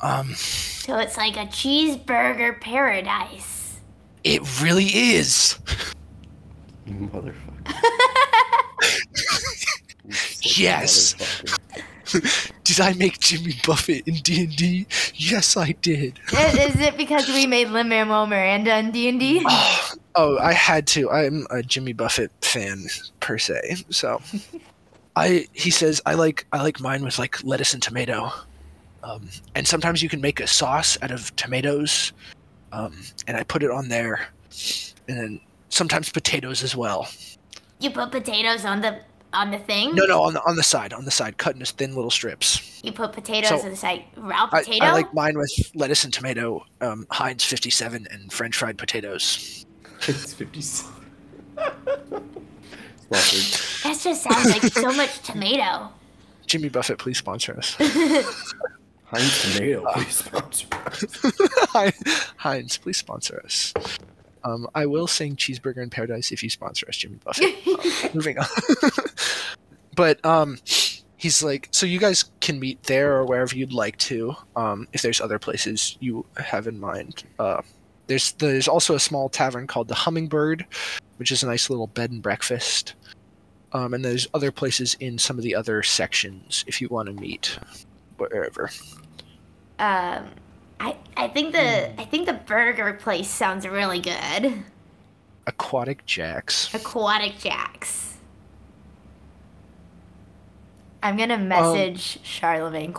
um, 0.00 0.34
So 0.34 0.98
it's 0.98 1.16
like 1.16 1.36
a 1.36 1.46
cheeseburger 1.46 2.60
paradise. 2.60 3.78
it 4.24 4.62
really 4.62 4.86
is 4.86 5.58
Motherfucker. 6.88 7.34
Yes. 10.42 11.14
motherfucker. 11.14 12.50
Did 12.64 12.80
I 12.80 12.92
make 12.92 13.18
Jimmy 13.18 13.54
Buffett 13.66 14.06
in 14.06 14.14
D 14.16 14.44
and 14.44 14.54
D? 14.56 14.86
Yes, 15.14 15.56
I 15.56 15.72
did. 15.72 16.20
is, 16.32 16.54
is 16.54 16.80
it 16.80 16.96
because 16.98 17.26
we 17.28 17.46
made 17.46 17.68
Lin 17.70 17.88
Manuel 17.88 18.26
Miranda 18.26 18.76
in 18.78 18.90
D 18.90 19.08
and 19.08 19.18
D? 19.20 19.44
Oh, 20.16 20.38
I 20.38 20.52
had 20.52 20.86
to. 20.88 21.10
I'm 21.10 21.44
a 21.50 21.60
Jimmy 21.60 21.92
Buffett 21.92 22.30
fan 22.40 22.84
per 23.18 23.36
se. 23.36 23.78
So, 23.90 24.22
I 25.16 25.48
he 25.52 25.70
says 25.70 26.00
I 26.06 26.14
like 26.14 26.46
I 26.52 26.62
like 26.62 26.78
mine 26.80 27.02
with 27.02 27.18
like 27.18 27.42
lettuce 27.42 27.74
and 27.74 27.82
tomato, 27.82 28.30
um, 29.04 29.28
and 29.54 29.66
sometimes 29.66 30.02
you 30.02 30.08
can 30.08 30.20
make 30.20 30.40
a 30.40 30.46
sauce 30.46 30.96
out 31.02 31.10
of 31.10 31.34
tomatoes, 31.36 32.12
um, 32.72 32.94
and 33.26 33.36
I 33.36 33.44
put 33.44 33.62
it 33.62 33.70
on 33.70 33.88
there, 33.88 34.28
and 35.08 35.18
then 35.18 35.40
sometimes 35.68 36.08
potatoes 36.08 36.62
as 36.62 36.74
well. 36.74 37.08
You 37.80 37.90
put 37.90 38.10
potatoes 38.10 38.64
on 38.64 38.80
the 38.80 39.00
on 39.34 39.50
the 39.50 39.58
thing. 39.58 39.94
No, 39.94 40.06
no, 40.06 40.22
on 40.22 40.32
the 40.32 40.40
on 40.48 40.56
the 40.56 40.62
side, 40.62 40.92
on 40.92 41.04
the 41.04 41.10
side, 41.10 41.36
cut 41.36 41.54
into 41.54 41.66
thin 41.66 41.94
little 41.94 42.10
strips. 42.10 42.80
You 42.82 42.92
put 42.92 43.12
potatoes 43.12 43.60
So, 43.60 43.66
on 43.66 43.70
the 43.70 43.76
side. 43.76 44.04
Raw 44.16 44.48
I, 44.50 44.62
potato. 44.62 44.84
I 44.86 44.92
like 44.92 45.12
mine 45.12 45.36
with 45.36 45.50
lettuce 45.74 46.04
and 46.04 46.12
tomato, 46.12 46.64
um, 46.80 47.06
Heinz 47.10 47.44
57, 47.44 48.06
and 48.10 48.32
French 48.32 48.56
fried 48.56 48.78
potatoes. 48.78 49.66
It's 50.08 50.32
57. 50.32 50.92
That 53.10 54.00
just 54.02 54.24
sounds 54.24 54.50
like 54.50 54.72
so 54.72 54.90
much 54.92 55.20
tomato. 55.20 55.88
Jimmy 56.46 56.68
Buffett, 56.68 56.98
please 56.98 57.18
sponsor 57.18 57.56
us. 57.56 57.76
Heinz 59.14 59.54
tomato, 59.56 59.86
please 59.94 60.14
sponsor. 60.14 60.66
Hi- 61.72 61.92
Heinz, 62.36 62.76
please 62.78 62.96
sponsor 62.96 63.40
us. 63.44 63.72
Um, 64.44 64.68
I 64.74 64.86
will 64.86 65.06
sing 65.06 65.36
Cheeseburger 65.36 65.82
in 65.82 65.88
Paradise 65.90 66.30
if 66.32 66.42
you 66.42 66.50
sponsor 66.50 66.86
us, 66.88 66.96
Jimmy 66.96 67.18
Buffett. 67.24 67.54
Um, 68.04 68.10
moving 68.14 68.38
on. 68.38 68.46
but 69.96 70.24
um, 70.24 70.58
he's 71.16 71.42
like, 71.42 71.68
so 71.70 71.86
you 71.86 71.98
guys 71.98 72.24
can 72.40 72.58
meet 72.60 72.82
there 72.84 73.16
or 73.16 73.24
wherever 73.24 73.56
you'd 73.56 73.72
like 73.72 73.96
to. 73.98 74.34
Um, 74.56 74.86
if 74.92 75.02
there's 75.02 75.20
other 75.20 75.38
places 75.38 75.96
you 76.00 76.24
have 76.36 76.66
in 76.66 76.78
mind. 76.78 77.24
Uh, 77.38 77.62
there's 78.06 78.32
there's 78.32 78.68
also 78.68 78.94
a 78.94 79.00
small 79.00 79.28
tavern 79.28 79.66
called 79.66 79.88
the 79.88 79.94
Hummingbird, 79.94 80.66
which 81.16 81.32
is 81.32 81.42
a 81.42 81.46
nice 81.46 81.70
little 81.70 81.86
bed 81.86 82.10
and 82.10 82.22
breakfast. 82.22 82.94
Um, 83.72 83.94
and 83.94 84.04
there's 84.04 84.28
other 84.34 84.52
places 84.52 84.96
in 85.00 85.18
some 85.18 85.36
of 85.38 85.42
the 85.42 85.54
other 85.54 85.82
sections 85.82 86.64
if 86.66 86.80
you 86.80 86.88
want 86.88 87.06
to 87.08 87.14
meet 87.14 87.58
wherever. 88.18 88.70
Um, 89.78 90.30
I 90.80 90.96
I 91.16 91.28
think 91.28 91.52
the 91.52 92.00
I 92.00 92.04
think 92.04 92.26
the 92.26 92.34
burger 92.34 92.94
place 92.94 93.28
sounds 93.28 93.66
really 93.66 94.00
good. 94.00 94.64
Aquatic 95.46 96.06
Jacks. 96.06 96.72
Aquatic 96.74 97.38
Jacks. 97.38 98.16
I'm 101.02 101.16
gonna 101.16 101.38
message 101.38 102.18
Charlemagne. 102.22 102.94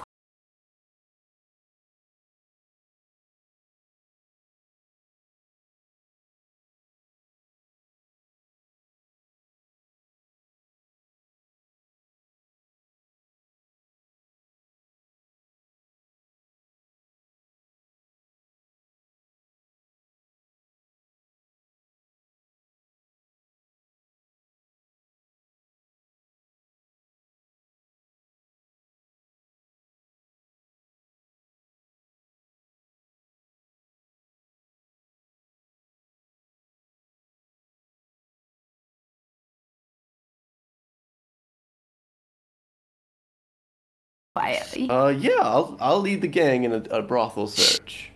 Quietly. 44.45 44.89
Uh, 44.89 45.07
yeah, 45.07 45.39
I'll 45.39 45.77
I'll 45.79 45.99
lead 45.99 46.21
the 46.21 46.27
gang 46.27 46.63
in 46.65 46.73
a, 46.73 46.83
a 46.91 47.01
brothel 47.01 47.47
search. 47.47 48.11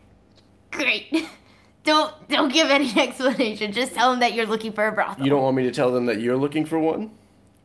Great. 0.72 1.06
Don't 1.86 2.14
don't 2.28 2.52
give 2.52 2.70
any 2.70 2.92
explanation. 2.98 3.72
Just 3.72 3.94
tell 3.94 4.12
them 4.12 4.20
that 4.20 4.34
you're 4.34 4.46
looking 4.46 4.74
for 4.74 4.86
a 4.86 4.92
brothel. 4.92 5.24
You 5.24 5.30
don't 5.30 5.42
want 5.42 5.56
me 5.56 5.64
to 5.64 5.72
tell 5.72 5.92
them 5.92 6.06
that 6.08 6.20
you're 6.20 6.36
looking 6.36 6.66
for 6.66 6.78
one? 6.78 7.10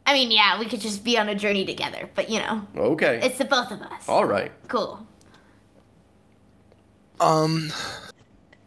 I 0.07 0.15
mean, 0.15 0.31
yeah, 0.31 0.59
we 0.59 0.67
could 0.67 0.81
just 0.81 1.03
be 1.03 1.19
on 1.19 1.29
a 1.29 1.35
journey 1.35 1.67
together, 1.67 2.09
but 2.15 2.31
you 2.31 2.39
know, 2.39 2.67
Okay. 2.77 3.21
it's 3.23 3.39
the 3.39 3.45
both 3.45 3.73
of 3.73 3.83
us. 3.83 4.09
All 4.09 4.25
right. 4.25 4.53
Cool. 4.69 5.05
Um. 7.21 7.73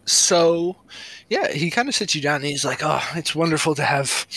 So, 0.06 0.76
yeah, 1.30 1.48
he 1.52 1.72
kind 1.72 1.88
of 1.88 1.96
sits 1.96 2.14
you 2.14 2.22
down 2.22 2.38
and 2.38 2.46
he's 2.46 2.66
like, 2.66 2.82
"Oh, 2.84 3.02
it's 3.16 3.34
wonderful 3.34 3.74
to 3.76 3.84
have 3.84 4.28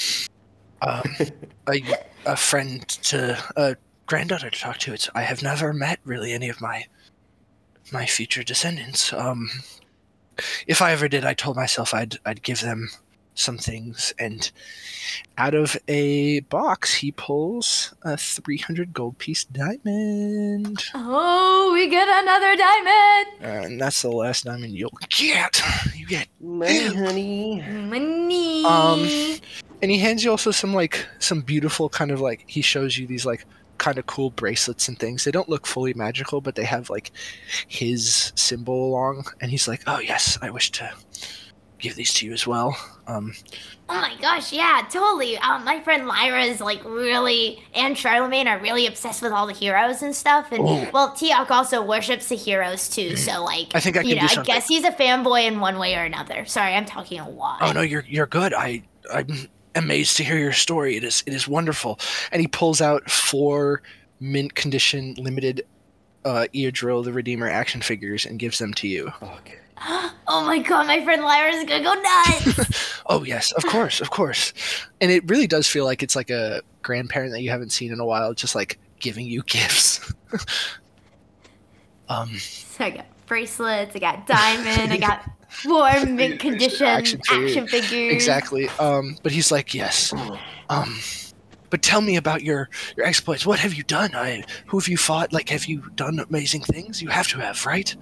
um, 0.81 1.03
a 1.69 1.83
a 2.25 2.37
friend 2.37 2.89
to 2.89 3.37
a 3.57 3.77
granddaughter 4.11 4.51
to 4.51 4.61
talk 4.61 4.77
to. 4.79 4.93
It's 4.93 5.09
I 5.15 5.23
have 5.23 5.41
never 5.41 5.73
met 5.73 6.01
really 6.05 6.33
any 6.33 6.49
of 6.49 6.61
my 6.61 6.85
my 7.93 8.07
future 8.07 8.43
descendants. 8.43 9.13
Um, 9.13 9.49
if 10.67 10.83
I 10.83 10.91
ever 10.91 11.09
did, 11.09 11.25
I 11.25 11.33
told 11.33 11.57
myself 11.57 11.95
I'd 11.95 12.19
I'd 12.27 12.43
give 12.43 12.61
them 12.61 12.91
some 13.35 13.57
things, 13.57 14.13
and 14.19 14.51
out 15.39 15.55
of 15.55 15.77
a 15.87 16.41
box, 16.41 16.93
he 16.93 17.13
pulls 17.13 17.95
a 18.03 18.17
three 18.17 18.59
hundred 18.59 18.93
gold 18.93 19.17
piece 19.19 19.45
diamond." 19.45 20.83
Oh, 20.93 21.71
we 21.73 21.89
get 21.89 22.09
another 22.09 22.57
diamond. 22.57 23.27
Uh, 23.41 23.67
and 23.67 23.81
that's 23.81 24.03
the 24.03 24.11
last 24.11 24.45
diamond 24.45 24.73
you'll 24.73 24.91
get. 25.09 25.63
You 25.95 26.07
get, 26.09 26.29
Money, 26.41 26.95
honey. 26.95 27.63
Money. 27.63 28.65
Um, 28.65 29.09
and 29.83 29.91
he 29.91 29.99
hands 29.99 30.25
you 30.25 30.33
also 30.33 30.51
some 30.51 30.75
like 30.75 31.07
some 31.21 31.43
beautiful 31.43 31.89
kind 31.89 32.11
of 32.11 32.21
like 32.21 32.43
he 32.49 32.61
shows 32.61 32.99
you 32.99 33.07
these 33.07 33.25
like 33.25 33.47
kind 33.81 33.99
of 33.99 34.07
cool 34.07 34.31
bracelets 34.31 34.87
and 34.87 34.97
things. 34.99 35.25
They 35.25 35.33
don't 35.33 35.49
look 35.49 35.67
fully 35.67 35.93
magical, 35.95 36.41
but 36.41 36.55
they 36.55 36.65
have 36.65 36.89
like 36.89 37.11
his 37.67 38.33
symbol 38.37 38.87
along. 38.87 39.25
And 39.41 39.51
he's 39.51 39.67
like, 39.67 39.83
"Oh 39.89 39.99
yes, 39.99 40.39
I 40.41 40.51
wish 40.51 40.71
to 40.73 40.93
give 41.79 41.97
these 41.97 42.15
to 42.15 42.27
you 42.27 42.33
as 42.33 42.47
well." 42.47 42.77
Um, 43.09 43.35
Oh 43.93 44.01
my 44.01 44.15
gosh, 44.21 44.53
yeah, 44.53 44.87
totally. 44.89 45.37
Um, 45.39 45.65
my 45.65 45.81
friend 45.81 46.07
Lyra 46.07 46.45
is 46.45 46.61
like 46.61 46.85
really, 46.85 47.61
and 47.75 47.99
Charlemagne 47.99 48.47
are 48.47 48.61
really 48.61 48.87
obsessed 48.87 49.21
with 49.21 49.33
all 49.33 49.49
the 49.49 49.53
heroes 49.53 50.01
and 50.03 50.15
stuff. 50.15 50.53
And 50.53 50.63
Oh. 50.65 50.89
well, 50.95 51.11
Tiak 51.11 51.51
also 51.51 51.83
worships 51.83 52.29
the 52.29 52.37
heroes 52.37 52.89
too. 52.89 53.17
So 53.17 53.43
like, 53.43 53.75
I 53.75 53.81
think 53.81 53.97
I 53.97 54.03
you 54.03 54.15
know, 54.15 54.29
I 54.31 54.43
guess 54.45 54.69
he's 54.69 54.85
a 54.85 54.93
fanboy 54.93 55.47
in 55.49 55.59
one 55.59 55.77
way 55.81 55.97
or 55.97 56.05
another. 56.05 56.45
Sorry, 56.47 56.75
I'm 56.75 56.85
talking 56.87 57.19
a 57.19 57.29
lot. 57.29 57.59
oh 57.63 57.73
no, 57.73 57.81
you're 57.81 58.05
you're 58.07 58.29
good. 58.29 58.55
I 58.55 58.85
I'm 59.13 59.49
amazed 59.75 60.17
to 60.17 60.25
hear 60.25 60.39
your 60.39 60.53
story. 60.53 60.97
It 60.97 61.05
is 61.05 61.23
it 61.27 61.35
is 61.35 61.47
wonderful. 61.49 61.99
And 62.33 62.41
he 62.41 62.49
pulls 62.49 62.81
out 62.81 63.11
four 63.11 63.83
mint 64.21 64.55
condition 64.55 65.15
limited 65.19 65.63
uh, 66.25 66.47
Eardrill 66.55 67.05
the 67.05 67.13
Redeemer 67.13 67.49
action 67.49 67.81
figures 67.81 68.27
and 68.27 68.39
gives 68.39 68.59
them 68.59 68.75
to 68.75 68.89
you. 68.89 69.13
Fuck. 69.21 69.51
Oh 70.33 70.45
my 70.45 70.59
god, 70.61 70.87
my 70.87 71.03
friend 71.03 71.23
Lyra 71.23 71.51
is 71.53 71.65
gonna 71.65 71.83
go 71.83 71.95
nuts. 71.95 73.01
Oh 73.07 73.25
yes, 73.25 73.51
of 73.53 73.67
course, 73.67 74.01
of 74.01 74.11
course. 74.11 74.53
And 75.01 75.11
it 75.11 75.29
really 75.29 75.49
does 75.49 75.67
feel 75.67 75.85
like 75.85 76.05
it's 76.05 76.15
like 76.15 76.31
a 76.31 76.63
grandparent 76.83 77.33
that 77.33 77.43
you 77.43 77.51
haven't 77.51 77.71
seen 77.71 77.93
in 77.93 77.99
a 77.99 78.05
while, 78.05 78.33
just 78.33 78.55
like 78.55 78.79
giving 79.01 79.27
you 79.27 79.43
gifts. 79.47 80.13
um, 82.09 82.29
so 82.39 82.85
I 82.85 82.91
got 82.91 83.07
bracelets, 83.31 83.95
I 83.95 84.01
got 84.01 84.27
diamond, 84.27 84.93
I 84.93 84.97
got 84.97 85.23
four 85.49 85.89
mint 86.05 86.41
condition 86.41 86.85
action 86.85 87.21
action, 87.31 87.69
figures. 87.69 88.13
exactly. 88.13 88.69
Um, 88.81 89.17
but 89.23 89.31
he's 89.31 89.53
like, 89.53 89.73
yes. 89.73 90.13
Um, 90.69 90.99
but 91.71 91.81
tell 91.81 92.01
me 92.01 92.17
about 92.17 92.43
your 92.43 92.69
your 92.97 93.07
exploits. 93.07 93.47
What 93.47 93.61
have 93.61 93.73
you 93.73 93.85
done? 93.85 94.11
I, 94.15 94.43
who 94.67 94.81
have 94.81 94.89
you 94.89 94.97
fought? 94.97 95.33
Like, 95.33 95.49
have 95.49 95.67
you 95.67 95.85
done 95.95 96.19
amazing 96.19 96.63
things? 96.63 97.01
You 97.01 97.09
have 97.09 97.29
to 97.29 97.39
have, 97.39 97.65
right? 97.65 97.95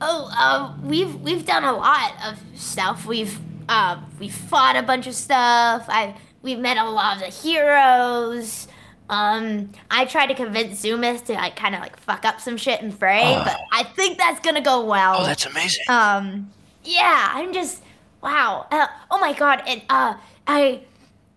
Oh, 0.00 0.30
uh, 0.32 0.74
we've 0.82 1.14
we've 1.20 1.44
done 1.44 1.64
a 1.64 1.76
lot 1.76 2.12
of 2.26 2.40
stuff. 2.58 3.04
We've 3.04 3.38
uh, 3.68 4.00
we 4.18 4.30
fought 4.30 4.76
a 4.76 4.82
bunch 4.82 5.06
of 5.06 5.14
stuff. 5.14 5.84
I 5.88 6.16
we've 6.40 6.58
met 6.58 6.78
a 6.78 6.88
lot 6.88 7.16
of 7.16 7.20
the 7.20 7.28
heroes. 7.28 8.68
Um, 9.08 9.70
I 9.90 10.04
tried 10.04 10.26
to 10.26 10.34
convince 10.34 10.82
Zoomis 10.82 11.24
to 11.26 11.34
like 11.34 11.54
kind 11.56 11.74
of 11.74 11.80
like 11.80 11.96
fuck 11.98 12.24
up 12.24 12.40
some 12.40 12.56
shit 12.56 12.82
and 12.82 12.96
Frey, 12.96 13.22
Oh. 13.36 13.44
but 13.44 13.56
I 13.72 13.84
think 13.84 14.18
that's 14.18 14.40
gonna 14.40 14.60
go 14.60 14.84
well. 14.84 15.18
Oh, 15.20 15.24
that's 15.24 15.46
amazing. 15.46 15.84
um, 15.88 16.50
yeah, 16.82 17.30
I'm 17.32 17.52
just 17.52 17.82
wow. 18.22 18.66
Uh, 18.70 18.86
oh 19.10 19.18
my 19.20 19.32
god, 19.32 19.62
and 19.66 19.82
uh, 19.88 20.14
I, 20.48 20.80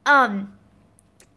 um, 0.05 0.53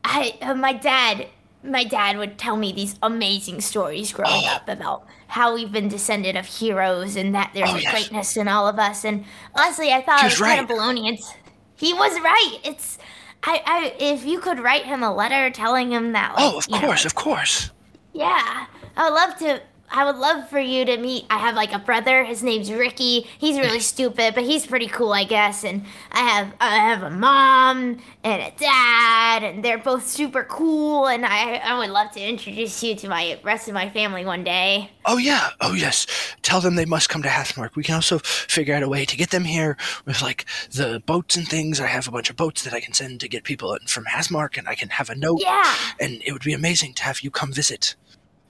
I 0.05 0.39
uh, 0.41 0.55
my 0.55 0.72
dad, 0.72 1.26
my 1.62 1.85
dad 1.85 2.16
would 2.16 2.39
tell 2.39 2.57
me 2.57 2.72
these 2.72 2.97
amazing 3.03 3.61
stories 3.61 4.12
growing 4.12 4.45
Oh. 4.47 4.55
up 4.57 4.68
about 4.68 5.07
how 5.28 5.55
we've 5.55 5.72
been 5.72 5.89
descended 5.89 6.37
of 6.37 6.47
heroes 6.47 7.16
and 7.16 7.35
that 7.35 7.51
there's 7.55 7.70
Oh, 7.70 7.76
yes. 7.76 7.91
greatness 7.93 8.37
in 8.37 8.49
all 8.49 8.66
of 8.68 8.78
us. 8.78 9.05
And 9.05 9.24
honestly, 9.55 9.93
I 9.93 10.03
thought 10.03 10.20
He 10.20 10.26
it 10.26 10.30
was 10.30 10.41
was 10.41 10.49
kind 10.49 10.61
of 10.61 10.68
right. 10.70 10.78
baloney. 10.78 11.12
It's 11.12 11.33
he 11.76 11.93
was 11.95 12.18
right. 12.20 12.59
It's 12.64 12.99
I, 13.45 13.62
I, 13.66 13.95
if 13.99 14.24
you 14.24 14.40
could 14.40 14.61
write 14.61 14.84
him 14.84 15.03
a 15.03 15.12
letter 15.12 15.51
telling 15.51 15.90
him 15.90 16.12
that. 16.12 16.34
Like, 16.36 16.45
Oh, 16.55 16.59
of 16.59 16.66
you 16.68 16.74
know, 16.76 16.80
course, 16.86 17.05
of 17.05 17.14
course. 17.14 17.70
Yeah, 18.12 18.66
I 18.97 19.05
would 19.11 19.14
love 19.14 19.38
to. 19.38 19.61
I 19.93 20.05
would 20.07 20.16
love 20.16 20.49
for 20.49 20.59
you 20.59 20.84
to 20.86 20.97
meet. 20.97 21.26
I 21.28 21.36
have 21.38 21.55
like 21.55 21.72
a 21.72 21.78
brother. 21.78 22.24
His 22.24 22.43
name's 22.43 22.72
Ricky. 22.72 23.26
He's 23.38 23.59
really 23.59 23.80
stupid, 23.80 24.34
but 24.34 24.45
he's 24.45 24.66
pretty 24.66 24.86
cool, 24.88 25.12
I 25.12 25.24
guess. 25.24 25.64
And 25.64 25.84
I 26.11 26.20
have 26.20 26.55
I 26.61 26.76
have 26.76 27.03
a 27.03 27.11
mom 27.11 27.99
and 28.24 28.43
a 28.43 28.51
dad, 28.59 29.43
and 29.43 29.62
they're 29.62 29.78
both 29.78 30.07
super 30.07 30.45
cool. 30.45 31.07
And 31.07 31.26
I 31.26 31.57
I 31.57 31.78
would 31.78 31.90
love 31.90 32.11
to 32.12 32.20
introduce 32.20 32.82
you 32.82 32.97
to 32.97 33.09
my 33.09 33.38
rest 33.45 33.68
of 33.68 33.74
my 33.74 33.90
family 33.90 34.24
one 34.24 34.45
day. 34.45 34.90
Oh 35.05 35.18
yeah. 35.18 35.51
Oh 35.61 35.74
yes. 35.74 36.07
Tell 36.40 36.61
them 36.61 36.76
they 36.76 36.86
must 36.86 37.11
come 37.11 37.22
to 37.22 37.28
Hastmark. 37.28 37.76
We 37.76 37.82
can 37.82 37.95
also 37.95 38.18
figure 38.18 38.74
out 38.74 38.82
a 38.82 38.88
way 38.88 39.05
to 39.05 39.16
get 39.16 39.30
them 39.30 39.45
here 39.45 39.76
with 40.07 40.22
like 40.22 40.47
the 40.70 41.03
boats 41.05 41.36
and 41.36 41.47
things. 41.47 41.80
I 41.80 41.86
have 41.86 42.09
a 42.09 42.11
bunch 42.11 42.30
of 42.30 42.36
boats 42.36 42.64
that 42.64 42.72
I 42.72 42.80
can 42.80 42.95
send 42.95 43.20
to 43.20 43.28
get 43.28 43.45
people 43.45 43.76
from 43.86 44.05
Hastmark, 44.05 44.57
and 44.57 44.68
I 44.68 44.74
can 44.74 44.88
have 44.88 45.11
a 45.11 45.14
note. 45.14 45.40
Yeah. 45.43 45.74
And 46.01 46.22
it 46.24 46.32
would 46.32 46.43
be 46.43 46.55
amazing 46.55 46.95
to 46.95 47.03
have 47.03 47.20
you 47.20 47.30
come 47.30 47.53
visit 47.53 47.95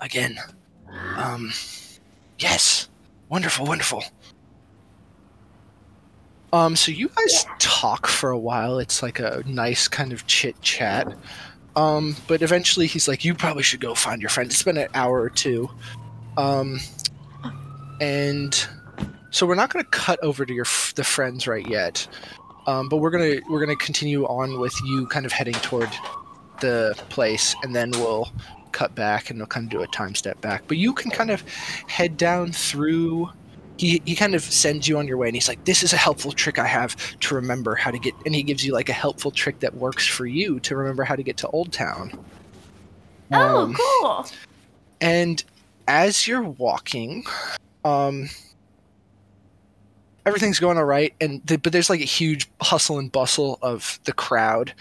again. 0.00 0.38
Um. 1.16 1.52
Yes. 2.38 2.88
Wonderful. 3.28 3.66
Wonderful. 3.66 4.04
Um. 6.52 6.76
So 6.76 6.92
you 6.92 7.08
guys 7.08 7.46
talk 7.58 8.06
for 8.06 8.30
a 8.30 8.38
while. 8.38 8.78
It's 8.78 9.02
like 9.02 9.18
a 9.20 9.42
nice 9.46 9.88
kind 9.88 10.12
of 10.12 10.26
chit 10.26 10.60
chat. 10.62 11.12
Um. 11.76 12.16
But 12.26 12.42
eventually, 12.42 12.86
he's 12.86 13.08
like, 13.08 13.24
"You 13.24 13.34
probably 13.34 13.62
should 13.62 13.80
go 13.80 13.94
find 13.94 14.20
your 14.20 14.28
friend." 14.30 14.50
It's 14.50 14.62
been 14.62 14.76
an 14.76 14.88
hour 14.94 15.20
or 15.20 15.30
two. 15.30 15.70
Um, 16.36 16.80
and 18.00 18.66
so 19.30 19.46
we're 19.46 19.54
not 19.54 19.72
going 19.72 19.84
to 19.84 19.90
cut 19.90 20.22
over 20.22 20.44
to 20.44 20.52
your 20.52 20.64
f- 20.64 20.92
the 20.96 21.04
friends 21.04 21.46
right 21.46 21.66
yet, 21.66 22.06
um, 22.66 22.88
but 22.88 22.98
we're 22.98 23.10
gonna 23.10 23.36
we're 23.50 23.60
gonna 23.60 23.76
continue 23.76 24.24
on 24.26 24.58
with 24.60 24.74
you 24.84 25.06
kind 25.06 25.26
of 25.26 25.32
heading 25.32 25.54
toward 25.54 25.90
the 26.60 26.94
place, 27.10 27.54
and 27.62 27.74
then 27.74 27.90
we'll 27.92 28.32
cut 28.72 28.94
back 28.94 29.30
and 29.30 29.38
they'll 29.38 29.46
kind 29.46 29.66
of 29.66 29.70
do 29.70 29.82
a 29.82 29.86
time 29.88 30.14
step 30.14 30.40
back. 30.40 30.62
But 30.66 30.76
you 30.78 30.92
can 30.92 31.10
kind 31.10 31.30
of 31.30 31.42
head 31.86 32.16
down 32.16 32.52
through. 32.52 33.30
He, 33.78 34.00
he 34.04 34.14
kind 34.14 34.34
of 34.34 34.42
sends 34.42 34.86
you 34.86 34.98
on 34.98 35.08
your 35.08 35.16
way 35.16 35.28
and 35.28 35.34
he's 35.34 35.48
like 35.48 35.64
this 35.64 35.82
is 35.82 35.92
a 35.92 35.96
helpful 35.96 36.30
trick 36.30 36.58
i 36.58 36.66
have 36.66 36.94
to 37.20 37.34
remember 37.34 37.74
how 37.74 37.90
to 37.90 37.98
get 37.98 38.14
and 38.26 38.34
he 38.34 38.42
gives 38.44 38.64
you 38.64 38.72
like 38.72 38.88
a 38.90 38.92
helpful 38.92 39.30
trick 39.32 39.58
that 39.60 39.74
works 39.74 40.06
for 40.06 40.24
you 40.26 40.60
to 40.60 40.76
remember 40.76 41.02
how 41.02 41.16
to 41.16 41.22
get 41.22 41.36
to 41.38 41.48
old 41.48 41.72
town 41.72 42.12
Oh, 43.32 43.62
Um, 43.62 43.74
cool. 43.74 44.26
and 45.00 45.42
as 45.88 46.28
you're 46.28 46.42
walking, 46.42 47.24
um, 47.84 48.28
everything's 50.26 50.60
going 50.60 50.76
all 50.78 50.84
right, 50.84 51.14
and 51.20 51.44
the, 51.46 51.56
but 51.58 51.72
there's 51.72 51.90
like 51.90 52.00
a 52.00 52.04
huge 52.04 52.48
hustle 52.60 52.98
and 52.98 53.10
bustle 53.10 53.58
of 53.62 53.98
the 54.04 54.12
crowd, 54.12 54.74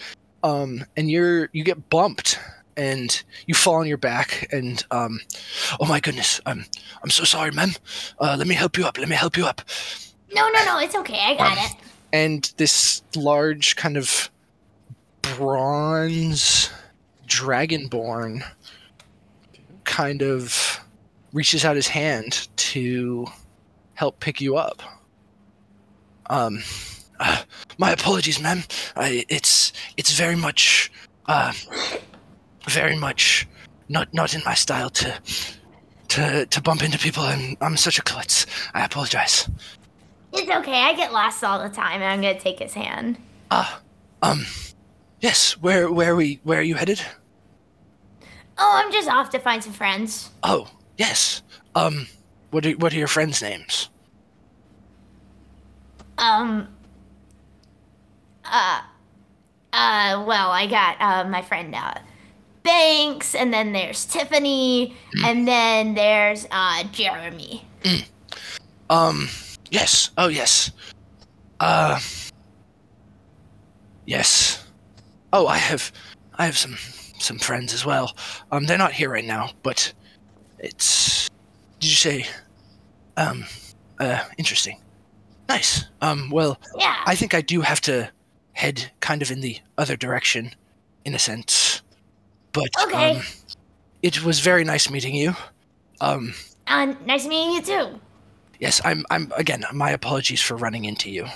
um, 0.44 0.84
and 0.98 1.10
you're 1.10 1.50
you 1.54 1.64
get 1.64 1.90
bumped 1.90 2.40
and 2.78 3.24
you 3.46 3.54
fall 3.54 3.76
on 3.76 3.88
your 3.88 3.98
back, 3.98 4.48
and 4.52 4.84
um, 4.92 5.20
oh 5.80 5.86
my 5.86 6.00
goodness, 6.00 6.42
I'm 6.46 6.66
I'm 7.04 7.10
so 7.10 7.24
sorry, 7.24 7.52
ma'am. 7.52 7.72
Uh, 8.20 8.36
let 8.38 8.48
me 8.48 8.56
help 8.56 8.78
you 8.78 8.86
up. 8.86 8.98
Let 8.98 9.10
me 9.10 9.16
help 9.16 9.38
you 9.38 9.46
up. 9.46 9.62
No, 10.34 10.50
no, 10.50 10.66
no. 10.66 10.80
It's 10.80 10.96
okay. 10.96 11.20
I 11.20 11.36
got 11.36 11.58
it. 11.58 11.76
And 12.14 12.52
this 12.58 13.02
large 13.16 13.76
kind 13.76 13.98
of 13.98 14.30
bronze 15.22 16.70
dragonborn 17.28 18.44
kind 19.84 20.22
of 20.22 20.80
reaches 21.34 21.64
out 21.64 21.76
his 21.76 21.88
hand 21.88 22.48
to 22.58 23.26
help 23.94 24.20
pick 24.20 24.42
you 24.42 24.58
up. 24.58 24.82
Um, 26.30 26.64
uh, 27.20 27.44
my 27.78 27.92
apologies, 27.92 28.42
ma'am. 28.42 28.64
I, 28.96 29.26
it's 29.30 29.74
it's 29.98 30.12
very 30.18 30.36
much, 30.36 30.92
uh, 31.28 31.54
very 32.68 32.96
much 32.96 33.48
not 33.90 34.14
not 34.14 34.34
in 34.34 34.42
my 34.46 34.54
style 34.54 34.90
to 34.90 35.20
to 36.10 36.46
to 36.46 36.62
bump 36.62 36.84
into 36.84 36.98
people. 36.98 37.24
I'm 37.24 37.58
I'm 37.62 37.78
such 37.78 38.00
a 38.00 38.04
klutz. 38.04 38.46
I 38.74 38.86
apologize. 38.86 39.50
It's 40.34 40.50
okay. 40.50 40.82
I 40.84 40.94
get 40.94 41.12
lost 41.12 41.44
all 41.44 41.62
the 41.62 41.74
time, 41.74 42.02
and 42.02 42.06
I'm 42.06 42.22
gonna 42.22 42.40
take 42.40 42.60
his 42.60 42.74
hand. 42.74 43.18
Uh 43.50 43.80
um, 44.22 44.46
yes. 45.20 45.58
Where 45.62 45.92
where 45.92 46.12
are 46.12 46.16
we 46.16 46.40
where 46.44 46.60
are 46.60 46.64
you 46.64 46.76
headed? 46.76 47.02
Oh, 48.58 48.82
I'm 48.84 48.92
just 48.92 49.10
off 49.10 49.30
to 49.32 49.40
find 49.40 49.64
some 49.64 49.74
friends. 49.74 50.30
Oh, 50.44 50.68
yes. 50.98 51.42
Um, 51.74 52.08
what 52.52 52.66
are 52.66 52.72
what 52.74 52.94
are 52.94 52.98
your 52.98 53.08
friends' 53.08 53.42
names? 53.42 53.90
Um. 56.18 56.68
Uh. 58.46 58.82
Uh. 59.74 60.24
Well, 60.28 60.52
I 60.52 60.68
got 60.68 61.02
uh 61.02 61.28
my 61.28 61.42
friend 61.42 61.74
uh, 61.74 61.96
Banks, 62.64 63.34
and 63.36 63.54
then 63.54 63.72
there's 63.74 64.06
Tiffany, 64.06 64.96
and 65.26 65.48
then 65.48 65.96
there's 65.96 66.48
uh 66.52 66.84
Jeremy. 66.92 67.66
Um, 68.90 69.30
yes. 69.72 70.12
Oh, 70.18 70.28
yes. 70.28 70.72
Uh, 71.60 72.00
yes. 74.06 74.68
Oh, 75.34 75.48
I 75.48 75.58
have, 75.58 75.92
I 76.36 76.46
have 76.46 76.58
some 76.58 76.76
some 77.18 77.40
friends 77.40 77.74
as 77.74 77.86
well. 77.86 78.16
Um, 78.52 78.66
they're 78.66 78.78
not 78.78 78.92
here 78.92 79.10
right 79.10 79.24
now, 79.26 79.52
but 79.64 79.94
it's. 80.60 81.30
Did 81.80 81.90
you 81.90 81.96
say? 81.96 82.26
Um, 83.18 83.46
uh, 84.00 84.24
interesting. 84.38 84.80
Nice. 85.48 85.86
Um, 86.02 86.30
well, 86.30 86.60
Yeah. 86.78 86.96
I 87.06 87.16
think 87.16 87.34
I 87.34 87.42
do 87.42 87.62
have 87.62 87.82
to 87.82 88.10
head 88.54 88.92
kind 89.00 89.22
of 89.22 89.32
in 89.32 89.42
the 89.42 89.58
other 89.78 89.96
direction, 89.96 90.54
in 91.06 91.16
a 91.16 91.20
sense. 91.20 91.82
But 92.54 92.70
Okay. 92.84 93.18
um, 93.18 93.22
it 94.02 94.24
was 94.24 94.40
very 94.40 94.64
nice 94.64 94.90
meeting 94.90 95.16
you. 95.16 95.36
Um, 96.02 96.34
uh, 96.68 96.94
nice 97.06 97.28
meeting 97.28 97.52
you 97.54 97.62
too. 97.62 98.00
yes, 98.60 98.82
I'm. 98.84 99.06
I'm 99.10 99.32
again. 99.38 99.64
My 99.74 99.92
apologies 99.92 100.42
for 100.42 100.56
running 100.56 100.86
into 100.86 101.10
you. 101.10 101.28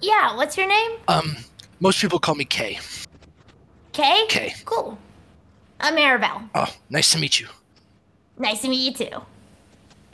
Yeah. 0.00 0.36
What's 0.36 0.56
your 0.56 0.66
name? 0.68 0.92
Um, 1.08 1.36
most 1.80 2.00
people 2.00 2.18
call 2.18 2.34
me 2.34 2.44
Kay. 2.44 2.78
Kay. 3.92 4.24
Kay. 4.28 4.54
Cool. 4.64 4.98
I'm 5.80 5.96
Maribel. 5.96 6.48
Oh, 6.54 6.72
nice 6.90 7.10
to 7.12 7.18
meet 7.18 7.40
you. 7.40 7.48
Nice 8.38 8.62
to 8.62 8.68
meet 8.68 8.98
you 8.98 9.06
too. 9.06 9.22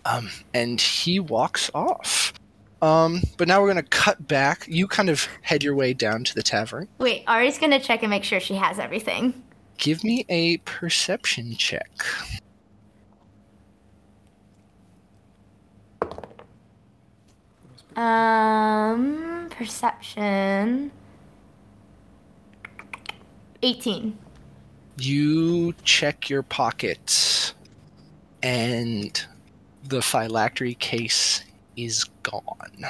Um, 0.05 0.31
and 0.55 0.81
he 0.81 1.21
walks 1.21 1.71
off. 1.75 2.33
Um, 2.81 3.23
but 3.37 3.49
now 3.49 3.61
we're 3.61 3.69
gonna 3.69 3.83
cut 3.83 4.27
back. 4.29 4.65
You 4.69 4.87
kind 4.87 5.11
of 5.11 5.29
head 5.43 5.63
your 5.63 5.75
way 5.75 5.93
down 5.93 6.25
to 6.25 6.35
the 6.35 6.43
tavern. 6.43 6.89
Wait, 6.99 7.25
Ari's 7.27 7.59
gonna 7.59 7.81
check 7.81 8.03
and 8.03 8.11
make 8.11 8.25
sure 8.25 8.41
she 8.41 8.55
has 8.55 8.79
everything. 8.79 9.43
Give 9.79 10.03
me 10.05 10.27
a 10.29 10.59
perception 10.59 11.55
check. 11.57 11.89
Um, 17.97 19.49
perception. 19.51 20.91
18. 23.63 24.17
You 24.99 25.75
check 25.85 26.29
your 26.31 26.43
pockets, 26.43 27.55
and 28.43 29.25
the 29.85 30.01
phylactery 30.01 30.75
case 30.75 31.45
is 31.77 32.05
gone. 32.23 32.87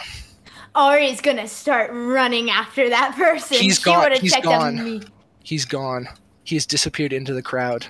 Ari's 0.75 1.21
gonna 1.21 1.49
start 1.49 1.91
running 1.93 2.51
after 2.51 2.89
that 2.89 3.15
person. 3.17 3.59
He's 3.59 3.79
she 3.79 3.85
gone- 3.85 4.13
he's 4.13 4.37
gone. 4.37 4.77
me. 4.85 5.03
He's 5.43 5.65
gone. 5.65 6.09
He 6.49 6.57
has 6.57 6.65
disappeared 6.65 7.13
into 7.13 7.35
the 7.35 7.43
crowd. 7.43 7.89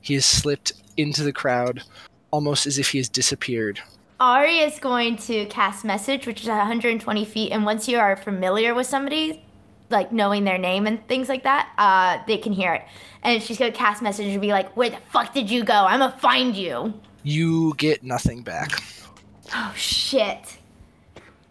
He 0.00 0.14
has 0.14 0.24
slipped 0.24 0.72
into 0.96 1.22
the 1.22 1.32
crowd, 1.32 1.84
almost 2.32 2.66
as 2.66 2.76
if 2.76 2.88
he 2.88 2.98
has 2.98 3.08
disappeared. 3.08 3.80
Ari 4.18 4.58
is 4.58 4.80
going 4.80 5.16
to 5.18 5.46
cast 5.46 5.84
message, 5.84 6.26
which 6.26 6.42
is 6.42 6.48
120 6.48 7.24
feet, 7.24 7.52
and 7.52 7.64
once 7.64 7.86
you 7.86 7.96
are 7.98 8.16
familiar 8.16 8.74
with 8.74 8.88
somebody, 8.88 9.44
like 9.90 10.10
knowing 10.10 10.42
their 10.42 10.58
name 10.58 10.88
and 10.88 11.06
things 11.06 11.28
like 11.28 11.44
that, 11.44 11.68
uh, 11.78 12.18
they 12.26 12.36
can 12.36 12.52
hear 12.52 12.74
it. 12.74 12.82
And 13.22 13.40
she's 13.40 13.58
gonna 13.58 13.70
cast 13.70 14.02
message 14.02 14.26
and 14.26 14.40
be 14.40 14.48
like, 14.50 14.76
"Where 14.76 14.90
the 14.90 14.98
fuck 15.12 15.32
did 15.32 15.48
you 15.48 15.62
go? 15.62 15.86
I'm 15.86 16.00
gonna 16.00 16.18
find 16.18 16.56
you." 16.56 16.94
You 17.22 17.74
get 17.76 18.02
nothing 18.02 18.42
back. 18.42 18.72
Oh 19.54 19.72
shit. 19.76 20.58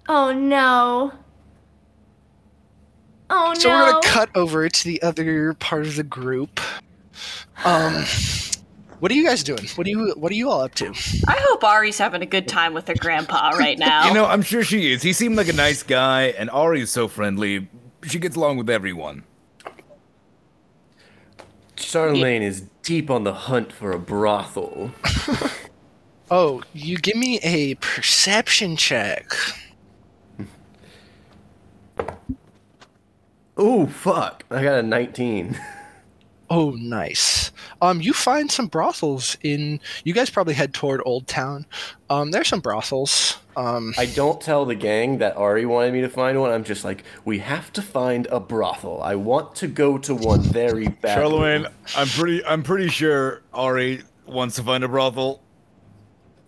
Oh 0.09 0.33
no. 0.33 1.13
Oh 3.35 3.53
So 3.55 3.69
no. 3.69 3.75
we're 3.75 3.91
gonna 3.91 4.07
cut 4.07 4.29
over 4.35 4.69
to 4.69 4.83
the 4.83 5.01
other 5.01 5.53
part 5.55 5.85
of 5.87 5.95
the 5.95 6.03
group. 6.03 6.59
Um, 7.65 8.05
what 8.99 9.11
are 9.11 9.15
you 9.15 9.25
guys 9.25 9.43
doing? 9.43 9.65
What 9.75 9.87
are 9.87 9.89
you 9.89 10.13
What 10.15 10.31
are 10.31 10.35
you 10.35 10.49
all 10.49 10.61
up 10.61 10.75
to? 10.75 10.89
I 11.27 11.37
hope 11.47 11.63
Ari's 11.63 11.97
having 11.97 12.21
a 12.21 12.25
good 12.27 12.47
time 12.47 12.73
with 12.73 12.87
her 12.87 12.95
grandpa 12.95 13.49
right 13.57 13.77
now. 13.89 14.07
You 14.07 14.13
know, 14.13 14.25
I'm 14.25 14.41
sure 14.43 14.63
she 14.63 14.91
is. 14.93 15.01
He 15.01 15.13
seemed 15.13 15.35
like 15.35 15.47
a 15.47 15.53
nice 15.53 15.81
guy, 15.83 16.27
and 16.37 16.49
Ari 16.51 16.81
is 16.81 16.91
so 16.91 17.07
friendly. 17.07 17.67
She 18.03 18.19
gets 18.19 18.35
along 18.35 18.57
with 18.57 18.69
everyone. 18.69 19.23
Charlemagne 21.75 22.41
is 22.43 22.61
deep 22.83 23.09
on 23.09 23.23
the 23.23 23.33
hunt 23.33 23.71
for 23.71 23.91
a 23.91 23.99
brothel. 23.99 24.91
Oh, 26.31 26.63
you 26.73 26.97
give 26.97 27.15
me 27.15 27.37
a 27.43 27.75
perception 27.75 28.75
check. 28.75 29.29
Ooh, 33.63 33.87
fuck! 33.87 34.43
I 34.51 34.61
got 34.61 34.79
a 34.79 34.83
19. 34.83 35.57
Oh, 36.49 36.71
nice. 36.71 37.51
Um, 37.81 37.99
you 37.99 38.13
find 38.13 38.51
some 38.51 38.67
brothels 38.67 39.37
in. 39.41 39.79
You 40.03 40.13
guys 40.13 40.29
probably 40.29 40.53
head 40.53 40.71
toward 40.71 41.01
Old 41.03 41.25
Town. 41.25 41.65
Um, 42.11 42.29
there's 42.29 42.47
some 42.47 42.59
brothels. 42.59 43.39
Um, 43.57 43.95
I 43.97 44.05
don't 44.05 44.39
tell 44.39 44.63
the 44.63 44.75
gang 44.75 45.17
that 45.17 45.35
Ari 45.35 45.65
wanted 45.65 45.93
me 45.93 46.01
to 46.01 46.09
find 46.09 46.39
one. 46.39 46.51
I'm 46.51 46.63
just 46.63 46.83
like, 46.83 47.05
we 47.25 47.39
have 47.39 47.73
to 47.73 47.81
find 47.81 48.27
a 48.27 48.39
brothel. 48.39 49.01
I 49.01 49.15
want 49.15 49.55
to 49.55 49.67
go 49.67 49.97
to 49.99 50.13
one 50.13 50.41
very 50.41 50.89
bad. 50.89 51.15
Charlemagne, 51.15 51.65
I'm 51.95 52.07
pretty 52.07 52.45
I'm 52.45 52.61
pretty 52.61 52.89
sure 52.89 53.41
Ari 53.51 54.03
wants 54.27 54.55
to 54.57 54.63
find 54.63 54.83
a 54.83 54.87
brothel. 54.87 55.41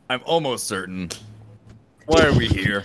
I'm 0.08 0.22
almost 0.26 0.68
certain. 0.68 1.10
Why 2.06 2.26
are 2.26 2.34
we 2.34 2.48
here? 2.48 2.84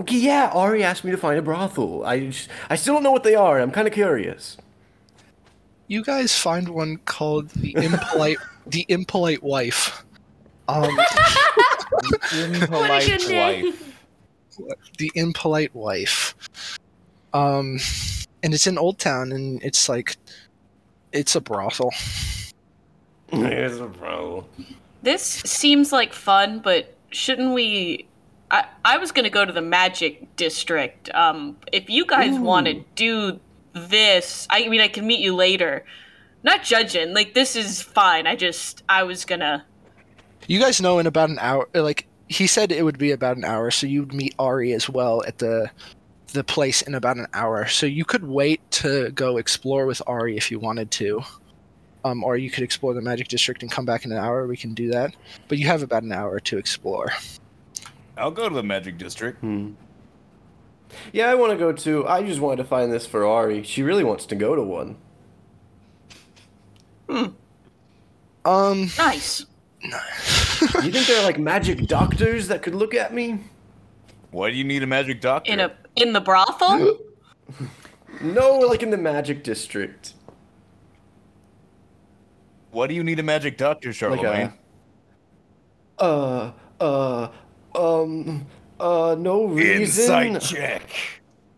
Okay, 0.00 0.16
yeah, 0.16 0.50
Ari 0.54 0.82
asked 0.82 1.04
me 1.04 1.10
to 1.10 1.16
find 1.16 1.38
a 1.38 1.42
brothel. 1.42 2.04
I, 2.04 2.20
just, 2.20 2.48
I 2.70 2.76
still 2.76 2.94
don't 2.94 3.02
know 3.02 3.12
what 3.12 3.22
they 3.24 3.34
are. 3.34 3.56
and 3.56 3.64
I'm 3.64 3.70
kind 3.70 3.86
of 3.86 3.92
curious. 3.94 4.56
you 5.88 6.02
guys 6.02 6.34
find 6.36 6.68
one 6.70 6.96
called 7.04 7.50
the 7.50 7.74
impolite 7.76 8.38
the 8.66 8.86
impolite 8.88 9.42
wife. 9.42 10.04
Um, 10.68 10.96
The 12.32 12.50
Impolite 12.62 13.06
good 13.06 13.28
name. 13.28 13.64
wife. 13.66 13.96
the 14.98 15.10
impolite 15.16 15.74
wife. 15.74 16.34
Um, 17.34 17.78
and 18.42 18.54
it's 18.54 18.66
in 18.66 18.78
Old 18.78 18.98
Town, 18.98 19.32
and 19.32 19.62
it's 19.62 19.88
like, 19.88 20.16
it's 21.12 21.34
a 21.34 21.40
brothel. 21.40 21.90
It's 23.32 23.78
a 23.78 23.86
brothel. 23.86 24.48
This 25.02 25.22
seems 25.22 25.92
like 25.92 26.12
fun, 26.12 26.60
but 26.60 26.94
shouldn't 27.10 27.52
we? 27.54 28.06
I, 28.50 28.64
I 28.84 28.98
was 28.98 29.12
gonna 29.12 29.30
go 29.30 29.44
to 29.44 29.52
the 29.52 29.62
Magic 29.62 30.34
District. 30.36 31.12
Um, 31.14 31.56
if 31.72 31.88
you 31.88 32.04
guys 32.06 32.38
want 32.38 32.66
to 32.66 32.84
do 32.94 33.38
this, 33.72 34.46
I 34.50 34.68
mean, 34.68 34.80
I 34.80 34.88
can 34.88 35.06
meet 35.06 35.20
you 35.20 35.34
later. 35.34 35.84
Not 36.42 36.62
judging, 36.62 37.12
like 37.14 37.34
this 37.34 37.54
is 37.54 37.82
fine. 37.82 38.26
I 38.26 38.34
just 38.34 38.82
I 38.88 39.02
was 39.02 39.24
gonna. 39.24 39.64
You 40.48 40.58
guys 40.58 40.80
know 40.80 40.98
in 40.98 41.06
about 41.06 41.28
an 41.28 41.38
hour, 41.38 41.68
like 41.74 42.06
he 42.28 42.46
said, 42.46 42.72
it 42.72 42.82
would 42.82 42.98
be 42.98 43.10
about 43.10 43.36
an 43.36 43.44
hour, 43.44 43.70
so 43.70 43.86
you'd 43.86 44.14
meet 44.14 44.34
Ari 44.38 44.72
as 44.72 44.88
well 44.88 45.22
at 45.26 45.38
the 45.38 45.70
the 46.32 46.44
place 46.44 46.82
in 46.82 46.94
about 46.94 47.16
an 47.16 47.26
hour. 47.34 47.66
So 47.66 47.86
you 47.86 48.04
could 48.04 48.24
wait 48.24 48.68
to 48.72 49.10
go 49.10 49.36
explore 49.36 49.86
with 49.86 50.00
Ari 50.06 50.36
if 50.36 50.50
you 50.50 50.58
wanted 50.58 50.90
to. 50.92 51.22
Um, 52.02 52.24
or 52.24 52.38
you 52.38 52.50
could 52.50 52.64
explore 52.64 52.94
the 52.94 53.02
Magic 53.02 53.28
District 53.28 53.62
and 53.62 53.70
come 53.70 53.84
back 53.84 54.06
in 54.06 54.12
an 54.12 54.16
hour. 54.16 54.46
We 54.46 54.56
can 54.56 54.72
do 54.72 54.90
that, 54.92 55.14
but 55.48 55.58
you 55.58 55.66
have 55.66 55.82
about 55.82 56.02
an 56.02 56.12
hour 56.12 56.40
to 56.40 56.56
explore. 56.56 57.12
I'll 58.20 58.30
go 58.30 58.48
to 58.48 58.54
the 58.54 58.62
Magic 58.62 58.98
District. 58.98 59.40
Hmm. 59.40 59.72
Yeah, 61.12 61.28
I 61.30 61.34
want 61.36 61.52
to 61.52 61.56
go 61.56 61.72
too. 61.72 62.06
I 62.06 62.22
just 62.22 62.40
wanted 62.40 62.58
to 62.62 62.64
find 62.64 62.92
this 62.92 63.06
Ferrari. 63.06 63.62
She 63.62 63.82
really 63.82 64.04
wants 64.04 64.26
to 64.26 64.34
go 64.34 64.54
to 64.56 64.62
one. 64.62 64.96
Um, 68.44 68.88
Nice. 68.98 69.46
You 70.82 70.92
think 70.92 71.06
they're 71.06 71.22
like 71.24 71.38
magic 71.38 71.86
doctors 71.86 72.48
that 72.48 72.60
could 72.62 72.74
look 72.74 72.94
at 72.94 73.14
me? 73.14 73.40
Why 74.30 74.50
do 74.50 74.56
you 74.56 74.64
need 74.64 74.82
a 74.82 74.86
magic 74.86 75.20
doctor? 75.22 75.50
In 75.50 75.58
a 75.58 75.72
in 75.96 76.12
the 76.12 76.20
brothel. 76.20 76.98
No, 78.20 78.58
like 78.58 78.82
in 78.82 78.90
the 78.90 78.98
magic 78.98 79.42
district. 79.42 80.12
Why 82.72 82.86
do 82.86 82.92
you 82.94 83.02
need 83.02 83.18
a 83.18 83.22
magic 83.22 83.56
doctor, 83.56 83.88
Like 83.88 83.96
Charlemagne? 83.96 84.52
a. 85.98 86.02
Uh, 86.04 86.52
uh, 86.80 87.28
um, 87.74 88.46
uh, 88.78 89.16
no 89.18 89.46
reason. 89.46 90.22
Insight 90.22 90.42
check. 90.42 90.90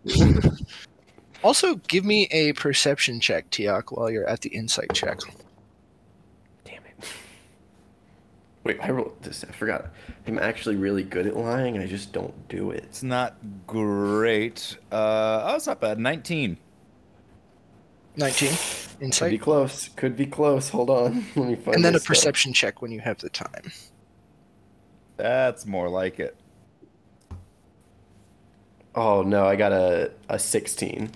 also, 1.44 1.76
give 1.88 2.04
me 2.04 2.28
a 2.30 2.52
perception 2.54 3.20
check, 3.20 3.50
Tiak, 3.50 3.96
while 3.96 4.10
you're 4.10 4.28
at 4.28 4.40
the 4.40 4.50
insight 4.50 4.92
check. 4.92 5.18
Damn 6.64 6.82
it. 6.84 7.08
Wait, 8.64 8.78
I 8.82 8.90
wrote 8.90 9.22
this. 9.22 9.44
I 9.48 9.52
forgot. 9.52 9.86
I'm 10.26 10.38
actually 10.38 10.76
really 10.76 11.02
good 11.02 11.26
at 11.26 11.36
lying. 11.36 11.78
I 11.78 11.86
just 11.86 12.12
don't 12.12 12.48
do 12.48 12.70
it. 12.70 12.84
It's 12.84 13.02
not 13.02 13.36
great. 13.66 14.76
Uh, 14.90 15.50
oh, 15.50 15.56
it's 15.56 15.66
not 15.66 15.80
bad. 15.80 15.98
19. 15.98 16.56
19 18.16 18.48
Insight. 19.00 19.30
Could 19.30 19.30
be 19.30 19.38
close. 19.38 19.88
Could 19.96 20.16
be 20.16 20.26
close. 20.26 20.68
Hold 20.68 20.90
on. 20.90 21.24
Let 21.36 21.48
me 21.48 21.56
find. 21.56 21.76
and 21.76 21.84
then 21.84 21.92
a 21.92 21.94
this 21.94 22.02
stuff. 22.02 22.08
perception 22.08 22.52
check 22.52 22.82
when 22.82 22.92
you 22.92 23.00
have 23.00 23.18
the 23.18 23.30
time. 23.30 23.72
That's 25.16 25.66
more 25.66 25.88
like 25.88 26.20
it. 26.20 26.36
Oh 28.94 29.22
no, 29.22 29.46
I 29.46 29.56
got 29.56 29.72
a 29.72 30.12
a 30.28 30.38
16. 30.38 31.10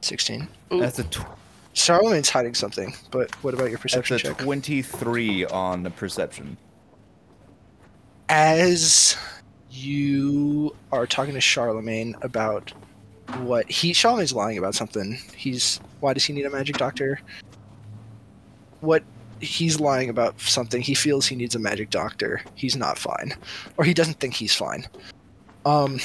16. 0.00 0.48
Ooh, 0.72 0.80
That's 0.80 0.98
a 0.98 1.04
tw- 1.04 1.26
Charlemagne's 1.72 2.30
hiding 2.30 2.54
something, 2.54 2.94
but 3.10 3.34
what 3.42 3.54
about 3.54 3.70
your 3.70 3.78
perception 3.78 4.14
that's 4.16 4.24
a 4.24 4.28
check? 4.34 4.38
23 4.38 5.44
on 5.46 5.82
the 5.82 5.90
perception. 5.90 6.56
As 8.28 9.16
you 9.70 10.74
are 10.92 11.06
talking 11.06 11.34
to 11.34 11.40
Charlemagne 11.40 12.14
about 12.22 12.72
what 13.40 13.70
he 13.70 13.92
Charlemagne's 13.92 14.32
lying 14.32 14.58
about 14.58 14.74
something. 14.74 15.18
He's 15.36 15.80
why 16.00 16.14
does 16.14 16.24
he 16.24 16.32
need 16.32 16.46
a 16.46 16.50
magic 16.50 16.76
doctor? 16.78 17.20
What 18.80 19.02
he's 19.40 19.80
lying 19.80 20.10
about 20.10 20.40
something. 20.40 20.80
He 20.80 20.94
feels 20.94 21.26
he 21.26 21.36
needs 21.36 21.54
a 21.54 21.58
magic 21.58 21.90
doctor. 21.90 22.42
He's 22.54 22.76
not 22.76 22.98
fine, 22.98 23.34
or 23.76 23.84
he 23.84 23.94
doesn't 23.94 24.20
think 24.20 24.34
he's 24.34 24.54
fine. 24.54 24.86
Um. 25.64 26.00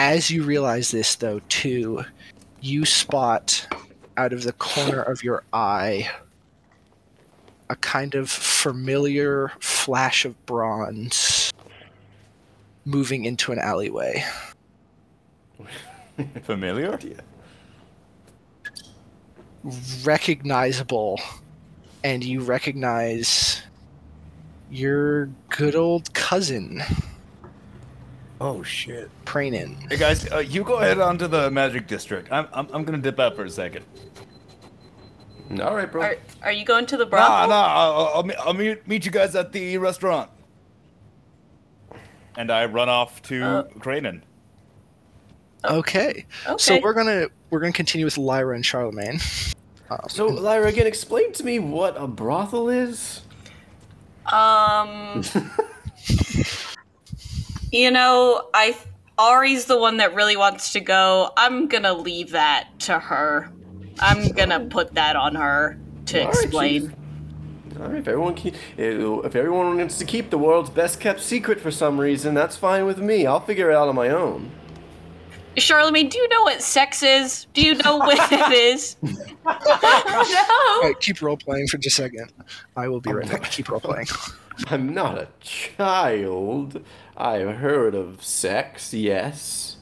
As 0.00 0.30
you 0.30 0.44
realize 0.44 0.92
this, 0.92 1.16
though, 1.16 1.40
too, 1.48 2.04
you 2.60 2.84
spot 2.84 3.66
out 4.16 4.32
of 4.32 4.44
the 4.44 4.52
corner 4.52 5.02
of 5.02 5.24
your 5.24 5.42
eye 5.52 6.08
a 7.68 7.76
kind 7.76 8.14
of 8.14 8.30
familiar 8.30 9.52
flash 9.60 10.24
of 10.24 10.46
bronze 10.46 11.52
moving 12.84 13.24
into 13.24 13.52
an 13.52 13.58
alleyway. 13.58 14.24
Familiar? 16.42 16.98
Yeah. 17.02 17.20
Recognizable, 20.04 21.20
and 22.04 22.22
you 22.24 22.40
recognize 22.40 23.62
your 24.70 25.26
good 25.50 25.74
old 25.74 26.12
cousin, 26.14 26.82
Oh, 28.40 28.62
shit. 28.62 29.10
Pranin. 29.24 29.90
Hey, 29.90 29.96
guys, 29.98 30.30
uh, 30.30 30.38
you 30.38 30.62
go 30.62 30.76
ahead 30.78 31.00
onto 31.00 31.26
the 31.26 31.50
Magic 31.50 31.88
District. 31.88 32.30
I'm, 32.30 32.46
I'm, 32.52 32.68
I'm 32.72 32.84
gonna 32.84 32.98
dip 32.98 33.18
out 33.18 33.34
for 33.34 33.44
a 33.44 33.50
second. 33.50 33.84
All 35.60 35.74
right, 35.74 35.90
bro. 35.90 36.02
Are 36.02 36.16
are 36.42 36.52
you 36.52 36.64
going 36.64 36.86
to 36.86 36.96
the 36.96 37.04
Nah, 37.04 37.10
brothel? 37.10 37.28
nah, 37.30 37.46
nah. 37.48 37.66
I'll, 37.66 38.06
I'll, 38.16 38.22
meet- 38.22 38.36
I'll 38.38 38.54
meet, 38.54 38.86
meet 38.86 39.04
you 39.04 39.10
guys 39.10 39.34
at 39.34 39.50
the 39.50 39.76
restaurant. 39.78 40.30
And 42.36 42.52
I 42.52 42.66
run 42.66 42.88
off 42.88 43.20
to 43.22 43.42
Uh, 43.42 43.62
Cranen. 43.80 44.20
Okay. 45.64 46.24
So 46.58 46.78
we're 46.80 46.92
gonna 46.92 47.26
we're 47.50 47.58
gonna 47.58 47.72
continue 47.72 48.04
with 48.04 48.16
Lyra 48.18 48.54
and 48.54 48.64
Charlemagne. 48.64 49.18
Um, 49.90 50.00
So, 50.08 50.26
Lyra, 50.26 50.68
again, 50.68 50.86
explain 50.86 51.32
to 51.34 51.44
me 51.44 51.58
what 51.58 51.96
a 51.96 52.06
brothel 52.06 52.68
is. 52.68 53.22
Um, 54.32 55.22
you 57.72 57.90
know, 57.90 58.48
I 58.52 58.76
Ari's 59.18 59.64
the 59.64 59.78
one 59.78 59.96
that 59.96 60.14
really 60.14 60.36
wants 60.36 60.72
to 60.74 60.80
go. 60.80 61.32
I'm 61.36 61.66
gonna 61.66 61.94
leave 61.94 62.30
that 62.30 62.68
to 62.80 62.98
her. 62.98 63.50
I'm 63.98 64.28
gonna 64.28 64.60
put 64.60 64.94
that 64.94 65.16
on 65.16 65.34
her 65.34 65.78
to 66.06 66.20
All 66.20 66.26
right, 66.26 66.42
explain. 66.42 66.94
All 67.80 67.88
right, 67.88 67.98
if 67.98 68.08
everyone 68.08 68.34
keep, 68.34 68.54
if 68.76 69.36
everyone 69.36 69.76
wants 69.76 69.98
to 69.98 70.04
keep 70.04 70.30
the 70.30 70.38
world's 70.38 70.70
best 70.70 71.00
kept 71.00 71.20
secret 71.20 71.60
for 71.60 71.70
some 71.70 71.98
reason, 72.00 72.34
that's 72.34 72.56
fine 72.56 72.86
with 72.86 72.98
me. 72.98 73.26
I'll 73.26 73.40
figure 73.40 73.70
it 73.70 73.76
out 73.76 73.88
on 73.88 73.94
my 73.94 74.08
own. 74.08 74.50
Charlemagne, 75.58 76.08
do 76.08 76.18
you 76.18 76.28
know 76.28 76.42
what 76.42 76.62
sex 76.62 77.02
is? 77.02 77.46
Do 77.54 77.62
you 77.62 77.74
know 77.74 77.98
what 77.98 78.32
it 78.32 78.52
is? 78.74 78.96
All 79.46 80.82
right, 80.82 80.94
keep 81.00 81.20
role 81.22 81.36
playing 81.36 81.68
for 81.68 81.78
just 81.78 81.98
a 81.98 82.02
second. 82.02 82.32
I 82.76 82.88
will 82.88 83.00
be 83.00 83.12
right 83.12 83.28
back. 83.28 83.50
Keep 83.50 83.70
role 83.70 83.80
playing. 83.80 84.06
I'm 84.66 84.92
not 84.92 85.18
a 85.18 85.28
child. 85.40 86.82
I've 87.16 87.56
heard 87.56 87.94
of 87.94 88.24
sex, 88.24 88.92
yes. 88.92 89.76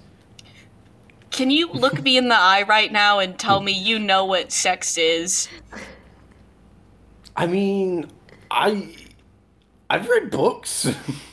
Can 1.30 1.50
you 1.50 1.68
look 1.70 2.02
me 2.02 2.16
in 2.16 2.28
the 2.28 2.38
eye 2.38 2.62
right 2.62 2.90
now 2.90 3.18
and 3.18 3.38
tell 3.38 3.60
me 3.60 3.72
you 3.72 3.98
know 3.98 4.24
what 4.24 4.52
sex 4.52 4.96
is? 4.96 5.48
I 7.36 7.46
mean, 7.46 8.10
I 8.50 8.94
I've 9.90 10.08
read 10.08 10.30
books. 10.30 10.88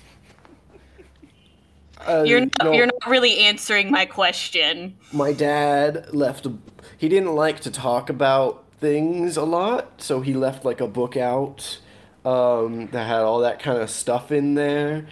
Uh, 2.07 2.23
You're 2.25 2.41
not, 2.41 2.51
no, 2.63 2.71
you're 2.73 2.85
not 2.85 3.07
really 3.07 3.39
answering 3.39 3.91
my 3.91 4.05
question. 4.05 4.95
my 5.11 5.31
dad 5.33 6.13
left 6.13 6.45
a 6.45 6.53
he 6.97 7.07
didn't 7.09 7.33
like 7.35 7.59
to 7.61 7.71
talk 7.71 8.09
about 8.09 8.65
things 8.79 9.37
a 9.37 9.43
lot 9.43 10.01
so 10.01 10.21
he 10.21 10.33
left 10.33 10.65
like 10.65 10.81
a 10.81 10.87
book 10.87 11.15
out 11.15 11.79
um, 12.25 12.87
that 12.87 13.07
had 13.07 13.19
all 13.21 13.39
that 13.39 13.59
kind 13.59 13.77
of 13.81 13.89
stuff 13.89 14.31
in 14.31 14.55
there 14.55 15.05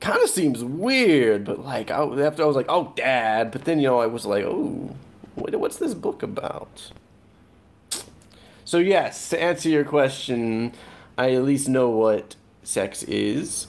kind 0.00 0.20
of 0.20 0.28
seems 0.28 0.64
weird, 0.64 1.44
but 1.44 1.64
like 1.64 1.90
I, 1.90 2.02
after 2.02 2.42
I 2.42 2.46
was 2.46 2.56
like, 2.56 2.66
oh, 2.68 2.92
dad, 2.96 3.52
but 3.52 3.64
then 3.64 3.78
you 3.78 3.86
know 3.86 4.00
I 4.00 4.06
was 4.06 4.26
like, 4.26 4.44
oh, 4.44 4.96
what, 5.36 5.54
what's 5.56 5.76
this 5.76 5.94
book 5.94 6.22
about? 6.24 6.90
So 8.64 8.78
yes, 8.78 9.28
to 9.30 9.40
answer 9.40 9.68
your 9.68 9.84
question, 9.84 10.72
I 11.16 11.32
at 11.34 11.44
least 11.44 11.68
know 11.68 11.88
what 11.88 12.34
sex 12.64 13.04
is. 13.04 13.68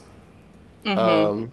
Um, 0.86 1.52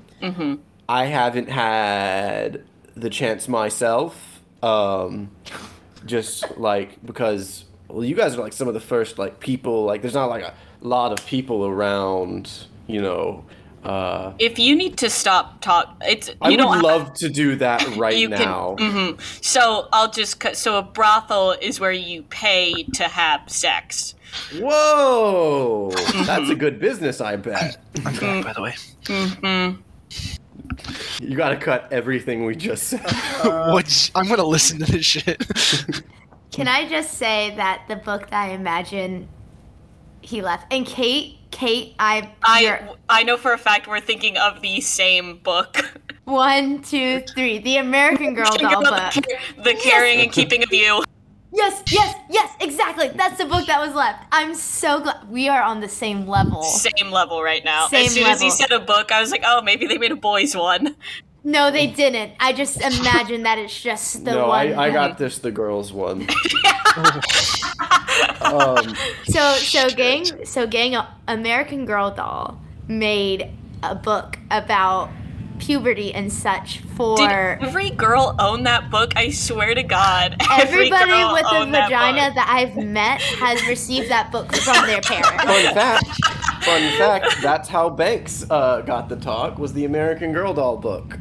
I 0.91 1.07
haven't 1.07 1.49
had 1.49 2.65
the 2.97 3.09
chance 3.11 3.47
myself. 3.49 4.41
Um, 4.63 5.31
just 6.05 6.59
like 6.59 6.99
because 7.07 7.65
well, 7.89 8.05
you 8.05 8.15
guys 8.17 8.35
are 8.37 8.41
like 8.41 8.53
some 8.53 8.67
of 8.69 8.75
the 8.75 8.81
first 8.81 9.19
like 9.19 9.39
people. 9.41 9.85
Like, 9.85 10.03
there's 10.03 10.15
not 10.15 10.29
like 10.29 10.43
a 10.43 10.53
lot 10.81 11.13
of 11.13 11.25
people 11.27 11.65
around. 11.67 12.51
You 12.89 13.03
know, 13.03 13.45
uh, 13.85 14.33
If 14.41 14.59
you 14.59 14.75
need 14.75 14.99
to 14.99 15.09
stop 15.09 15.61
talk, 15.61 15.97
it's 16.05 16.29
you 16.29 16.35
I 16.43 16.51
would 16.51 16.57
don't 16.57 16.83
love 16.83 17.15
to 17.15 17.29
do 17.29 17.55
that 17.57 17.97
right 17.97 18.17
you 18.17 18.29
now. 18.29 18.75
can. 18.77 18.93
mhm. 19.17 19.45
So 19.45 19.89
I'll 19.93 20.11
just 20.11 20.41
cut. 20.41 20.57
So 20.57 20.77
a 20.77 20.83
brothel 20.83 21.53
is 21.53 21.79
where 21.79 21.93
you 21.93 22.23
pay 22.25 22.83
to 22.95 23.05
have 23.05 23.49
sex. 23.49 24.15
Whoa, 24.59 25.91
that's 26.27 26.51
a 26.51 26.55
good 26.57 26.79
business, 26.81 27.21
I 27.21 27.37
bet. 27.37 27.79
I'm 28.05 28.17
back, 28.17 28.45
by 28.45 28.53
the 28.53 28.63
way. 28.63 28.75
You 31.21 31.37
got 31.37 31.51
to 31.51 31.57
cut 31.57 31.93
everything 31.93 32.45
we 32.45 32.57
just 32.57 32.85
said. 32.85 33.01
What's, 33.45 34.11
I'm 34.15 34.29
gonna 34.29 34.45
listen 34.45 34.79
to 34.81 34.91
this 34.91 35.05
shit. 35.05 35.45
Can 36.53 36.67
I 36.69 36.89
just 36.89 37.15
say 37.15 37.55
that 37.57 37.85
the 37.89 37.97
book 37.97 38.31
that 38.31 38.49
I 38.49 38.51
imagine 38.51 39.29
he 40.21 40.43
left, 40.43 40.73
and 40.73 40.85
Kate, 40.85 41.39
Kate, 41.51 41.95
I, 41.99 42.33
I 42.43 42.89
I 43.09 43.23
know 43.23 43.37
for 43.37 43.53
a 43.53 43.59
fact 43.59 43.87
we're 43.87 44.01
thinking 44.01 44.37
of 44.37 44.61
the 44.61 44.81
same 44.81 45.39
book. 45.39 45.77
one, 46.25 46.83
two, 46.83 47.21
three, 47.35 47.59
the 47.59 47.77
American 47.79 48.35
Girl 48.35 48.57
doll 48.57 48.83
book. 48.83 49.13
the, 49.15 49.39
the 49.63 49.75
carrying 49.75 50.21
and 50.21 50.33
keeping 50.33 50.63
of 50.63 50.73
you. 50.73 51.03
Yes, 51.53 51.83
yes, 51.91 52.17
yes, 52.31 52.55
exactly. 52.61 53.09
That's 53.09 53.39
the 53.39 53.45
book 53.45 53.67
that 53.67 53.81
was 53.81 53.95
left. 53.95 54.25
I'm 54.31 54.55
so 54.55 55.01
glad 55.01 55.29
we 55.29 55.49
are 55.49 55.63
on 55.63 55.81
the 55.81 55.89
same 55.89 56.29
level. 56.29 56.63
Same 56.63 57.11
level 57.11 57.43
right 57.43 57.65
now. 57.65 57.89
Same 57.89 58.07
as 58.07 58.15
soon 58.15 58.27
as 58.27 58.41
he 58.41 58.51
said 58.51 58.71
a 58.71 58.79
book, 58.79 59.11
I 59.11 59.21
was 59.21 59.33
like, 59.33 59.43
oh, 59.45 59.61
maybe 59.61 59.87
they 59.87 59.99
made 59.99 60.13
a 60.13 60.17
boys 60.17 60.55
one. 60.55 60.95
No, 61.43 61.71
they 61.71 61.87
didn't. 61.87 62.33
I 62.39 62.53
just 62.53 62.81
imagine 62.81 63.45
that 63.45 63.59
it's 63.59 63.81
just 63.81 64.25
the 64.25 64.33
no, 64.33 64.49
one. 64.49 64.75
I, 64.75 64.89
I 64.89 64.91
got 64.91 65.17
this 65.19 65.39
the 65.39 65.51
girls 65.51 65.93
one. 65.93 66.23
um, 68.43 68.95
So, 69.25 69.55
so 69.55 69.89
gang, 69.89 70.45
so 70.45 70.67
gang, 70.67 70.97
American 71.27 71.87
Girl 71.87 72.11
doll 72.11 72.61
made 72.89 73.51
a 73.83 73.95
book 73.95 74.39
about 74.51 75.11
puberty 75.61 76.13
and 76.13 76.33
such 76.33 76.81
for 76.81 77.17
Did 77.17 77.31
every 77.31 77.91
girl 77.91 78.35
own 78.39 78.65
that 78.65 78.91
book? 78.91 79.13
I 79.17 79.31
swear 79.31 79.75
to 79.75 79.83
God. 79.83 80.37
every 80.51 80.87
everybody 80.87 81.11
girl 81.11 81.33
with 81.33 81.45
a 81.45 81.55
owned 81.57 81.75
that 81.75 81.89
vagina 81.89 82.35
that 82.35 82.49
I've 82.49 82.77
met 82.77 83.21
has 83.21 83.65
received 83.69 84.11
that 84.11 84.33
book 84.33 84.53
from 84.57 84.87
their 84.87 85.01
parents. 85.03 85.45
fun 85.45 85.75
fact, 85.75 86.07
fun 86.65 86.99
fact. 86.99 87.43
That's 87.43 87.69
how 87.69 87.91
Banks 87.91 88.45
uh, 88.51 88.81
got 88.81 89.09
the 89.09 89.17
talk. 89.17 89.59
Was 89.59 89.73
the 89.73 89.85
American 89.85 90.33
Girl 90.33 90.55
doll 90.55 90.77
book. 90.77 91.19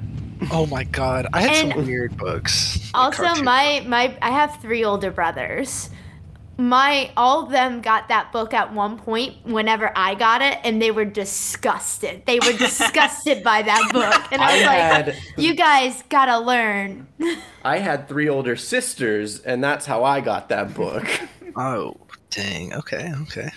oh 0.52 0.66
my 0.68 0.86
god, 0.86 1.28
I 1.34 1.42
had 1.42 1.74
some 1.76 1.86
weird 1.86 2.16
books. 2.18 2.92
like 2.94 3.04
Also, 3.04 3.24
cartoon. 3.24 3.46
my 3.46 3.84
my 3.86 4.18
I 4.22 4.32
have 4.32 4.60
three 4.62 4.84
older 4.86 5.12
brothers. 5.12 5.90
My 6.60 7.10
all 7.16 7.46
of 7.46 7.52
them 7.52 7.80
got 7.80 8.10
that 8.10 8.34
book 8.34 8.54
at 8.54 8.74
one 8.74 8.98
point 8.98 9.46
whenever 9.46 9.94
I 9.96 10.14
got 10.14 10.42
it, 10.42 10.58
and 10.66 10.82
they 10.82 10.92
were 10.92 11.06
disgusted. 11.06 12.26
They 12.26 12.40
were 12.40 12.52
disgusted 12.58 13.46
by 13.46 13.62
that 13.62 13.90
book, 13.94 14.32
and 14.34 14.42
I 14.42 14.52
I 14.52 15.04
was 15.04 15.08
like, 15.08 15.16
"You 15.38 15.56
guys 15.56 16.04
gotta 16.10 16.38
learn." 16.38 17.08
I 17.64 17.78
had 17.78 18.10
three 18.10 18.28
older 18.28 18.58
sisters, 18.58 19.40
and 19.40 19.64
that's 19.64 19.86
how 19.86 20.04
I 20.04 20.20
got 20.20 20.50
that 20.50 20.74
book. 20.74 21.08
Oh, 21.56 21.98
dang. 22.30 22.74
Okay, 22.74 23.12
okay. 23.24 23.50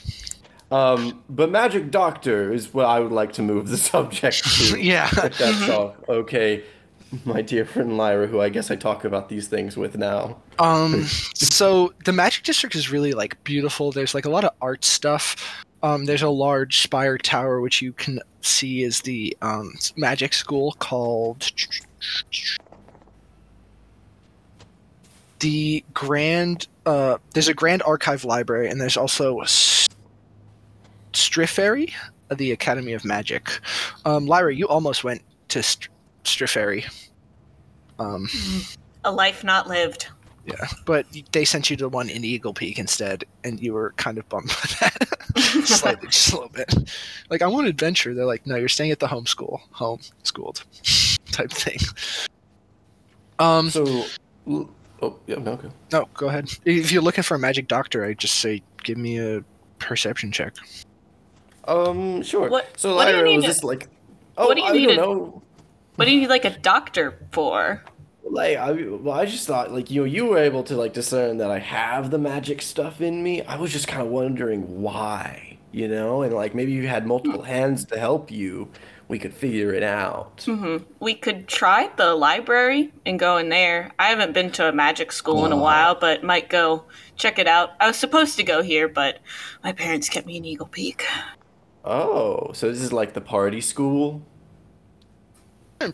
Um, 0.72 1.22
but 1.28 1.50
Magic 1.50 1.90
Doctor 1.90 2.52
is 2.52 2.72
what 2.72 2.86
I 2.86 2.98
would 3.00 3.12
like 3.12 3.34
to 3.34 3.42
move 3.42 3.68
the 3.68 3.76
subject 3.92 4.44
to. 4.44 4.80
Yeah. 4.80 5.08
If 5.12 5.38
that's 5.38 5.68
all 5.68 5.94
okay, 6.08 6.64
my 7.24 7.42
dear 7.42 7.64
friend 7.64 7.96
Lyra, 7.96 8.26
who 8.26 8.40
I 8.40 8.48
guess 8.48 8.70
I 8.70 8.76
talk 8.76 9.04
about 9.04 9.28
these 9.28 9.48
things 9.48 9.76
with 9.76 9.96
now. 9.96 10.38
Um, 10.58 11.04
so 11.34 11.92
the 12.04 12.12
Magic 12.12 12.44
District 12.44 12.74
is 12.74 12.90
really 12.90 13.12
like 13.12 13.42
beautiful. 13.44 13.92
There's 13.92 14.14
like 14.14 14.24
a 14.24 14.30
lot 14.30 14.44
of 14.44 14.52
art 14.60 14.84
stuff. 14.84 15.64
Um, 15.82 16.04
there's 16.04 16.22
a 16.22 16.30
large 16.30 16.80
spire 16.80 17.18
tower 17.18 17.60
which 17.60 17.82
you 17.82 17.92
can 17.92 18.20
see 18.40 18.82
is 18.82 19.00
the 19.00 19.36
um, 19.42 19.74
magic 19.96 20.32
school 20.32 20.72
called 20.78 21.50
the 25.40 25.84
Grand. 25.92 26.68
Uh, 26.86 27.18
there's 27.34 27.48
a 27.48 27.54
Grand 27.54 27.82
Archive 27.82 28.24
Library, 28.24 28.68
and 28.68 28.80
there's 28.80 28.96
also 28.96 29.40
a 29.40 29.44
S- 29.44 29.88
Striffery, 31.12 31.92
the 32.34 32.52
Academy 32.52 32.92
of 32.92 33.04
Magic. 33.04 33.60
Um, 34.04 34.26
Lyra, 34.26 34.54
you 34.54 34.68
almost 34.68 35.04
went 35.04 35.22
to 35.48 35.62
St- 35.62 35.91
Striffery. 36.24 36.84
Um, 37.98 38.28
A 39.04 39.12
life 39.12 39.44
not 39.44 39.68
lived. 39.68 40.08
yeah, 40.46 40.66
but 40.86 41.06
they 41.32 41.44
sent 41.44 41.70
you 41.70 41.76
to 41.76 41.88
one 41.88 42.08
in 42.08 42.24
Eagle 42.24 42.52
Peak 42.54 42.78
instead, 42.78 43.24
and 43.44 43.60
you 43.60 43.72
were 43.74 43.92
kind 43.96 44.18
of 44.18 44.28
bummed 44.28 44.48
by 44.80 44.88
that, 44.88 45.36
slightly, 45.66 46.08
just 46.08 46.32
a 46.32 46.36
little 46.36 46.48
bit. 46.50 46.74
Like 47.30 47.42
I 47.42 47.46
want 47.46 47.66
adventure. 47.68 48.14
They're 48.14 48.24
like, 48.26 48.46
no, 48.46 48.56
you're 48.56 48.68
staying 48.68 48.90
at 48.90 48.98
the 48.98 49.06
home 49.08 49.26
school, 49.26 49.60
home 49.70 50.00
schooled, 50.24 50.64
type 51.30 51.50
thing. 51.50 51.78
Um, 53.38 53.70
So, 53.70 54.04
oh 54.48 55.18
yeah, 55.26 55.36
no, 55.36 55.52
okay. 55.52 55.68
no, 55.92 56.08
go 56.14 56.28
ahead. 56.28 56.50
If 56.64 56.92
you're 56.92 57.02
looking 57.02 57.22
for 57.24 57.34
a 57.34 57.38
magic 57.38 57.68
doctor, 57.68 58.04
I 58.04 58.14
just 58.14 58.34
say 58.36 58.62
give 58.84 58.98
me 58.98 59.18
a 59.18 59.44
perception 59.78 60.32
check. 60.32 60.54
Um, 61.64 62.22
sure. 62.22 62.48
What- 62.48 62.78
so 62.78 62.94
what 62.96 63.04
do 63.06 63.10
you 63.12 63.16
Lyra 63.18 63.28
need 63.28 63.36
was 63.36 63.44
to- 63.44 63.50
just 63.50 63.64
like, 63.64 63.88
oh, 64.36 64.46
what 64.48 64.56
do 64.56 64.62
you 64.62 64.68
I 64.68 64.72
need 64.72 64.86
don't 64.86 64.96
to- 64.96 65.00
know. 65.02 65.42
What 65.96 66.06
do 66.06 66.10
you 66.10 66.20
need 66.20 66.30
like 66.30 66.44
a 66.44 66.58
doctor 66.58 67.18
for? 67.32 67.84
Like 68.24 68.56
I, 68.56 68.72
well, 68.72 69.14
I 69.14 69.26
just 69.26 69.46
thought 69.46 69.72
like 69.72 69.90
you 69.90 70.02
know 70.02 70.04
you 70.06 70.26
were 70.26 70.38
able 70.38 70.62
to 70.64 70.76
like 70.76 70.94
discern 70.94 71.36
that 71.38 71.50
I 71.50 71.58
have 71.58 72.10
the 72.10 72.18
magic 72.18 72.62
stuff 72.62 73.00
in 73.00 73.22
me. 73.22 73.42
I 73.42 73.56
was 73.56 73.72
just 73.72 73.88
kind 73.88 74.00
of 74.00 74.08
wondering 74.08 74.80
why, 74.80 75.58
you 75.70 75.88
know, 75.88 76.22
and 76.22 76.32
like 76.32 76.54
maybe 76.54 76.72
you 76.72 76.88
had 76.88 77.06
multiple 77.06 77.42
hands 77.42 77.84
to 77.86 77.98
help 77.98 78.30
you. 78.30 78.70
We 79.08 79.18
could 79.18 79.34
figure 79.34 79.74
it 79.74 79.82
out. 79.82 80.38
Mm-hmm. 80.38 80.84
We 81.00 81.14
could 81.14 81.46
try 81.46 81.90
the 81.96 82.14
library 82.14 82.94
and 83.04 83.18
go 83.18 83.36
in 83.36 83.50
there. 83.50 83.90
I 83.98 84.08
haven't 84.08 84.32
been 84.32 84.50
to 84.52 84.70
a 84.70 84.72
magic 84.72 85.12
school 85.12 85.44
in 85.44 85.52
a 85.52 85.56
uh-huh. 85.56 85.62
while, 85.62 85.94
but 85.96 86.22
might 86.22 86.48
go 86.48 86.84
check 87.16 87.38
it 87.38 87.46
out. 87.46 87.72
I 87.78 87.88
was 87.88 87.98
supposed 87.98 88.36
to 88.36 88.42
go 88.42 88.62
here, 88.62 88.88
but 88.88 89.18
my 89.62 89.72
parents 89.72 90.08
kept 90.08 90.26
me 90.26 90.38
in 90.38 90.46
Eagle 90.46 90.68
Peak. 90.68 91.04
Oh, 91.84 92.52
so 92.54 92.70
this 92.70 92.80
is 92.80 92.92
like 92.92 93.12
the 93.12 93.20
party 93.20 93.60
school. 93.60 94.22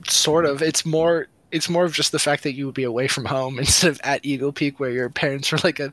Sort 0.08 0.44
of. 0.44 0.62
It's 0.62 0.84
more. 0.86 1.26
It's 1.50 1.68
more 1.68 1.84
of 1.84 1.94
just 1.94 2.12
the 2.12 2.18
fact 2.18 2.42
that 2.42 2.52
you 2.54 2.66
would 2.66 2.74
be 2.74 2.84
away 2.84 3.08
from 3.08 3.24
home 3.24 3.58
instead 3.64 3.90
of 3.90 4.00
at 4.04 4.24
Eagle 4.24 4.52
Peak, 4.52 4.78
where 4.80 4.90
your 4.90 5.08
parents 5.08 5.50
were 5.50 5.58
like 5.64 5.80
a 5.80 5.92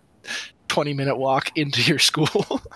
twenty-minute 0.68 1.18
walk 1.18 1.52
into 1.56 1.82
your 1.82 2.00
school. 2.00 2.62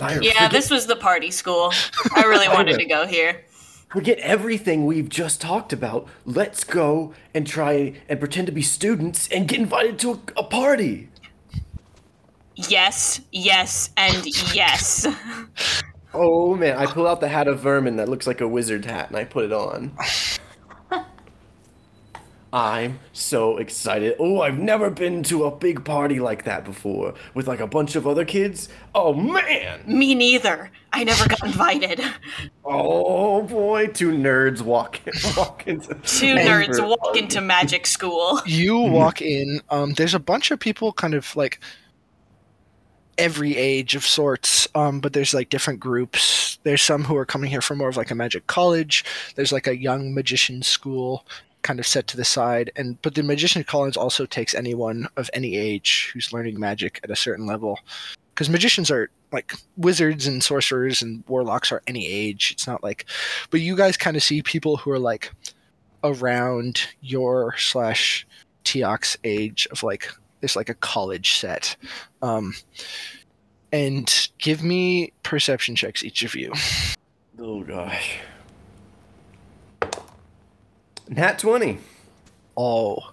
Yeah, 0.00 0.14
forget, 0.14 0.50
this 0.50 0.68
was 0.68 0.86
the 0.88 0.96
party 0.96 1.30
school. 1.30 1.72
I 2.16 2.22
really 2.22 2.48
wanted 2.48 2.76
to 2.78 2.84
go 2.86 3.06
here. 3.06 3.44
forget 3.88 4.18
everything 4.18 4.84
we've 4.86 5.08
just 5.08 5.40
talked 5.40 5.72
about. 5.72 6.08
Let's 6.24 6.64
go 6.64 7.14
and 7.34 7.46
try 7.46 8.00
and 8.08 8.18
pretend 8.18 8.46
to 8.46 8.52
be 8.52 8.62
students 8.62 9.28
and 9.28 9.46
get 9.46 9.60
invited 9.60 10.00
to 10.00 10.12
a, 10.12 10.18
a 10.38 10.42
party. 10.42 11.08
Yes, 12.56 13.20
yes, 13.30 13.90
and 13.96 14.26
yes. 14.54 15.06
Oh 16.14 16.54
man, 16.56 16.76
I 16.76 16.84
pull 16.84 17.06
out 17.06 17.20
the 17.20 17.28
hat 17.28 17.48
of 17.48 17.60
vermin 17.60 17.96
that 17.96 18.06
looks 18.06 18.26
like 18.26 18.42
a 18.42 18.48
wizard 18.48 18.84
hat 18.84 19.08
and 19.08 19.16
I 19.16 19.24
put 19.24 19.46
it 19.46 19.52
on. 19.52 19.92
I'm 22.54 22.98
so 23.14 23.56
excited. 23.56 24.14
Oh, 24.18 24.42
I've 24.42 24.58
never 24.58 24.90
been 24.90 25.22
to 25.24 25.44
a 25.44 25.50
big 25.56 25.86
party 25.86 26.20
like 26.20 26.44
that 26.44 26.66
before 26.66 27.14
with 27.32 27.48
like 27.48 27.60
a 27.60 27.66
bunch 27.66 27.96
of 27.96 28.06
other 28.06 28.26
kids. 28.26 28.68
Oh 28.94 29.14
man. 29.14 29.80
Me 29.86 30.14
neither. 30.14 30.70
I 30.92 31.04
never 31.04 31.26
got 31.26 31.42
invited. 31.44 32.02
Oh 32.62 33.40
boy, 33.42 33.86
two 33.86 34.10
nerds 34.12 34.60
walk 34.60 35.00
walk 35.36 35.66
into 35.66 35.94
Two 35.94 36.34
nerds 36.34 36.86
walk 36.86 37.16
into 37.16 37.40
magic 37.40 37.86
school. 37.86 38.42
you 38.44 38.76
walk 38.76 39.22
in 39.22 39.62
um 39.70 39.94
there's 39.94 40.12
a 40.14 40.18
bunch 40.20 40.50
of 40.50 40.60
people 40.60 40.92
kind 40.92 41.14
of 41.14 41.34
like 41.34 41.58
every 43.18 43.56
age 43.56 43.94
of 43.94 44.04
sorts 44.06 44.66
um 44.74 44.98
but 45.00 45.12
there's 45.12 45.34
like 45.34 45.50
different 45.50 45.78
groups 45.78 46.58
there's 46.64 46.80
some 46.82 47.04
who 47.04 47.14
are 47.16 47.26
coming 47.26 47.50
here 47.50 47.60
for 47.60 47.74
more 47.74 47.88
of 47.90 47.96
like 47.96 48.10
a 48.10 48.14
magic 48.14 48.46
college 48.46 49.04
there's 49.36 49.52
like 49.52 49.66
a 49.66 49.76
young 49.76 50.14
magician 50.14 50.62
school 50.62 51.26
kind 51.62 51.78
of 51.78 51.86
set 51.86 52.06
to 52.08 52.16
the 52.16 52.24
side 52.24 52.72
and 52.76 53.00
but 53.02 53.14
the 53.14 53.22
magician 53.22 53.62
collins 53.62 53.96
also 53.96 54.26
takes 54.26 54.54
anyone 54.54 55.06
of 55.16 55.30
any 55.32 55.56
age 55.56 56.10
who's 56.12 56.32
learning 56.32 56.58
magic 56.58 57.00
at 57.04 57.10
a 57.10 57.16
certain 57.16 57.46
level 57.46 57.78
because 58.34 58.50
magicians 58.50 58.90
are 58.90 59.10
like 59.32 59.54
wizards 59.76 60.26
and 60.26 60.42
sorcerers 60.42 61.02
and 61.02 61.24
warlocks 61.26 61.72
are 61.72 61.82
any 61.86 62.06
age. 62.06 62.52
It's 62.52 62.66
not 62.66 62.82
like, 62.82 63.06
but 63.50 63.60
you 63.60 63.76
guys 63.76 63.96
kind 63.96 64.16
of 64.16 64.22
see 64.22 64.42
people 64.42 64.76
who 64.76 64.90
are 64.90 64.98
like 64.98 65.32
around 66.04 66.82
your 67.00 67.56
slash 67.56 68.26
Tiak's 68.64 69.16
age 69.24 69.66
of 69.70 69.82
like 69.82 70.08
it's 70.42 70.56
like 70.56 70.68
a 70.68 70.74
college 70.74 71.34
set. 71.34 71.76
Um, 72.20 72.54
and 73.72 74.28
give 74.38 74.62
me 74.62 75.12
perception 75.22 75.74
checks, 75.76 76.04
each 76.04 76.22
of 76.24 76.34
you. 76.34 76.52
Oh 77.38 77.62
gosh. 77.62 78.18
Nat 81.08 81.38
twenty. 81.38 81.78
Oh, 82.56 83.12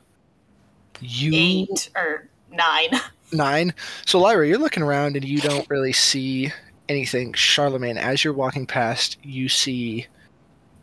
you 1.02 1.32
Eight 1.34 1.90
or 1.96 2.28
nine. 2.52 2.90
nine. 3.32 3.74
So 4.06 4.20
Lyra, 4.20 4.48
you're 4.48 4.58
looking 4.58 4.84
around 4.84 5.16
and 5.16 5.26
you 5.26 5.40
don't 5.40 5.70
really 5.70 5.94
see 5.94 6.52
anything. 6.88 7.34
Charlemagne, 7.34 7.98
as 7.98 8.24
you're 8.24 8.34
walking 8.34 8.66
past, 8.66 9.18
you 9.24 9.50
see 9.50 10.08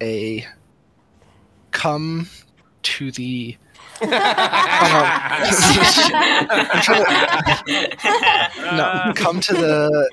a 0.01 0.47
come 1.71 2.29
to 2.83 3.11
the 3.11 3.57
um, 4.03 4.09
no, 8.77 9.13
come 9.17 9.41
to 9.41 9.55
the 9.55 10.11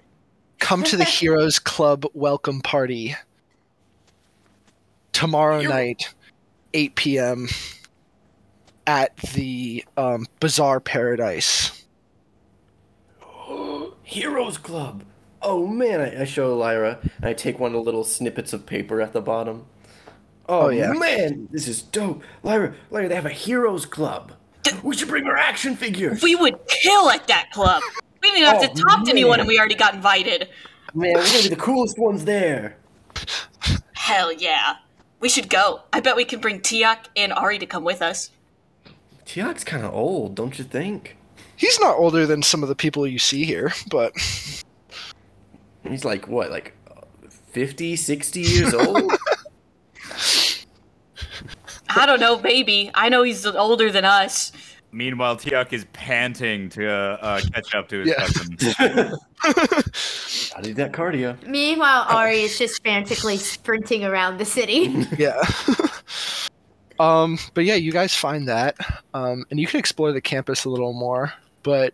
come 0.59 0.83
to 0.83 0.95
the 0.95 1.03
Heroes 1.03 1.59
Club 1.59 2.05
welcome 2.13 2.61
party 2.61 3.15
tomorrow 5.11 5.61
night, 5.61 6.13
8 6.73 6.95
p.m. 6.95 7.47
at 8.87 9.15
the 9.17 9.83
um, 9.97 10.25
Bazaar 10.39 10.79
Paradise. 10.79 11.83
Heroes 14.03 14.57
Club. 14.57 15.03
Oh 15.41 15.67
man, 15.67 15.99
I, 16.01 16.21
I 16.21 16.23
show 16.25 16.55
Lyra 16.55 16.99
and 17.17 17.25
I 17.25 17.33
take 17.33 17.59
one 17.59 17.71
of 17.71 17.73
the 17.73 17.81
little 17.81 18.03
snippets 18.03 18.53
of 18.53 18.65
paper 18.65 19.01
at 19.01 19.13
the 19.13 19.21
bottom. 19.21 19.65
Oh, 20.47 20.63
Oh, 20.65 20.69
yeah. 20.69 20.91
man, 20.93 21.47
this 21.51 21.67
is 21.67 21.81
dope. 21.81 22.21
Lyra, 22.43 22.73
Lyra, 22.91 23.07
they 23.09 23.15
have 23.15 23.25
a 23.25 23.29
Heroes 23.29 23.85
Club. 23.85 24.33
We 24.83 24.95
should 24.95 25.07
bring 25.09 25.25
our 25.25 25.35
action 25.37 25.75
figures. 25.75 26.21
we 26.21 26.35
would 26.35 26.55
kill 26.67 27.09
at 27.09 27.27
that 27.27 27.51
club. 27.51 27.81
We 28.21 28.29
didn't 28.29 28.39
even 28.43 28.49
have 28.61 28.69
Oh, 28.69 28.73
to 28.73 28.81
talk 28.81 29.05
to 29.05 29.11
anyone, 29.11 29.39
and 29.39 29.47
we 29.47 29.57
already 29.59 29.75
got 29.75 29.93
invited. 29.93 30.47
Man, 30.93 31.13
we're 31.15 31.25
gonna 31.25 31.43
be 31.43 31.49
the 31.49 31.55
coolest 31.57 31.97
ones 31.97 32.23
there. 32.25 32.77
Hell 33.93 34.31
yeah. 34.31 34.75
We 35.23 35.29
should 35.29 35.49
go. 35.49 35.83
I 35.93 36.01
bet 36.01 36.17
we 36.17 36.25
can 36.25 36.41
bring 36.41 36.59
Tiak 36.59 37.05
and 37.15 37.31
Ari 37.31 37.57
to 37.59 37.65
come 37.65 37.85
with 37.85 38.01
us. 38.01 38.29
Tiak's 39.25 39.63
kind 39.63 39.85
of 39.85 39.93
old, 39.93 40.35
don't 40.35 40.59
you 40.59 40.65
think? 40.65 41.15
He's 41.55 41.79
not 41.79 41.95
older 41.95 42.25
than 42.25 42.43
some 42.43 42.61
of 42.61 42.67
the 42.67 42.75
people 42.75 43.07
you 43.07 43.19
see 43.19 43.45
here, 43.45 43.71
but 43.89 44.11
He's 45.87 46.03
like 46.03 46.27
what, 46.27 46.51
like 46.51 46.73
50, 47.51 47.95
60 47.95 48.41
years 48.41 48.73
old? 48.73 49.13
I 51.87 52.05
don't 52.05 52.19
know, 52.19 52.41
maybe. 52.41 52.91
I 52.93 53.07
know 53.07 53.23
he's 53.23 53.45
older 53.45 53.93
than 53.93 54.03
us. 54.03 54.51
Meanwhile, 54.93 55.37
Tiak 55.37 55.73
is 55.73 55.85
panting 55.93 56.69
to 56.69 56.87
uh, 56.87 57.17
uh, 57.19 57.41
catch 57.53 57.73
up 57.73 57.89
to 57.89 57.99
his 57.99 58.09
Yeah. 58.09 58.27
cousin. 58.27 58.57
I 60.55 60.61
need 60.61 60.75
that 60.75 60.91
cardio. 60.93 61.41
Meanwhile, 61.47 62.05
Ari 62.09 62.41
is 62.41 62.57
just 62.57 62.81
frantically 62.83 63.37
sprinting 63.37 64.05
around 64.05 64.37
the 64.37 64.45
city. 64.45 65.05
yeah. 65.17 65.41
um, 66.99 67.39
but 67.55 67.65
yeah, 67.65 67.75
you 67.75 67.91
guys 67.91 68.13
find 68.13 68.47
that, 68.47 68.75
um, 69.13 69.45
and 69.49 69.59
you 69.59 69.65
can 69.67 69.79
explore 69.79 70.11
the 70.11 70.21
campus 70.21 70.65
a 70.65 70.69
little 70.69 70.93
more. 70.93 71.33
But 71.63 71.93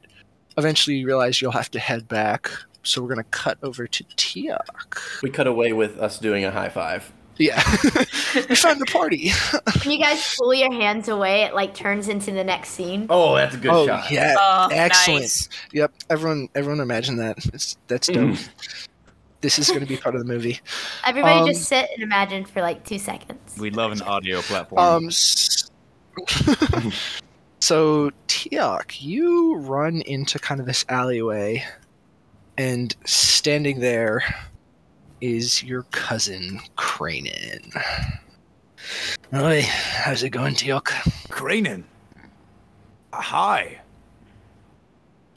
eventually, 0.58 0.98
you 0.98 1.08
realize 1.08 1.42
you'll 1.42 1.52
have 1.52 1.72
to 1.72 1.80
head 1.80 2.08
back. 2.08 2.52
So 2.84 3.02
we're 3.02 3.10
gonna 3.10 3.24
cut 3.26 3.58
over 3.64 3.88
to 3.88 4.04
Tiak. 4.18 5.22
We 5.22 5.30
cut 5.30 5.48
away 5.48 5.74
with 5.74 5.98
us 6.00 6.18
doing 6.20 6.44
a 6.46 6.52
high 6.52 6.70
five. 6.70 7.12
Yeah, 7.40 7.56
we 8.36 8.56
found 8.56 8.80
the 8.82 8.86
party. 8.92 9.32
When 9.84 9.92
you 9.92 9.98
guys 10.00 10.36
pull 10.38 10.54
your 10.54 10.72
hands 10.74 11.08
away, 11.08 11.44
it 11.44 11.54
like 11.56 11.74
turns 11.74 12.10
into 12.10 12.32
the 12.32 12.44
next 12.44 12.70
scene. 12.70 13.08
Oh, 13.10 13.36
that's 13.36 13.56
a 13.56 13.58
good 13.58 13.72
oh 13.72 13.88
shot. 13.88 14.12
yeah, 14.12 14.36
Oh, 14.38 14.68
excellent. 14.72 15.22
nice. 15.22 15.50
Yep, 15.72 15.94
everyone, 16.10 16.50
everyone, 16.54 16.82
imagine 16.82 17.16
that. 17.18 17.38
It's, 17.54 17.78
that's 17.88 18.08
dope. 18.08 18.38
this 19.42 19.58
is 19.58 19.70
gonna 19.72 19.86
be 19.86 19.96
part 19.96 20.16
of 20.16 20.22
the 20.22 20.28
movie. 20.28 20.60
Everybody 21.06 21.40
Um, 21.40 21.48
just 21.48 21.64
sit 21.64 21.90
and 21.94 22.04
imagine 22.04 22.44
for 22.44 22.62
like 22.62 22.86
two 22.86 23.00
seconds. 23.00 23.58
We 23.58 23.70
love 23.72 23.94
an 23.94 24.02
audio 24.02 24.42
platform. 24.42 24.80
Um, 24.82 25.08
s- 25.08 25.72
so 27.62 28.12
Tiak, 28.28 29.02
you 29.02 29.56
run 29.60 30.02
into 30.02 30.40
kind 30.40 30.60
of 30.60 30.66
this 30.68 30.84
alleyway, 30.90 31.64
and 32.58 32.94
standing 33.06 33.80
there 33.80 34.24
is 35.22 35.64
your 35.64 35.84
cousin 35.92 36.60
Cranen. 36.78 37.76
Oi, 39.34 39.62
how's 39.62 40.24
it 40.24 40.30
going, 40.30 40.56
Tiak? 40.56 40.86
Cranen. 41.30 41.84
Hi. 43.14 43.80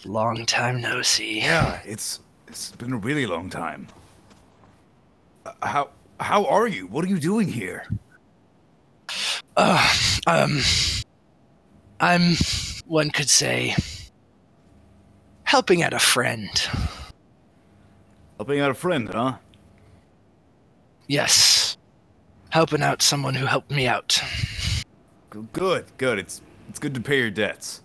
Long 0.04 0.46
time 0.46 0.80
no 0.80 1.02
see. 1.02 1.40
Yeah, 1.40 1.80
it's 1.84 2.20
it's 2.48 2.72
been 2.72 2.92
a 2.92 2.96
really 2.96 3.26
long 3.26 3.48
time. 3.48 3.86
Uh, 5.46 5.52
how 5.62 5.90
how 6.18 6.44
are 6.46 6.66
you? 6.66 6.86
What 6.86 7.04
are 7.04 7.08
you 7.08 7.18
doing 7.18 7.48
here? 7.48 7.86
Uh, 9.56 9.94
um, 10.26 10.60
I'm, 12.00 12.36
one 12.86 13.10
could 13.10 13.28
say, 13.28 13.76
helping 15.44 15.82
out 15.82 15.92
a 15.92 15.98
friend. 15.98 16.48
Helping 18.38 18.60
out 18.60 18.70
a 18.70 18.74
friend, 18.74 19.08
huh? 19.08 19.36
Yes, 21.12 21.76
helping 22.48 22.80
out 22.80 23.02
someone 23.02 23.34
who 23.34 23.44
helped 23.44 23.70
me 23.70 23.86
out. 23.86 24.18
Good, 25.52 25.84
good. 25.98 26.18
It's 26.18 26.40
it's 26.70 26.78
good 26.78 26.94
to 26.94 27.02
pay 27.02 27.18
your 27.18 27.30
debts. 27.30 27.82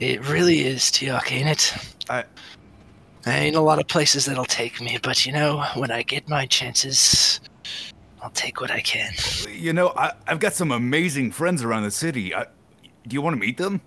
It 0.00 0.28
really 0.28 0.60
is, 0.66 0.82
Tiak, 0.82 1.32
ain't 1.32 1.48
it? 1.48 1.74
I 2.10 2.24
ain't 3.24 3.56
a 3.56 3.60
lot 3.62 3.78
of 3.78 3.88
places 3.88 4.26
that'll 4.26 4.44
take 4.44 4.82
me, 4.82 4.98
but 5.02 5.24
you 5.24 5.32
know, 5.32 5.64
when 5.76 5.90
I 5.90 6.02
get 6.02 6.28
my 6.28 6.44
chances, 6.44 7.40
I'll 8.20 8.28
take 8.32 8.60
what 8.60 8.70
I 8.70 8.80
can. 8.80 9.14
you 9.50 9.72
know, 9.72 9.94
I 9.96 10.12
I've 10.26 10.40
got 10.40 10.52
some 10.52 10.70
amazing 10.70 11.32
friends 11.32 11.64
around 11.64 11.84
the 11.84 11.90
city. 11.90 12.34
I, 12.34 12.44
do 13.08 13.14
you 13.14 13.22
want 13.22 13.32
to 13.32 13.40
meet 13.40 13.56
them? 13.56 13.80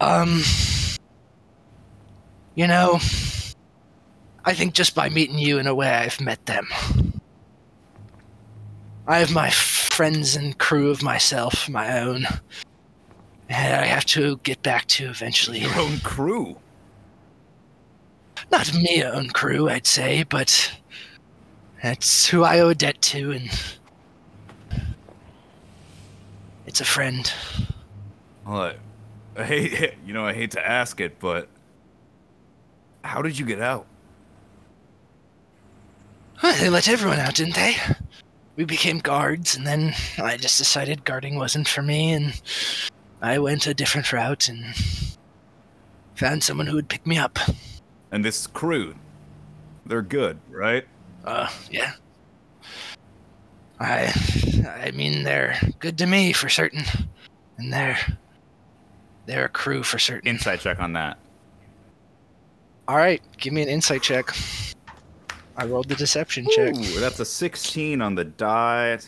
Um, 0.00 0.42
you 2.54 2.68
know, 2.68 3.00
I 4.44 4.54
think 4.54 4.74
just 4.74 4.94
by 4.94 5.08
meeting 5.08 5.38
you 5.38 5.58
in 5.58 5.66
a 5.66 5.74
way, 5.74 5.88
I've 5.88 6.20
met 6.20 6.44
them. 6.46 6.68
I 9.06 9.18
have 9.18 9.32
my 9.32 9.50
friends 9.50 10.36
and 10.36 10.56
crew 10.58 10.90
of 10.90 11.02
myself, 11.02 11.68
my 11.68 12.00
own. 12.00 12.26
And 13.48 13.74
I 13.74 13.86
have 13.86 14.04
to 14.06 14.38
get 14.38 14.62
back 14.62 14.86
to 14.86 15.08
eventually. 15.08 15.60
Your 15.60 15.78
own 15.78 15.98
crew. 16.00 16.56
Not 18.50 18.74
me 18.74 19.02
own 19.04 19.30
crew, 19.30 19.68
I'd 19.68 19.86
say, 19.86 20.24
but 20.24 20.72
that's 21.82 22.26
who 22.26 22.42
I 22.44 22.60
owe 22.60 22.68
a 22.68 22.74
debt 22.74 23.00
to, 23.02 23.32
and 23.32 23.50
it's 26.66 26.80
a 26.80 26.84
friend. 26.84 27.32
Well, 28.46 28.62
I, 28.62 28.74
I 29.36 29.44
hate 29.44 29.94
you 30.06 30.14
know 30.14 30.24
I 30.24 30.32
hate 30.32 30.52
to 30.52 30.66
ask 30.66 31.00
it, 31.00 31.18
but 31.18 31.48
how 33.02 33.22
did 33.22 33.38
you 33.38 33.44
get 33.44 33.60
out? 33.60 33.86
Well, 36.42 36.58
they 36.60 36.68
let 36.68 36.88
everyone 36.88 37.20
out, 37.20 37.36
didn't 37.36 37.54
they? 37.54 37.76
We 38.56 38.64
became 38.64 38.98
guards, 38.98 39.56
and 39.56 39.66
then 39.66 39.94
I 40.18 40.36
just 40.36 40.58
decided 40.58 41.04
guarding 41.04 41.36
wasn't 41.36 41.68
for 41.68 41.82
me, 41.82 42.12
and 42.12 42.40
I 43.22 43.38
went 43.38 43.66
a 43.66 43.74
different 43.74 44.12
route 44.12 44.48
and 44.48 44.74
found 46.16 46.42
someone 46.42 46.66
who 46.66 46.74
would 46.74 46.88
pick 46.88 47.06
me 47.06 47.16
up. 47.16 47.38
And 48.10 48.24
this 48.24 48.46
crew, 48.48 48.94
they're 49.86 50.02
good, 50.02 50.38
right? 50.50 50.84
Uh, 51.24 51.48
yeah. 51.70 51.92
I, 53.78 54.12
I 54.84 54.90
mean, 54.90 55.22
they're 55.22 55.56
good 55.78 55.96
to 55.98 56.06
me 56.06 56.32
for 56.32 56.48
certain, 56.48 56.84
and 57.56 57.72
they're, 57.72 57.98
they're 59.26 59.44
a 59.46 59.48
crew 59.48 59.82
for 59.82 59.98
certain. 59.98 60.28
Insight 60.28 60.60
check 60.60 60.80
on 60.80 60.92
that. 60.94 61.18
All 62.88 62.96
right, 62.96 63.22
give 63.38 63.52
me 63.52 63.62
an 63.62 63.68
insight 63.68 64.02
check. 64.02 64.34
I 65.56 65.66
rolled 65.66 65.88
the 65.88 65.94
deception 65.94 66.46
check. 66.50 66.74
That's 66.74 67.20
a 67.20 67.24
16 67.24 68.00
on 68.00 68.14
the 68.14 68.24
die. 68.24 68.98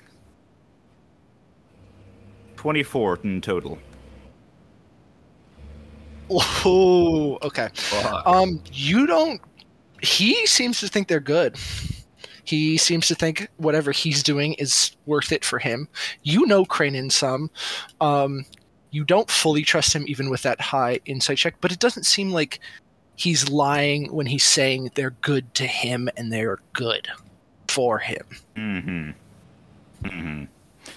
24 2.56 3.20
in 3.24 3.40
total. 3.40 3.78
Oh, 6.30 7.38
okay. 7.42 7.68
Um, 8.24 8.62
you 8.72 9.06
don't. 9.06 9.40
He 10.02 10.46
seems 10.46 10.80
to 10.80 10.88
think 10.88 11.08
they're 11.08 11.20
good. 11.20 11.56
He 12.44 12.76
seems 12.76 13.08
to 13.08 13.14
think 13.14 13.48
whatever 13.56 13.90
he's 13.92 14.22
doing 14.22 14.54
is 14.54 14.96
worth 15.06 15.32
it 15.32 15.44
for 15.44 15.58
him. 15.58 15.88
You 16.22 16.46
know 16.46 16.64
Cranen 16.64 17.10
some. 17.10 17.50
Um, 18.00 18.44
you 18.90 19.04
don't 19.04 19.30
fully 19.30 19.62
trust 19.62 19.94
him 19.94 20.04
even 20.06 20.30
with 20.30 20.42
that 20.42 20.60
high 20.60 21.00
insight 21.06 21.38
check, 21.38 21.56
but 21.60 21.72
it 21.72 21.80
doesn't 21.80 22.04
seem 22.04 22.30
like 22.30 22.60
he's 23.16 23.48
lying 23.48 24.12
when 24.12 24.26
he's 24.26 24.44
saying 24.44 24.90
they're 24.94 25.10
good 25.22 25.52
to 25.54 25.66
him 25.66 26.08
and 26.16 26.32
they're 26.32 26.58
good 26.72 27.08
for 27.68 27.98
him. 27.98 28.26
Mm-hmm. 28.56 29.10
Mm-hmm. 30.08 30.44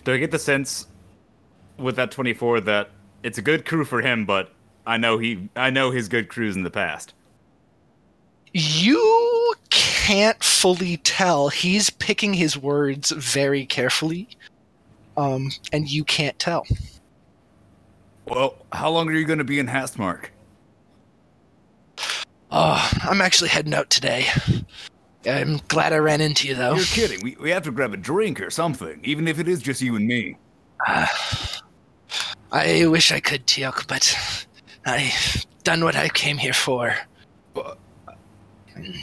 Do 0.04 0.14
I 0.14 0.18
get 0.18 0.32
the 0.32 0.40
sense 0.40 0.88
with 1.78 1.96
that 1.96 2.12
24 2.12 2.62
that 2.62 2.90
it's 3.24 3.38
a 3.38 3.42
good 3.42 3.66
crew 3.66 3.86
for 3.86 4.02
him, 4.02 4.26
but 4.26 4.52
I 4.86 4.98
know 4.98 5.18
he 5.18 5.50
I 5.56 5.70
know 5.70 5.92
his 5.92 6.08
good 6.08 6.30
crews 6.30 6.56
in 6.56 6.64
the 6.64 6.70
past. 6.70 7.14
You 8.54 9.54
can't 9.70 10.42
fully 10.44 10.98
tell. 10.98 11.50
He's 11.50 11.90
picking 11.90 12.34
his 12.34 12.58
words 12.58 13.12
very 13.12 13.66
carefully. 13.66 14.30
Um, 15.18 15.52
and 15.74 15.90
you 15.90 16.04
can't 16.04 16.38
tell. 16.40 16.66
Well, 18.26 18.56
how 18.72 18.90
long 18.90 19.10
are 19.10 19.14
you 19.14 19.26
going 19.26 19.40
to 19.40 19.46
be 19.46 19.60
in 19.60 19.68
Hastmark? 19.68 20.28
Oh, 22.52 22.90
I'm 23.04 23.22
actually 23.22 23.50
heading 23.50 23.74
out 23.74 23.90
today. 23.90 24.26
I'm 25.26 25.58
glad 25.68 25.92
I 25.94 25.98
ran 25.98 26.22
into 26.22 26.48
you, 26.48 26.56
though. 26.56 26.76
You're 26.76 26.86
kidding. 26.86 27.20
We, 27.22 27.36
we 27.42 27.50
have 27.50 27.64
to 27.64 27.72
grab 27.72 27.94
a 27.94 27.98
drink 27.98 28.40
or 28.42 28.50
something, 28.50 29.00
even 29.04 29.28
if 29.28 29.40
it 29.40 29.48
is 29.48 29.62
just 29.62 29.82
you 29.82 29.96
and 29.96 30.08
me. 30.08 30.38
Uh, 30.88 31.06
I 32.52 32.86
wish 32.88 33.12
I 33.12 33.20
could, 33.20 33.46
Tiak, 33.46 33.88
but 33.88 34.16
I've 34.86 35.46
done 35.64 35.84
what 35.84 35.96
I 35.98 36.08
came 36.10 36.38
here 36.38 36.54
for. 36.54 36.96
But- 37.54 37.78
And 38.76 38.96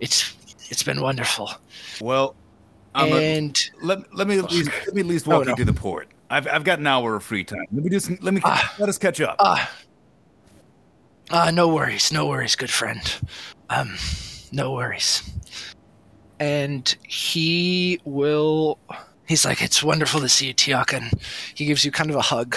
it's 0.00 0.34
it's 0.70 0.82
been 0.82 1.00
wonderful. 1.02 1.50
Well, 2.00 2.34
I'm 2.94 3.12
a- 3.12 3.16
and 3.36 3.70
let, 3.82 4.14
let 4.16 4.26
me 4.28 4.38
at 4.38 4.50
least, 4.50 4.70
let 4.86 4.94
me 4.94 5.00
at 5.02 5.06
least 5.06 5.28
Oh, 5.28 5.32
walk 5.38 5.44
no. 5.46 5.50
you 5.50 5.56
to 5.56 5.64
the 5.66 5.72
port. 5.74 6.08
I've, 6.30 6.48
I've 6.48 6.64
got 6.64 6.78
an 6.78 6.86
hour 6.86 7.16
of 7.16 7.22
free 7.22 7.44
time. 7.44 7.66
Let 7.72 7.84
me 7.84 7.90
just 7.90 8.10
let 8.22 8.32
me 8.32 8.40
Ah. 8.44 8.74
let 8.78 8.88
us 8.88 8.96
catch 8.96 9.20
up. 9.20 9.36
Ah. 9.40 9.70
Ah. 11.30 11.48
Uh, 11.48 11.50
no 11.50 11.68
worries, 11.68 12.12
no 12.12 12.26
worries, 12.26 12.54
good 12.56 12.70
friend. 12.70 13.00
Um, 13.70 13.96
no 14.52 14.72
worries. 14.72 15.22
And 16.38 16.94
he 17.06 18.00
will. 18.04 18.78
He's 19.26 19.44
like, 19.44 19.62
it's 19.62 19.82
wonderful 19.82 20.20
to 20.20 20.28
see 20.28 20.48
you, 20.48 20.54
Tiak, 20.54 20.92
and 20.92 21.10
he 21.54 21.64
gives 21.64 21.84
you 21.84 21.90
kind 21.90 22.10
of 22.10 22.16
a 22.16 22.20
hug, 22.22 22.56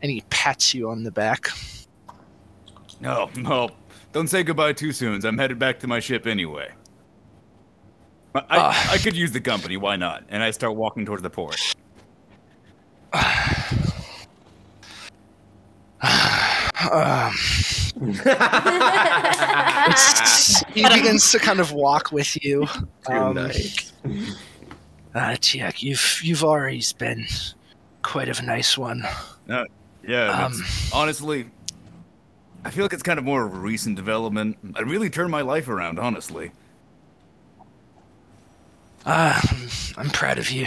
and 0.00 0.10
he 0.10 0.22
pats 0.30 0.72
you 0.74 0.88
on 0.90 1.02
the 1.02 1.10
back. 1.10 1.48
No, 3.00 3.30
no, 3.36 3.70
don't 4.12 4.28
say 4.28 4.42
goodbye 4.44 4.74
too 4.74 4.92
soon. 4.92 5.24
I'm 5.26 5.38
headed 5.38 5.58
back 5.58 5.80
to 5.80 5.86
my 5.88 5.98
ship 6.00 6.26
anyway. 6.26 6.70
I, 8.34 8.38
I, 8.38 8.44
Ah. 8.50 8.92
I 8.92 8.98
could 8.98 9.16
use 9.16 9.32
the 9.32 9.40
company. 9.40 9.76
Why 9.76 9.96
not? 9.96 10.24
And 10.28 10.42
I 10.42 10.50
start 10.52 10.76
walking 10.76 11.04
towards 11.04 11.22
the 11.22 11.30
port. 11.30 11.56
Um, 16.90 17.32
he 20.72 20.82
begins 20.88 21.30
to 21.32 21.38
kind 21.38 21.60
of 21.60 21.72
walk 21.72 22.12
with 22.12 22.42
you. 22.44 22.66
Too 23.06 23.12
Um, 23.12 23.34
nice. 23.34 23.92
Uh, 25.14 25.34
Tiak, 25.40 25.82
you've 25.82 26.20
you've 26.22 26.44
always 26.44 26.92
been 26.92 27.26
quite 28.02 28.28
of 28.28 28.38
a 28.38 28.42
nice 28.42 28.78
one. 28.78 29.04
Yeah, 30.06 30.30
Um, 30.30 30.52
honestly, 30.92 31.46
I 32.64 32.70
feel 32.70 32.84
like 32.84 32.92
it's 32.92 33.02
kind 33.02 33.18
of 33.18 33.24
more 33.24 33.44
of 33.44 33.52
a 33.52 33.58
recent 33.58 33.96
development. 33.96 34.56
I 34.76 34.82
really 34.82 35.10
turned 35.10 35.30
my 35.30 35.42
life 35.42 35.68
around, 35.68 35.98
honestly. 35.98 36.52
Ah, 39.04 39.40
I'm, 39.50 39.68
I'm 40.04 40.10
proud 40.10 40.38
of 40.38 40.50
you. 40.50 40.66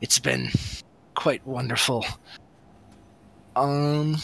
It's 0.00 0.18
been 0.18 0.50
quite 1.14 1.46
wonderful. 1.46 2.04
Um, 3.56 4.16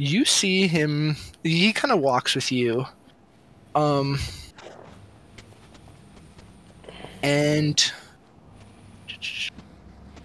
you 0.00 0.24
see 0.24 0.66
him. 0.66 1.14
He 1.42 1.74
kind 1.74 1.92
of 1.92 2.00
walks 2.00 2.34
with 2.34 2.50
you. 2.50 2.86
Um, 3.74 4.18
and 7.22 7.92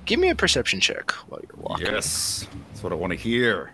give 0.05 0.19
me 0.19 0.29
a 0.29 0.35
perception 0.35 0.79
check 0.79 1.11
while 1.11 1.41
you're 1.41 1.61
walking. 1.61 1.87
Yes, 1.87 2.47
that's 2.69 2.83
what 2.83 2.93
I 2.93 2.95
want 2.95 3.11
to 3.11 3.19
hear. 3.19 3.71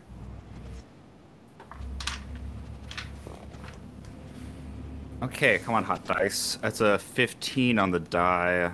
Okay, 5.22 5.60
come 5.60 5.76
on, 5.76 5.84
hot 5.84 6.04
dice. 6.04 6.58
That's 6.64 6.82
a 6.82 6.98
15 6.98 7.78
on 7.78 7.92
the 7.92 8.00
die. 8.00 8.72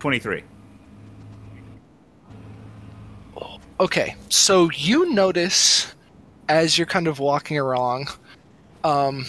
Twenty-three. 0.00 0.42
Okay, 3.78 4.16
so 4.30 4.70
you 4.70 5.12
notice 5.12 5.94
as 6.48 6.78
you're 6.78 6.86
kind 6.86 7.06
of 7.06 7.18
walking 7.18 7.58
along, 7.58 8.08
um, 8.84 9.26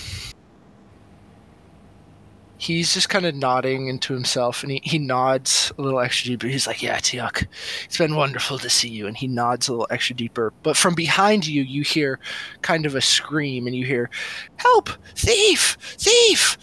he's 2.58 2.94
just 2.94 3.10
kind 3.10 3.26
of 3.26 3.36
nodding 3.36 3.88
into 3.88 4.14
himself, 4.14 4.64
and 4.64 4.72
he, 4.72 4.82
he 4.86 5.00
nods 5.00 5.74
a 5.78 5.82
little 5.82 6.00
extra 6.00 6.30
deeper. 6.30 6.48
He's 6.48 6.66
like, 6.66 6.82
"Yeah, 6.82 6.98
Tiak, 6.98 7.46
it's 7.84 7.98
been 7.98 8.16
wonderful 8.16 8.58
to 8.60 8.70
see 8.70 8.88
you," 8.88 9.06
and 9.06 9.18
he 9.18 9.28
nods 9.28 9.68
a 9.68 9.74
little 9.74 9.88
extra 9.90 10.16
deeper. 10.16 10.54
But 10.64 10.78
from 10.78 10.96
behind 10.96 11.46
you, 11.46 11.62
you 11.64 11.82
hear 11.82 12.18
kind 12.62 12.86
of 12.86 12.96
a 12.96 13.02
scream, 13.02 13.68
and 13.68 13.76
you 13.76 13.86
hear, 13.86 14.10
"Help! 14.56 14.90
Thief! 15.16 15.78
Thief!" 15.82 16.58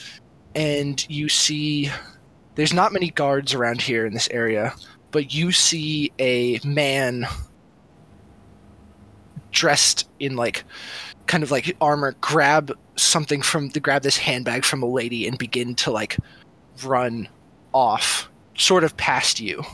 And 0.55 1.05
you 1.11 1.29
see, 1.29 1.91
there's 2.55 2.73
not 2.73 2.95
many 2.95 3.11
guards 3.11 3.53
around 3.53 3.83
here 3.83 4.07
in 4.07 4.15
this 4.15 4.29
area, 4.31 4.73
but 5.11 5.35
you 5.35 5.53
see 5.53 6.13
a 6.19 6.61
man 6.65 7.27
dressed 9.55 10.09
in 10.19 10.37
like 10.37 10.65
kind 11.27 11.43
of 11.43 11.51
like 11.51 11.75
armor 11.81 12.15
grab 12.21 12.71
something 12.97 13.41
from 13.41 13.71
the 13.71 13.81
grab 13.81 14.03
this 14.03 14.19
handbag 14.19 14.65
from 14.65 14.83
a 14.83 14.87
lady 14.87 15.27
and 15.27 15.39
begin 15.39 15.75
to 15.75 15.91
like 15.91 16.17
run 16.85 17.27
off 17.73 18.29
sort 18.57 18.85
of 18.85 18.95
past 18.99 19.41
you 19.41 19.65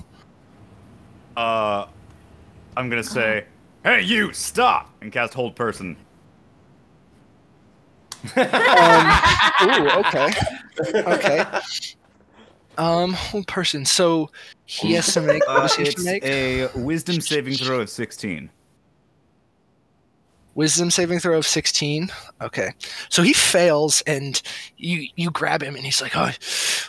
Uh, 1.37 1.87
I'm 2.77 2.89
gonna 2.91 3.03
say, 3.03 3.45
"Hey, 3.83 4.03
you, 4.03 4.33
stop!" 4.33 4.91
and 5.01 5.11
cast 5.13 5.35
hold 5.35 5.57
person. 5.57 5.97
um 8.37 9.07
ooh 9.63 9.89
okay 10.01 10.31
okay 10.95 11.45
um 12.77 13.15
hold 13.15 13.47
person 13.47 13.85
so 13.85 14.31
he 14.67 14.93
has 14.93 15.11
to 15.15 15.23
make 15.23 15.41
what 15.49 15.57
Uh, 15.57 15.63
does 15.63 15.77
he 15.77 15.85
have 15.85 15.95
to 15.95 16.01
it's 16.01 16.05
make 16.05 16.25
a 16.25 16.69
wisdom 16.75 17.21
saving 17.21 17.55
throw 17.55 17.81
of 17.81 17.89
16. 17.89 18.51
Wisdom 20.55 20.91
saving 20.91 21.19
throw 21.21 21.39
of 21.39 21.47
16 21.47 22.11
okay 22.43 22.73
so 23.09 23.23
he 23.23 23.33
fails 23.33 24.03
and 24.07 24.43
you 24.77 25.07
you 25.17 25.31
grab 25.31 25.63
him 25.63 25.75
and 25.77 25.85
he's 25.85 26.03
like 26.03 26.17
oh 26.17 26.31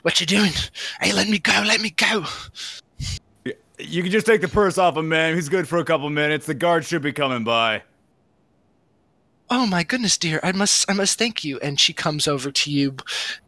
what 0.01 0.19
you 0.19 0.25
doing 0.25 0.51
hey 0.99 1.13
let 1.13 1.27
me 1.29 1.37
go 1.39 1.63
let 1.65 1.79
me 1.81 1.89
go 1.91 2.25
You 3.77 4.03
can 4.03 4.11
just 4.11 4.27
take 4.27 4.41
the 4.41 4.47
purse 4.47 4.77
off 4.77 4.95
him, 4.95 5.09
man. 5.09 5.33
He's 5.33 5.49
good 5.49 5.67
for 5.67 5.79
a 5.79 5.83
couple 5.83 6.07
minutes. 6.11 6.45
The 6.45 6.53
guard 6.53 6.85
should 6.85 7.01
be 7.01 7.11
coming 7.11 7.43
by. 7.43 7.81
oh 9.49 9.65
my 9.65 9.83
goodness 9.83 10.17
dear 10.17 10.39
i 10.43 10.51
must 10.51 10.89
i 10.89 10.93
must 10.93 11.17
thank 11.17 11.43
you 11.43 11.59
and 11.59 11.79
she 11.79 11.91
comes 11.93 12.27
over 12.27 12.51
to 12.51 12.71
you 12.71 12.95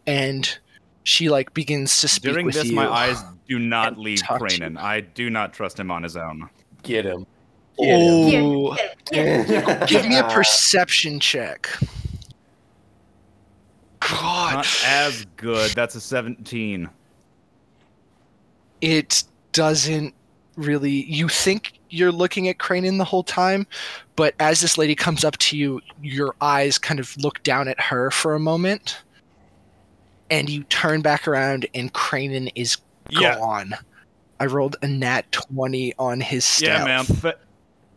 and 0.05 0.57
she 1.03 1.29
like 1.29 1.53
begins 1.53 2.01
to 2.01 2.07
speak 2.07 2.31
During 2.33 2.45
with 2.47 2.55
this, 2.55 2.65
you 2.65 2.75
my 2.75 2.87
eyes 2.89 3.21
do 3.47 3.59
not 3.59 3.97
leave 3.97 4.21
talk 4.23 4.41
Cranen. 4.41 4.77
I 4.77 5.01
do 5.01 5.29
not 5.29 5.53
trust 5.53 5.79
him 5.79 5.91
on 5.91 6.01
his 6.03 6.15
own. 6.17 6.49
Get 6.81 7.05
him. 7.05 7.25
Oh 7.79 8.75
Get 9.11 9.47
give 9.89 10.05
me 10.05 10.17
a 10.17 10.23
perception 10.25 11.19
check 11.19 11.67
god 13.99 14.55
Not 14.55 14.83
as 14.85 15.25
good. 15.37 15.71
That's 15.71 15.95
a 15.95 16.01
17. 16.01 16.89
it 18.81 19.23
doesn't 19.53 20.13
really 20.55 21.05
you 21.05 21.27
think 21.29 21.73
you're 21.89 22.11
looking 22.11 22.47
at 22.47 22.57
Cranen 22.57 22.97
the 22.97 23.03
whole 23.05 23.23
time, 23.23 23.67
but 24.15 24.33
as 24.39 24.61
this 24.61 24.77
lady 24.79 24.95
comes 24.95 25.23
up 25.23 25.37
to 25.37 25.55
you, 25.57 25.79
your 26.01 26.33
eyes 26.41 26.77
kind 26.79 26.99
of 26.99 27.15
look 27.17 27.41
down 27.43 27.67
at 27.67 27.79
her 27.79 28.09
for 28.09 28.33
a 28.33 28.39
moment, 28.39 29.03
and 30.31 30.49
you 30.49 30.63
turn 30.63 31.01
back 31.03 31.27
around 31.27 31.67
and 31.75 31.93
Cranen 31.93 32.51
is 32.55 32.77
Yeah. 33.09 33.35
gone. 33.35 33.75
I 34.39 34.47
rolled 34.47 34.75
a 34.81 34.87
nat 34.87 35.31
twenty 35.31 35.93
on 35.99 36.19
his 36.19 36.43
stealth. 36.45 36.79
Yeah, 36.79 37.03
ma'am. 37.03 37.33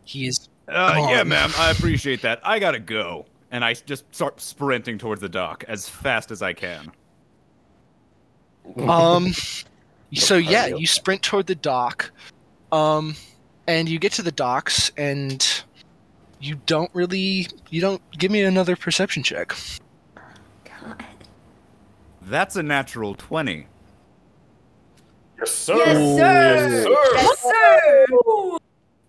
Fa- 0.07 0.11
He 0.11 0.27
is 0.27 0.49
Uh, 0.67 1.07
yeah, 1.09 1.17
Gone. 1.19 1.27
ma'am. 1.29 1.51
I 1.57 1.71
appreciate 1.71 2.21
that. 2.23 2.39
I 2.43 2.59
gotta 2.59 2.79
go. 2.79 3.25
And 3.51 3.63
I 3.63 3.73
just 3.73 4.03
start 4.13 4.41
sprinting 4.41 4.97
towards 4.97 5.21
the 5.21 5.29
dock 5.29 5.63
as 5.67 5.87
fast 5.87 6.31
as 6.31 6.41
I 6.41 6.53
can. 6.53 6.91
um 8.87 9.31
so 10.13 10.35
yeah 10.35 10.65
you 10.67 10.85
sprint 10.85 11.21
toward 11.21 11.47
the 11.47 11.55
dock 11.55 12.11
um 12.73 13.15
and 13.67 13.87
you 13.87 13.97
get 13.97 14.11
to 14.13 14.21
the 14.21 14.31
docks 14.31 14.91
and 14.97 15.63
you 16.41 16.55
don't 16.65 16.89
really 16.93 17.47
you 17.69 17.79
don't 17.79 18.01
give 18.11 18.29
me 18.29 18.41
another 18.41 18.75
perception 18.75 19.23
check 19.23 19.55
That's 22.23 22.57
a 22.57 22.63
natural 22.63 23.15
20. 23.15 23.67
Yes, 25.39 25.49
sir. 25.51 25.75
Yes, 25.77 26.83
sir. 26.83 26.97
Yes, 27.15 27.39
sir. 27.41 28.57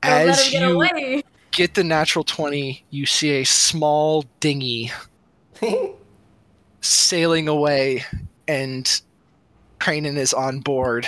Don't 0.03 0.29
As 0.29 0.51
get 0.51 0.63
you 0.63 0.75
away. 0.75 1.23
get 1.51 1.75
the 1.75 1.85
natural 1.85 2.25
20, 2.25 2.85
you 2.91 3.07
see 3.07 3.41
a 3.41 3.45
small 3.45 4.25
dinghy 4.41 4.93
sailing 6.81 7.49
away, 7.49 8.05
and 8.47 9.01
Cranen 9.81 10.17
is 10.17 10.33
on 10.33 10.61
board, 10.61 11.07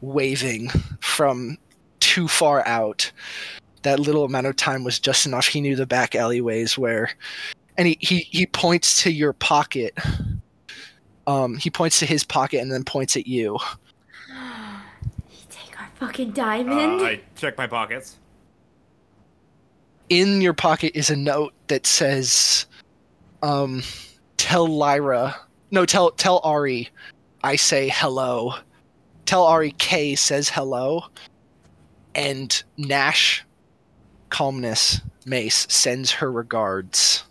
waving 0.00 0.68
from 1.00 1.58
too 2.00 2.28
far 2.28 2.66
out. 2.66 3.10
That 3.82 4.00
little 4.00 4.24
amount 4.24 4.46
of 4.46 4.56
time 4.56 4.84
was 4.84 4.98
just 4.98 5.26
enough. 5.26 5.46
He 5.46 5.60
knew 5.60 5.76
the 5.76 5.86
back 5.86 6.14
alleyways 6.14 6.76
where, 6.78 7.10
and 7.76 7.86
he, 7.88 7.98
he, 8.00 8.18
he 8.30 8.46
points 8.46 9.02
to 9.02 9.12
your 9.12 9.32
pocket. 9.34 9.96
Um, 11.26 11.56
he 11.58 11.70
points 11.70 11.98
to 12.00 12.06
his 12.06 12.24
pocket 12.24 12.60
and 12.60 12.72
then 12.72 12.84
points 12.84 13.16
at 13.16 13.26
you. 13.26 13.58
Take 15.98 16.02
our 16.02 16.08
fucking 16.08 16.30
Uh, 16.30 16.34
diamond. 16.34 17.02
I 17.02 17.20
check 17.36 17.56
my 17.58 17.66
pockets. 17.66 18.16
in 20.08 20.40
your 20.40 20.54
pocket 20.54 20.92
is 20.96 21.10
a 21.10 21.16
note 21.16 21.52
that 21.66 21.86
says 21.86 22.64
um 23.42 23.82
tell 24.38 24.66
lyra 24.66 25.36
no 25.70 25.84
tell 25.84 26.10
tell 26.12 26.40
ari 26.44 26.88
i 27.44 27.54
say 27.56 27.90
hello 27.92 28.54
tell 29.26 29.44
ari 29.44 29.72
k 29.72 30.14
says 30.14 30.48
hello 30.48 31.04
and 32.14 32.62
nash 32.78 33.44
calmness 34.30 35.02
mace 35.26 35.66
sends 35.68 36.10
her 36.10 36.32
regards 36.32 37.24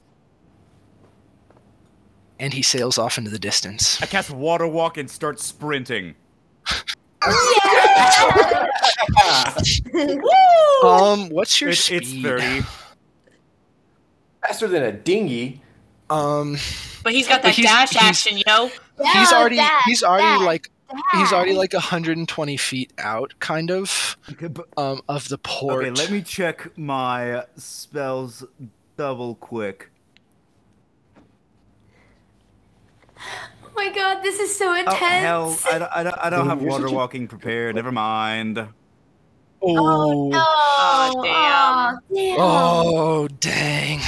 and 2.39 2.53
he 2.53 2.61
sails 2.61 2.99
off 2.99 3.17
into 3.17 3.31
the 3.31 3.39
distance 3.39 3.99
I 4.03 4.05
cast 4.05 4.29
Water 4.29 4.67
Walk 4.67 4.97
and 4.97 5.09
start 5.09 5.39
sprinting. 5.39 6.13
um 10.83 11.29
what's 11.29 11.59
your 11.59 11.71
It's, 11.71 11.89
it's 11.91 12.09
speed 12.09 12.23
30. 12.23 12.61
Faster 14.41 14.67
than 14.67 14.83
a 14.83 14.91
dinghy. 14.91 15.61
um 16.09 16.57
But 17.03 17.13
he's 17.13 17.27
got 17.27 17.41
that 17.43 17.53
he's- 17.55 17.67
dash 17.69 17.89
he's- 17.91 18.03
action, 18.03 18.37
yo. 18.45 18.69
he's 19.13 19.31
already 19.33 19.57
that- 19.57 19.81
he's 19.85 20.03
already 20.03 20.39
that- 20.39 20.45
like 20.45 20.69
he's 21.13 21.33
already 21.33 21.51
that. 21.53 21.57
like 21.59 21.73
120 21.73 22.57
feet 22.57 22.93
out 22.99 23.33
kind 23.39 23.71
of 23.71 24.15
Okay, 24.31 24.47
but- 24.47 24.67
um 24.77 25.01
of 25.09 25.27
the 25.29 25.37
port 25.39 25.83
okay, 25.85 25.91
let 25.91 26.11
me 26.11 26.21
check 26.21 26.77
my 26.77 27.43
spells 27.57 28.43
double 28.95 29.35
quick. 29.35 29.89
Oh 33.77 33.85
my 33.85 33.93
god, 33.93 34.23
this 34.23 34.39
is 34.39 34.57
so 34.57 34.69
Oh, 34.71 34.75
intense. 34.75 34.97
hell, 34.99 35.59
I 35.71 35.77
don't, 35.79 35.91
I 35.93 36.03
don't, 36.03 36.17
I 36.25 36.29
don't 36.29 36.47
have 36.47 36.61
water 36.61 36.83
such 36.85 36.91
a- 36.91 36.95
walking 36.95 37.27
prepared. 37.27 37.75
Never 37.75 37.91
mind. 37.91 38.57
oh, 39.61 40.29
no. 40.29 40.37
Aw, 40.37 41.21
damn. 41.23 41.33
Aw, 41.33 41.97
damn. 42.13 42.37
oh 42.39 43.27
dang 43.39 43.99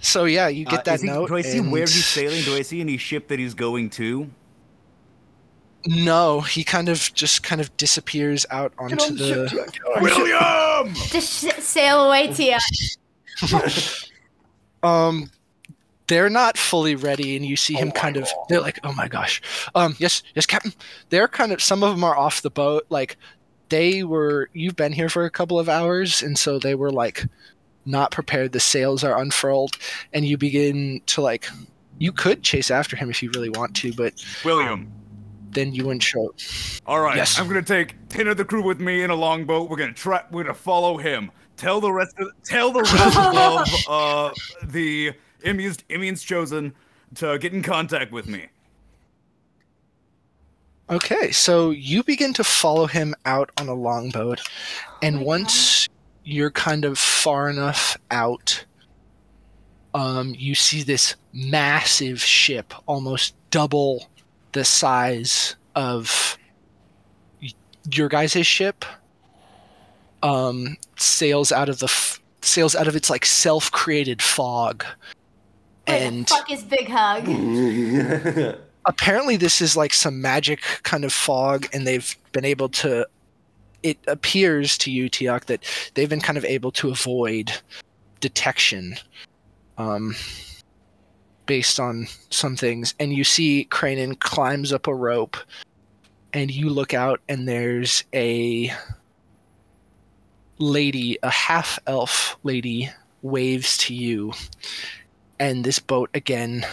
so 0.00 0.24
yeah 0.24 0.48
you 0.48 0.64
get 0.64 0.80
Uh, 0.80 0.82
that 0.84 0.94
is 0.96 1.02
he- 1.02 1.06
note 1.08 1.28
Do 1.28 1.36
I 1.36 1.42
see 1.42 1.58
and- 1.58 1.70
where 1.72 1.82
he's 1.82 2.06
sailing? 2.06 2.42
Do 2.44 2.54
I 2.56 2.62
see 2.62 2.80
any 2.80 2.96
ship 2.98 3.28
that 3.28 3.38
he's 3.38 3.54
going 3.54 3.90
to? 3.90 4.30
no 5.86 6.40
he 6.40 6.64
kind 6.64 6.88
of 6.88 7.10
just 7.14 7.42
kind 7.42 7.60
of 7.60 7.74
disappears 7.76 8.46
out 8.50 8.72
onto 8.78 8.96
the 9.14 9.72
William! 10.00 10.94
Just 10.94 11.44
sh- 11.44 11.60
sail 11.62 12.04
away, 12.06 12.32
Tia. 12.32 12.58
um 14.82 15.30
they're 16.06 16.28
not 16.30 16.58
fully 16.58 16.94
ready 16.94 17.36
and 17.36 17.46
you 17.46 17.56
see 17.56 17.74
him 17.74 17.90
kind 17.90 18.16
of 18.16 18.28
they're 18.48 18.60
like 18.60 18.78
oh 18.84 18.92
my 18.92 19.08
gosh 19.08 19.40
um 19.74 19.94
yes 19.98 20.22
yes 20.34 20.44
captain 20.46 20.72
they're 21.10 21.28
kind 21.28 21.52
of 21.52 21.62
some 21.62 21.82
of 21.82 21.90
them 21.94 22.04
are 22.04 22.16
off 22.16 22.42
the 22.42 22.50
boat 22.50 22.84
like 22.90 23.16
they 23.70 24.02
were 24.04 24.48
you've 24.52 24.76
been 24.76 24.92
here 24.92 25.08
for 25.08 25.24
a 25.24 25.30
couple 25.30 25.58
of 25.58 25.68
hours 25.68 26.22
and 26.22 26.38
so 26.38 26.58
they 26.58 26.74
were 26.74 26.92
like 26.92 27.24
not 27.86 28.10
prepared 28.10 28.52
the 28.52 28.60
sails 28.60 29.02
are 29.02 29.18
unfurled 29.20 29.76
and 30.12 30.24
you 30.24 30.36
begin 30.36 31.00
to 31.06 31.20
like 31.20 31.48
you 31.98 32.12
could 32.12 32.42
chase 32.42 32.70
after 32.70 32.96
him 32.96 33.08
if 33.08 33.22
you 33.22 33.30
really 33.34 33.50
want 33.50 33.74
to 33.76 33.92
but 33.94 34.12
William. 34.44 34.90
then 35.52 35.72
you 35.72 35.84
wouldn't 35.84 36.02
show 36.02 36.34
All 36.86 37.00
right, 37.00 37.16
Yes. 37.16 37.38
I'm 37.38 37.46
gonna 37.48 37.62
take 37.62 37.94
ten 38.08 38.26
of 38.28 38.36
the 38.36 38.44
crew 38.44 38.62
with 38.62 38.80
me 38.80 39.02
in 39.02 39.10
a 39.10 39.14
longboat. 39.14 39.70
We're 39.70 39.76
gonna 39.76 39.92
try. 39.94 40.22
We're 40.30 40.42
gonna 40.44 40.54
follow 40.54 40.96
him. 40.98 41.30
Tell 41.56 41.80
the 41.80 41.92
rest 41.92 42.14
of 42.18 42.28
tell 42.44 42.72
the 42.72 42.82
rest 42.82 43.16
of 43.88 43.88
uh 43.88 44.32
the 44.64 45.12
Emian's 45.44 45.78
Emian's 45.90 46.22
chosen 46.22 46.74
to 47.16 47.38
get 47.38 47.52
in 47.52 47.62
contact 47.62 48.10
with 48.12 48.26
me. 48.26 48.46
Okay, 50.90 51.30
so 51.30 51.70
you 51.70 52.02
begin 52.02 52.32
to 52.34 52.44
follow 52.44 52.86
him 52.86 53.14
out 53.24 53.50
on 53.58 53.68
a 53.68 53.74
longboat, 53.74 54.40
and 55.02 55.22
once 55.22 55.88
you're 56.24 56.50
kind 56.50 56.84
of 56.84 56.98
far 56.98 57.48
enough 57.48 57.96
out, 58.10 58.64
um, 59.94 60.34
you 60.36 60.54
see 60.54 60.82
this 60.82 61.16
massive 61.32 62.20
ship, 62.20 62.74
almost 62.86 63.34
double 63.50 64.08
the 64.52 64.64
size 64.64 65.56
of 65.74 66.36
your 67.90 68.08
guys' 68.08 68.46
ship, 68.46 68.84
um, 70.22 70.76
sails 70.96 71.52
out 71.52 71.68
of 71.68 71.78
the 71.78 71.86
f- 71.86 72.20
sails 72.42 72.76
out 72.76 72.88
of 72.88 72.96
its 72.96 73.08
like 73.08 73.24
self-created 73.24 74.20
fog, 74.20 74.84
Where 74.84 74.92
the 74.92 75.23
and 75.86 76.28
fuck 76.28 76.50
is 76.50 76.62
Big 76.62 76.88
Hug? 76.88 77.26
apparently 78.86 79.36
this 79.36 79.60
is 79.60 79.76
like 79.76 79.94
some 79.94 80.20
magic 80.20 80.60
kind 80.82 81.04
of 81.04 81.12
fog 81.12 81.66
and 81.72 81.86
they've 81.86 82.16
been 82.32 82.44
able 82.44 82.68
to 82.68 83.06
it 83.82 83.98
appears 84.06 84.78
to 84.78 84.90
you 84.90 85.10
Tiak 85.10 85.44
that 85.46 85.64
they've 85.94 86.08
been 86.08 86.20
kind 86.20 86.38
of 86.38 86.44
able 86.44 86.70
to 86.72 86.90
avoid 86.90 87.52
detection 88.20 88.96
um 89.78 90.14
based 91.46 91.78
on 91.78 92.06
some 92.30 92.56
things 92.56 92.94
and 92.98 93.12
you 93.12 93.24
see 93.24 93.66
Cranen 93.70 94.18
climbs 94.18 94.72
up 94.72 94.86
a 94.86 94.94
rope 94.94 95.36
and 96.32 96.50
you 96.50 96.68
look 96.68 96.94
out 96.94 97.20
and 97.28 97.46
there's 97.46 98.04
a 98.14 98.72
lady 100.58 101.18
a 101.22 101.30
half 101.30 101.78
elf 101.86 102.36
lady 102.42 102.90
waves 103.22 103.76
to 103.78 103.94
you 103.94 104.32
and 105.44 105.62
this 105.62 105.78
boat 105.78 106.08
again 106.14 106.64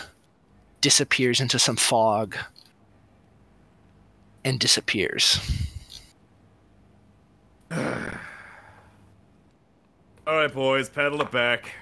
disappears 0.79 1.41
into 1.41 1.59
some 1.59 1.75
fog 1.75 2.37
and 4.45 4.59
disappears. 4.61 5.41
All 7.75 7.81
right, 10.25 10.53
boys, 10.53 10.87
paddle 10.89 11.21
it 11.21 11.31
back. 11.31 11.73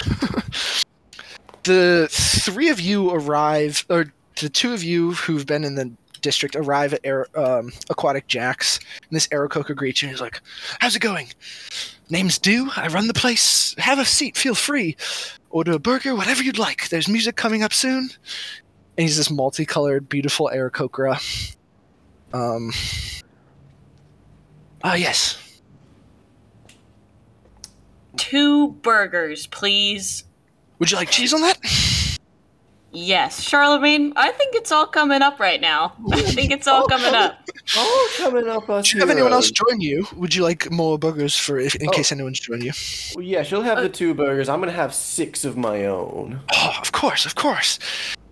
The 1.64 2.08
three 2.10 2.70
of 2.70 2.80
you 2.80 3.10
arrive, 3.10 3.84
or 3.90 4.10
the 4.40 4.48
two 4.48 4.72
of 4.72 4.82
you 4.82 5.12
who've 5.12 5.44
been 5.44 5.64
in 5.64 5.74
the 5.74 5.92
district 6.22 6.56
arrive 6.56 6.94
at 6.94 7.00
Aer- 7.04 7.26
um, 7.34 7.72
Aquatic 7.90 8.26
Jacks, 8.26 8.78
and 8.94 9.14
this 9.14 9.26
Aarakocra 9.28 9.76
greets 9.76 10.00
you 10.00 10.08
and 10.08 10.14
he's 10.14 10.22
like, 10.22 10.40
How's 10.78 10.96
it 10.96 11.00
going? 11.00 11.28
Name's 12.10 12.38
Dew. 12.38 12.70
I 12.76 12.88
run 12.88 13.06
the 13.06 13.14
place. 13.14 13.74
Have 13.78 13.98
a 13.98 14.04
seat. 14.04 14.36
Feel 14.36 14.54
free. 14.54 14.96
Order 15.50 15.72
a 15.72 15.78
burger, 15.78 16.14
whatever 16.14 16.42
you'd 16.42 16.58
like. 16.58 16.88
There's 16.88 17.08
music 17.08 17.36
coming 17.36 17.62
up 17.62 17.72
soon. 17.72 18.10
And 18.96 19.06
he's 19.06 19.16
this 19.16 19.30
multicolored, 19.30 20.08
beautiful 20.08 20.50
Aarakocra. 20.52 21.56
Um. 22.32 22.72
Ah, 24.82 24.94
yes. 24.94 25.38
Two 28.16 28.72
burgers, 28.72 29.46
please. 29.46 30.24
Would 30.78 30.90
you 30.90 30.96
like 30.96 31.10
cheese 31.10 31.32
on 31.32 31.40
that? 31.42 31.58
Yes, 32.90 33.42
Charlemagne. 33.42 34.14
I 34.16 34.32
think 34.32 34.54
it's 34.54 34.72
all 34.72 34.86
coming 34.86 35.20
up 35.20 35.38
right 35.38 35.60
now. 35.60 35.92
I 36.10 36.22
think 36.22 36.50
it's 36.50 36.66
all 36.66 36.86
coming 36.88 37.14
up. 37.14 37.38
Oh, 37.76 38.10
coming 38.16 38.48
up 38.48 38.70
us 38.70 38.88
Do 38.88 38.96
you 38.96 39.00
have 39.02 39.10
anyone 39.10 39.30
else 39.34 39.50
join 39.50 39.78
you? 39.82 40.06
Would 40.16 40.34
you 40.34 40.42
like 40.42 40.70
more 40.70 40.98
burgers 40.98 41.36
for 41.36 41.58
if, 41.58 41.74
in 41.74 41.88
Oh. 41.88 41.90
case 41.90 42.10
anyone's 42.10 42.40
joined 42.40 42.62
you? 42.62 42.72
Well, 43.14 43.22
yeah, 43.22 43.42
she'll 43.42 43.60
have 43.60 43.82
the 43.82 43.90
two 43.90 44.14
burgers. 44.14 44.48
I'm 44.48 44.58
gonna 44.60 44.72
have 44.72 44.94
six 44.94 45.44
of 45.44 45.58
my 45.58 45.84
own. 45.84 46.40
Oh, 46.54 46.78
of 46.80 46.92
course, 46.92 47.26
of 47.26 47.34
course. 47.34 47.78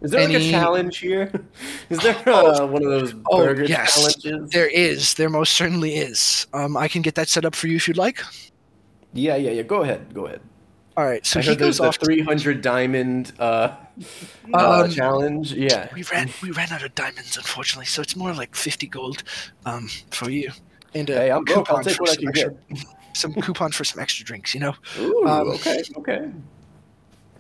Is 0.01 0.11
there 0.11 0.27
like 0.27 0.39
a 0.39 0.51
challenge 0.51 0.99
here? 1.01 1.31
Is 1.91 1.99
there 1.99 2.17
uh, 2.27 2.65
one 2.67 2.83
of 2.83 2.89
those 2.91 3.13
burger 3.13 3.25
Oh, 3.31 3.45
burger 3.45 3.65
yes. 3.65 3.95
challenges? 3.95 4.51
There 4.53 4.69
is. 4.69 5.13
There 5.15 5.29
most 5.29 5.53
certainly 5.53 5.97
is. 5.97 6.47
Um, 6.55 6.75
I 6.75 6.89
can 6.89 7.03
get 7.03 7.15
that 7.17 7.29
set 7.29 7.45
up 7.45 7.55
for 7.55 7.67
you 7.67 7.77
if 7.77 7.87
you'd 7.89 7.99
like. 7.99 8.23
Yeah, 9.13 9.37
yeah, 9.37 9.51
yeah. 9.51 9.63
Go 9.63 9.83
ahead, 9.83 10.15
go 10.15 10.25
ahead. 10.25 10.41
All 10.97 11.05
right. 11.05 11.27
So 11.27 11.41
I 11.41 11.43
he 11.43 11.49
heard 11.51 11.59
there's 11.59 11.79
goes 11.79 11.79
the 11.79 11.89
off. 11.89 11.97
300 12.03 12.63
diamond 12.63 13.33
uh, 13.39 13.73
uh, 14.55 14.83
Um, 14.85 14.91
challenge. 14.91 15.53
Yeah. 15.53 15.89
We 15.95 16.03
ran. 16.05 16.31
We 16.43 16.51
ran 16.51 16.71
out 16.73 16.83
of 16.85 16.95
diamonds, 16.95 17.37
unfortunately. 17.37 17.87
So 17.87 18.03
it's 18.03 18.17
more 18.17 18.33
like 18.35 18.55
fifty 18.55 18.87
gold, 18.87 19.23
um, 19.65 19.89
for 20.11 20.31
you, 20.31 20.51
and 20.95 21.09
a 21.11 21.15
Hey, 21.19 21.31
I'm 21.31 21.45
coupon 21.45 21.83
for 21.85 21.91
some 22.07 22.29
extra, 22.29 22.55
some 23.15 23.35
coupon 23.35 23.73
for 23.73 23.85
some 23.85 24.01
extra 24.03 24.25
drinks. 24.25 24.55
You 24.55 24.61
know. 24.61 24.75
Ooh, 24.99 25.27
Um, 25.27 25.49
okay, 25.53 25.83
okay. 25.99 26.31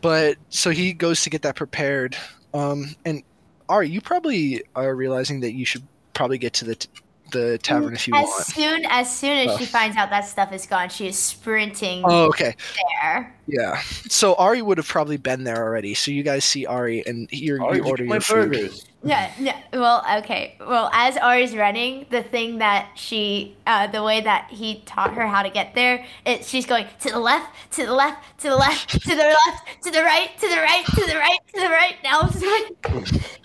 But 0.00 0.36
so 0.50 0.70
he 0.70 0.92
goes 0.92 1.22
to 1.22 1.30
get 1.30 1.42
that 1.42 1.56
prepared, 1.56 2.16
um, 2.54 2.94
and 3.04 3.22
Ari, 3.68 3.88
you 3.88 4.00
probably 4.00 4.62
are 4.74 4.94
realizing 4.94 5.40
that 5.40 5.52
you 5.52 5.64
should 5.64 5.82
probably 6.14 6.38
get 6.38 6.52
to 6.54 6.64
the 6.64 6.76
t- 6.76 6.88
the 7.32 7.58
tavern 7.58 7.94
if 7.94 8.06
you 8.08 8.14
as 8.14 8.24
want. 8.24 8.44
soon 8.46 8.84
as 8.88 9.16
soon 9.18 9.48
as 9.48 9.54
Oh. 9.54 9.58
she 9.58 9.66
finds 9.66 9.96
out 9.96 10.10
that 10.10 10.26
stuff 10.26 10.52
is 10.52 10.66
gone, 10.66 10.88
she 10.88 11.06
is 11.08 11.18
sprinting 11.18 12.02
Oh, 12.04 12.26
okay. 12.28 12.54
there. 13.02 13.34
Yeah. 13.46 13.80
So 14.08 14.34
Ari 14.34 14.62
would 14.62 14.78
have 14.78 14.88
probably 14.88 15.16
been 15.16 15.44
there 15.44 15.62
already. 15.62 15.94
So 15.94 16.10
you 16.10 16.22
guys 16.22 16.44
see 16.44 16.66
Ari 16.66 17.06
and 17.06 17.28
you're, 17.30 17.62
Ari, 17.62 17.78
you 17.78 17.84
order 17.84 18.04
your 18.04 18.20
food. 18.20 18.50
burgers. 18.50 18.86
Yeah, 19.04 19.30
yeah. 19.38 19.60
Well, 19.72 20.04
okay. 20.18 20.56
Well, 20.58 20.90
as 20.92 21.16
Ari's 21.16 21.54
running, 21.54 22.06
the 22.10 22.24
thing 22.24 22.58
that 22.58 22.90
she, 22.96 23.56
uh, 23.64 23.86
the 23.86 24.02
way 24.02 24.20
that 24.20 24.48
he 24.50 24.82
taught 24.84 25.14
her 25.14 25.28
how 25.28 25.42
to 25.44 25.50
get 25.50 25.74
there, 25.76 26.04
it 26.24 26.44
she's 26.44 26.66
going 26.66 26.86
to 27.00 27.10
the 27.10 27.20
left, 27.20 27.54
to 27.74 27.86
the 27.86 27.92
left, 27.94 28.40
to 28.40 28.48
the 28.48 28.56
left, 28.56 28.90
to 29.02 29.08
the 29.10 29.14
left, 29.16 29.82
to 29.84 29.90
the 29.92 30.02
right, 30.02 30.30
to 30.40 30.48
the 30.48 30.56
right, 30.56 30.84
to 30.86 31.06
the 31.06 31.14
right, 31.16 31.38
to 31.54 31.60
the 31.60 31.68
right. 31.68 31.96
Now 32.02 32.22
it's 32.24 32.42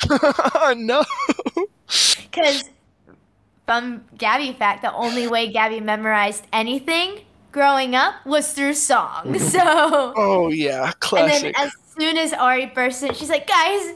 like 0.10 0.78
no. 0.78 1.03
because 2.32 2.70
from 3.72 4.03
Gabby 4.18 4.52
fact, 4.52 4.81
the 4.81 4.93
only 4.93 5.27
way 5.27 5.48
Gabby 5.48 5.80
memorized 5.80 6.45
anything 6.52 7.22
growing 7.53 7.95
up 7.95 8.15
was 8.26 8.52
through 8.52 8.73
song. 8.73 9.23
Mm-hmm. 9.23 9.38
So. 9.38 10.14
Oh 10.18 10.49
yeah, 10.49 10.91
classic. 10.99 11.45
And 11.45 11.56
then 11.56 11.68
as 11.68 11.72
soon 11.98 12.18
as 12.18 12.34
Ari 12.34 12.65
bursts 12.68 13.02
in, 13.03 13.14
she's 13.14 13.30
like, 13.30 13.48
"Guys, 13.48 13.93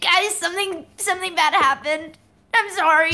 guys, 0.00 0.34
something 0.36 0.86
something 0.96 1.34
bad 1.34 1.54
happened. 1.54 2.18
I'm 2.54 2.70
sorry." 2.70 3.10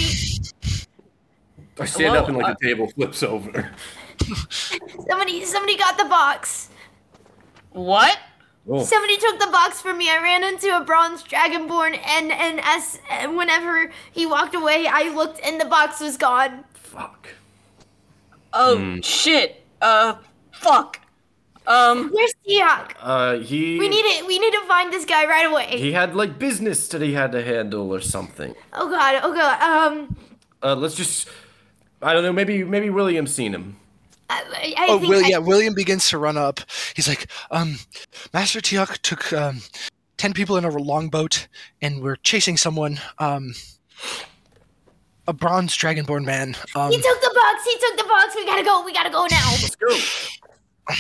I 1.78 1.84
stand 1.86 2.12
Hello? 2.12 2.20
up 2.20 2.28
and 2.28 2.36
like 2.36 2.58
the 2.58 2.66
table 2.66 2.88
flips 2.88 3.22
over. 3.22 3.70
Somebody 5.08 5.44
somebody 5.46 5.78
got 5.78 5.96
the 5.96 6.04
box. 6.04 6.68
What? 7.72 8.18
Oh, 8.68 8.84
Somebody 8.84 9.16
took 9.18 9.38
the 9.38 9.46
box 9.46 9.80
from 9.80 9.96
me. 9.98 10.10
I 10.10 10.18
ran 10.20 10.42
into 10.42 10.76
a 10.76 10.80
bronze 10.82 11.22
dragonborn, 11.22 11.98
and 12.04 12.32
and 12.32 12.60
as 12.64 12.98
and 13.10 13.36
whenever 13.36 13.92
he 14.10 14.26
walked 14.26 14.54
away, 14.56 14.86
I 14.90 15.14
looked 15.14 15.40
and 15.44 15.60
the 15.60 15.66
box 15.66 16.00
was 16.00 16.16
gone. 16.16 16.64
fuck. 16.74 17.28
Oh 18.52 19.00
shit. 19.02 19.62
Uh, 19.80 20.16
fuck. 20.52 20.98
Um, 21.66 22.10
Where's 22.12 22.32
Tiak? 22.48 22.92
Uh, 23.00 23.38
he. 23.38 23.78
We 23.78 23.88
need 23.88 24.04
it. 24.04 24.26
We 24.26 24.38
need 24.38 24.52
to 24.52 24.62
find 24.66 24.92
this 24.92 25.04
guy 25.04 25.26
right 25.26 25.46
away. 25.50 25.78
He 25.78 25.92
had 25.92 26.14
like 26.16 26.38
business 26.38 26.88
that 26.88 27.02
he 27.02 27.12
had 27.12 27.32
to 27.32 27.42
handle 27.44 27.92
or 27.92 28.00
something. 28.00 28.54
Oh 28.72 28.88
god. 28.88 29.20
Oh 29.22 29.34
god. 29.34 29.60
Um. 29.62 30.16
Uh, 30.62 30.74
let's 30.74 30.94
just. 30.94 31.28
I 32.02 32.12
don't 32.12 32.22
know. 32.22 32.32
Maybe 32.32 32.64
maybe 32.64 32.90
William's 32.90 33.34
seen 33.34 33.52
him. 33.54 33.76
I, 34.54 34.74
I 34.76 34.84
I 34.84 34.86
Oh, 34.88 34.98
think 34.98 35.10
Will, 35.10 35.24
I- 35.24 35.28
yeah. 35.28 35.38
William 35.38 35.74
begins 35.74 36.08
to 36.10 36.18
run 36.18 36.36
up. 36.36 36.60
He's 36.94 37.08
like, 37.08 37.26
um, 37.50 37.78
Master 38.32 38.60
Tiak 38.60 38.98
took 39.02 39.32
um, 39.32 39.60
ten 40.16 40.32
people 40.32 40.56
in 40.56 40.64
a 40.64 40.70
longboat, 40.70 41.48
and 41.82 42.02
we're 42.02 42.16
chasing 42.16 42.56
someone. 42.56 43.00
Um, 43.18 43.54
a 45.28 45.32
bronze 45.32 45.76
dragonborn 45.76 46.24
man. 46.24 46.54
Um, 46.76 46.90
He 46.92 46.98
took 46.98 47.20
the 47.20 47.32
box. 47.34 47.64
He 47.64 47.76
took 47.80 47.96
the 47.96 48.04
box. 48.04 48.34
We 48.36 48.44
gotta 48.46 48.62
go. 48.62 48.84
We 48.84 48.92
gotta 48.92 49.10
go 49.10 49.26
now. 49.28 49.50
Let's 49.60 49.74
go. 49.74 50.94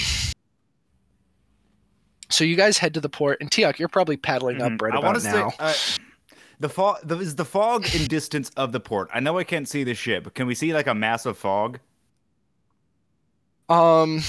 so 2.28 2.44
you 2.44 2.56
guys 2.56 2.78
head 2.78 2.94
to 2.94 3.00
the 3.00 3.08
port, 3.08 3.38
and 3.40 3.50
Tiak, 3.50 3.78
you're 3.78 3.88
probably 3.88 4.16
paddling 4.16 4.60
up 4.60 4.72
Mhm. 4.72 4.82
right 4.82 4.94
I 4.94 4.98
about 4.98 5.22
now. 5.22 5.50
say 5.50 5.56
uh, 5.60 5.74
the 6.58 6.68
fog. 6.68 6.98
The, 7.04 7.18
is 7.18 7.36
the 7.36 7.44
fog 7.44 7.86
in 7.94 8.06
distance 8.06 8.50
of 8.56 8.72
the 8.72 8.80
port? 8.80 9.08
I 9.14 9.20
know 9.20 9.38
I 9.38 9.44
can't 9.44 9.68
see 9.68 9.84
the 9.84 9.94
ship, 9.94 10.24
but 10.24 10.34
can 10.34 10.46
we 10.46 10.54
see 10.54 10.72
like 10.74 10.86
a 10.88 10.94
massive 10.94 11.38
fog? 11.38 11.78
Um, 13.68 14.22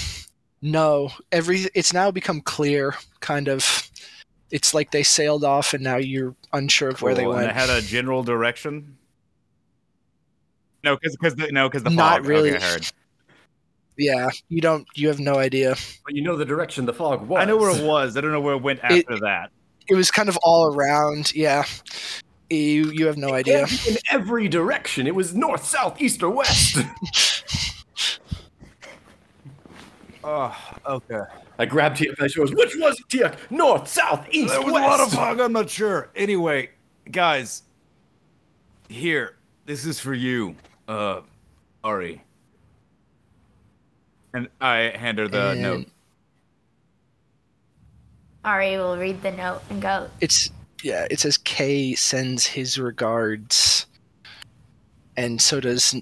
no. 0.62 1.10
Every 1.32 1.66
it's 1.74 1.92
now 1.92 2.10
become 2.10 2.40
clear, 2.40 2.94
kind 3.20 3.48
of. 3.48 3.88
It's 4.50 4.72
like 4.72 4.90
they 4.92 5.02
sailed 5.02 5.44
off, 5.44 5.74
and 5.74 5.84
now 5.84 5.96
you're 5.96 6.34
unsure 6.54 6.88
of 6.88 7.02
where 7.02 7.14
they 7.14 7.22
Cool, 7.22 7.32
and 7.32 7.40
went. 7.46 7.50
it 7.50 7.54
had 7.56 7.68
a 7.70 7.82
general 7.82 8.22
direction. 8.22 8.96
No, 10.84 10.96
because 10.96 11.16
because 11.16 11.34
the, 11.34 11.52
no, 11.52 11.68
because 11.68 11.82
the 11.82 11.90
Not 11.90 12.18
fog. 12.20 12.26
really. 12.26 12.54
Okay, 12.54 12.64
I 12.64 12.68
heard. 12.70 12.86
yeah, 13.98 14.30
you 14.48 14.60
don't. 14.62 14.86
You 14.94 15.08
have 15.08 15.20
no 15.20 15.34
idea. 15.34 15.76
But 16.04 16.14
you 16.14 16.22
know 16.22 16.36
the 16.36 16.46
direction 16.46 16.86
the 16.86 16.94
fog 16.94 17.28
was. 17.28 17.42
I 17.42 17.44
know 17.44 17.56
where 17.58 17.76
it 17.76 17.84
was. 17.84 18.16
I 18.16 18.20
don't 18.22 18.32
know 18.32 18.40
where 18.40 18.54
it 18.54 18.62
went 18.62 18.80
It- 18.84 19.04
after 19.06 19.20
that. 19.20 19.50
It 19.86 19.94
was 19.94 20.10
kind 20.10 20.28
of 20.28 20.36
all 20.42 20.74
around. 20.74 21.34
Yeah, 21.34 21.64
you 22.48 22.90
you 22.90 23.06
have 23.06 23.16
no 23.18 23.30
idea. 23.34 23.66
In 23.86 23.96
every 24.10 24.48
direction. 24.48 25.06
It 25.06 25.14
was 25.14 25.34
north, 25.34 25.64
south, 25.66 26.00
east, 26.00 26.22
or 26.22 26.30
west. 26.30 26.78
Oh, 30.30 30.54
okay. 30.86 31.22
I 31.58 31.64
grabbed 31.64 31.96
Tiak 31.96 32.18
by 32.18 32.24
the 32.24 32.28
shoulders. 32.28 32.54
Which 32.54 32.76
was 32.76 33.00
it, 33.00 33.08
Tiak? 33.08 33.50
North, 33.50 33.88
south, 33.88 34.26
east, 34.30 34.52
There 34.52 34.60
was 34.62 34.74
west. 34.74 34.84
a 34.84 34.88
lot 34.88 35.00
of 35.00 35.10
fog. 35.10 35.40
I'm 35.40 35.54
not 35.54 35.70
sure. 35.70 36.10
Anyway, 36.14 36.68
guys, 37.10 37.62
here. 38.90 39.36
This 39.64 39.86
is 39.86 39.98
for 39.98 40.12
you, 40.12 40.54
uh, 40.86 41.22
Ari. 41.82 42.22
And 44.34 44.48
I 44.60 44.92
hand 44.94 45.18
her 45.18 45.28
the 45.28 45.48
And- 45.52 45.62
note. 45.62 45.86
Ari 48.44 48.76
will 48.76 48.98
read 48.98 49.22
the 49.22 49.32
note 49.32 49.62
and 49.70 49.80
go. 49.80 50.10
It's 50.20 50.50
yeah. 50.82 51.06
It 51.10 51.20
says 51.20 51.38
Kay 51.38 51.94
sends 51.94 52.46
his 52.46 52.78
regards, 52.78 53.86
and 55.16 55.40
so 55.40 55.60
does 55.60 55.94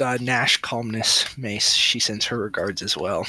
uh, 0.00 0.18
Nash 0.20 0.58
Calmness 0.58 1.36
Mace. 1.38 1.72
She 1.74 1.98
sends 1.98 2.26
her 2.26 2.38
regards 2.38 2.82
as 2.82 2.96
well. 2.96 3.24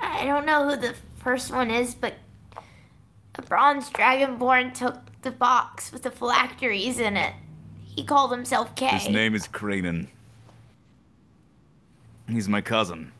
I 0.00 0.24
don't 0.24 0.46
know 0.46 0.68
who 0.68 0.76
the 0.76 0.94
first 1.16 1.50
one 1.52 1.70
is, 1.70 1.94
but 1.94 2.14
a 3.34 3.42
bronze 3.42 3.90
dragonborn 3.90 4.74
took 4.74 4.98
the 5.22 5.30
box 5.30 5.92
with 5.92 6.02
the 6.02 6.10
phylacteries 6.10 6.98
in 6.98 7.16
it. 7.16 7.34
He 7.84 8.04
called 8.04 8.30
himself 8.30 8.74
K. 8.76 8.86
His 8.86 9.08
name 9.08 9.34
is 9.34 9.46
Cranen. 9.46 10.08
He's 12.28 12.48
my 12.48 12.60
cousin. 12.60 13.12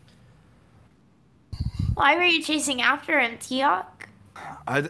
Why 1.94 2.16
were 2.16 2.24
you 2.24 2.42
chasing 2.42 2.80
after 2.80 3.18
him, 3.18 3.36
Tiak? 3.38 3.84
I, 4.66 4.88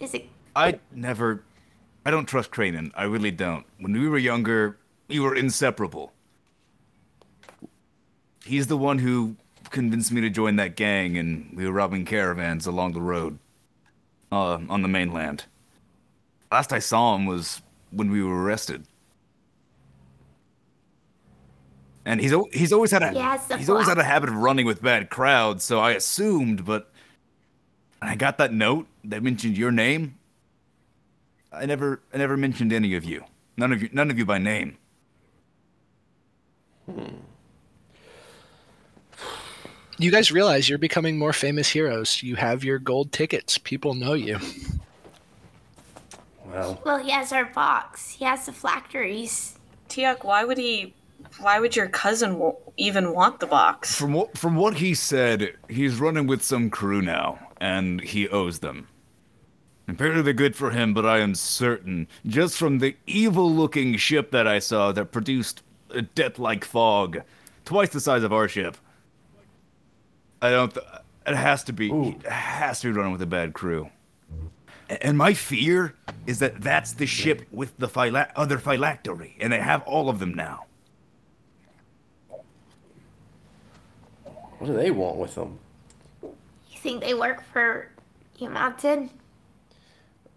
Is 0.00 0.14
it? 0.14 0.26
I 0.56 0.80
never. 0.92 1.42
I 2.04 2.10
don't 2.10 2.26
trust 2.26 2.50
Cranen. 2.50 2.90
I 2.94 3.04
really 3.04 3.30
don't. 3.30 3.64
When 3.78 3.92
we 3.92 4.08
were 4.08 4.18
younger, 4.18 4.76
we 5.08 5.20
were 5.20 5.34
inseparable. 5.34 6.12
He's 8.44 8.66
the 8.66 8.76
one 8.76 8.98
who 8.98 9.36
convinced 9.70 10.12
me 10.12 10.20
to 10.20 10.30
join 10.30 10.56
that 10.56 10.76
gang, 10.76 11.16
and 11.16 11.52
we 11.56 11.64
were 11.64 11.72
robbing 11.72 12.04
caravans 12.04 12.66
along 12.66 12.92
the 12.92 13.00
road, 13.00 13.38
uh, 14.32 14.58
on 14.68 14.82
the 14.82 14.88
mainland. 14.88 15.44
Last 16.52 16.72
I 16.72 16.78
saw 16.80 17.14
him 17.14 17.26
was 17.26 17.62
when 17.90 18.10
we 18.10 18.22
were 18.22 18.42
arrested. 18.42 18.84
And 22.04 22.20
he's 22.20 22.32
al- 22.32 22.48
he's 22.52 22.72
always 22.72 22.90
had 22.90 23.02
a 23.02 23.10
He 23.12 23.18
has 23.18 23.46
the 23.46 23.58
he's 23.58 23.68
always 23.68 23.86
had 23.86 23.98
a 23.98 24.04
habit 24.04 24.30
of 24.30 24.36
running 24.36 24.66
with 24.66 24.82
bad 24.82 25.10
crowds, 25.10 25.64
so 25.64 25.78
I 25.78 25.92
assumed, 25.92 26.64
but 26.64 26.90
I 28.00 28.16
got 28.16 28.38
that 28.38 28.52
note 28.52 28.86
that 29.04 29.22
mentioned 29.22 29.56
your 29.56 29.70
name. 29.70 30.16
I 31.52 31.66
never 31.66 32.00
I 32.12 32.18
never 32.18 32.36
mentioned 32.36 32.72
any 32.72 32.94
of 32.94 33.04
you. 33.04 33.24
None 33.56 33.72
of 33.72 33.82
you 33.82 33.90
none 33.92 34.10
of 34.10 34.18
you 34.18 34.24
by 34.24 34.38
name. 34.38 34.78
You 40.00 40.10
guys 40.10 40.32
realize 40.32 40.66
you're 40.66 40.78
becoming 40.78 41.18
more 41.18 41.34
famous 41.34 41.68
heroes. 41.68 42.22
You 42.22 42.36
have 42.36 42.64
your 42.64 42.78
gold 42.78 43.12
tickets. 43.12 43.58
People 43.58 43.92
know 43.92 44.14
you. 44.14 44.38
Well, 46.46 46.80
Well, 46.86 46.98
he 46.98 47.10
has 47.10 47.32
our 47.34 47.44
box. 47.44 48.12
He 48.12 48.24
has 48.24 48.46
the 48.46 48.52
phylacteries. 48.52 49.58
Tiak, 49.90 50.24
why 50.24 50.44
would 50.44 50.56
he? 50.56 50.94
Why 51.38 51.60
would 51.60 51.76
your 51.76 51.88
cousin 51.88 52.32
w- 52.32 52.56
even 52.78 53.12
want 53.12 53.40
the 53.40 53.46
box? 53.46 53.94
From 53.94 54.14
what 54.14 54.38
from 54.38 54.56
what 54.56 54.78
he 54.78 54.94
said, 54.94 55.54
he's 55.68 56.00
running 56.00 56.26
with 56.26 56.42
some 56.42 56.70
crew 56.70 57.02
now, 57.02 57.38
and 57.60 58.00
he 58.00 58.26
owes 58.30 58.60
them. 58.60 58.88
Apparently 59.86 60.22
they're 60.22 60.32
good 60.32 60.56
for 60.56 60.70
him, 60.70 60.94
but 60.94 61.04
I 61.04 61.18
am 61.18 61.34
certain, 61.34 62.08
just 62.24 62.56
from 62.56 62.78
the 62.78 62.96
evil-looking 63.06 63.96
ship 63.98 64.30
that 64.30 64.46
I 64.46 64.60
saw 64.60 64.92
that 64.92 65.12
produced 65.12 65.62
a 65.90 66.00
death-like 66.00 66.64
fog, 66.64 67.20
twice 67.66 67.90
the 67.90 68.00
size 68.00 68.22
of 68.22 68.32
our 68.32 68.48
ship. 68.48 68.78
I 70.42 70.50
don't. 70.50 70.72
Th- 70.72 70.86
it 71.26 71.36
has 71.36 71.64
to 71.64 71.72
be. 71.72 71.90
It 71.90 72.26
has 72.26 72.80
to 72.80 72.88
be 72.88 72.92
running 72.92 73.12
with 73.12 73.22
a 73.22 73.26
bad 73.26 73.52
crew. 73.52 73.90
And 74.88 75.16
my 75.16 75.34
fear 75.34 75.94
is 76.26 76.40
that 76.40 76.60
that's 76.62 76.92
the 76.94 77.06
ship 77.06 77.42
with 77.52 77.76
the 77.78 77.88
phila- 77.88 78.32
other 78.34 78.58
phylactery, 78.58 79.36
and 79.40 79.52
they 79.52 79.60
have 79.60 79.82
all 79.82 80.08
of 80.08 80.18
them 80.18 80.34
now. 80.34 80.64
what 84.60 84.66
do 84.66 84.74
they 84.74 84.90
want 84.90 85.16
with 85.16 85.34
them? 85.34 85.58
You 86.22 86.78
think 86.78 87.02
they 87.02 87.14
work 87.14 87.42
for 87.50 87.88
Yamantid? 88.38 89.08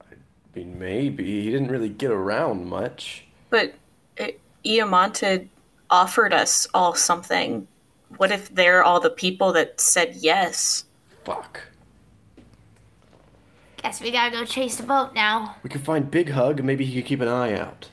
I 0.10 0.16
mean, 0.56 0.80
maybe. 0.80 1.44
He 1.44 1.52
didn't 1.52 1.68
really 1.68 1.90
get 1.90 2.10
around 2.10 2.66
much. 2.66 3.26
But 3.50 3.74
uh, 4.18 4.28
Iamonte 4.64 5.50
offered 5.90 6.34
us 6.34 6.68
all 6.74 6.96
something. 6.96 7.68
What 8.18 8.32
if 8.32 8.54
they're 8.54 8.84
all 8.84 9.00
the 9.00 9.10
people 9.10 9.52
that 9.54 9.80
said 9.80 10.16
yes? 10.16 10.86
Fuck. 11.24 11.62
Guess 13.78 14.02
we 14.02 14.12
gotta 14.12 14.32
go 14.32 14.46
chase 14.46 14.78
the 14.78 14.84
boat 14.84 15.14
now. 15.14 15.56
We 15.64 15.70
can 15.70 15.82
find 15.82 16.10
Big 16.10 16.30
Hug, 16.30 16.60
and 16.60 16.68
maybe 16.68 16.86
he 16.86 17.02
could 17.02 17.08
keep 17.08 17.22
an 17.22 17.28
eye 17.28 17.58
out. 17.58 17.90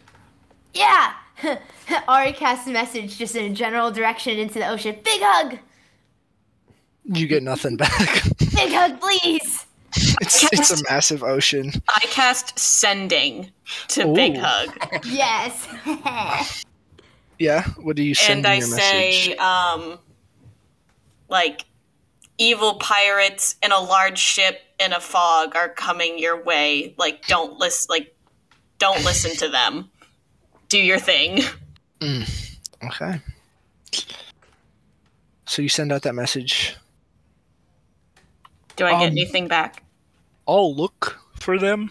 Yeah! 0.72 1.14
Ari 2.09 2.32
casts 2.32 2.68
a 2.68 2.70
message 2.70 3.18
just 3.18 3.34
in 3.34 3.51
a 3.51 3.55
general 3.55 3.90
direction 3.90 4.38
into 4.38 4.59
the 4.60 4.68
ocean. 4.68 4.97
Big 5.02 5.20
hug! 5.22 5.59
You 7.05 7.26
get 7.26 7.42
nothing 7.42 7.76
back. 7.76 8.22
Big 8.38 8.72
hug, 8.72 9.01
please! 9.01 9.66
it's, 10.20 10.44
it's 10.52 10.70
a 10.80 10.84
massive 10.88 11.24
ocean. 11.24 11.72
I 11.88 12.01
cast 12.10 12.56
sending 12.59 13.51
to 13.88 14.12
Big 14.14 14.36
Hug, 14.38 14.68
Yes. 15.06 16.64
Yeah. 17.40 17.64
What 17.80 17.97
do 17.97 18.05
you 18.05 18.14
send 18.14 18.47
and 18.47 18.47
in 18.47 18.52
I 18.52 18.55
your 18.59 18.68
say, 18.68 19.10
message? 19.10 19.38
um, 19.38 19.98
like, 21.31 21.65
evil 22.39 22.74
pirates 22.74 23.57
in 23.62 23.70
a 23.73 23.81
large 23.81 24.19
ship 24.19 24.61
in 24.78 24.93
a 24.93 25.01
fog 25.01 25.55
are 25.55 25.69
coming 25.69 26.19
your 26.19 26.43
way. 26.43 26.94
Like, 26.98 27.27
don't 27.27 27.59
listen. 27.59 27.86
Like, 27.90 28.16
don't 28.78 29.05
listen 29.05 29.36
to 29.36 29.48
them. 29.48 29.90
Do 30.69 30.78
your 30.78 30.98
thing. 30.98 31.43
Okay. 32.02 33.20
So 35.44 35.61
you 35.61 35.69
send 35.69 35.93
out 35.93 36.02
that 36.02 36.15
message. 36.15 36.77
Do 38.77 38.86
I 38.86 38.93
get 38.93 39.09
Um, 39.09 39.12
anything 39.12 39.48
back? 39.48 39.82
I'll 40.48 40.74
look 40.74 41.19
for 41.39 41.59
them. 41.59 41.90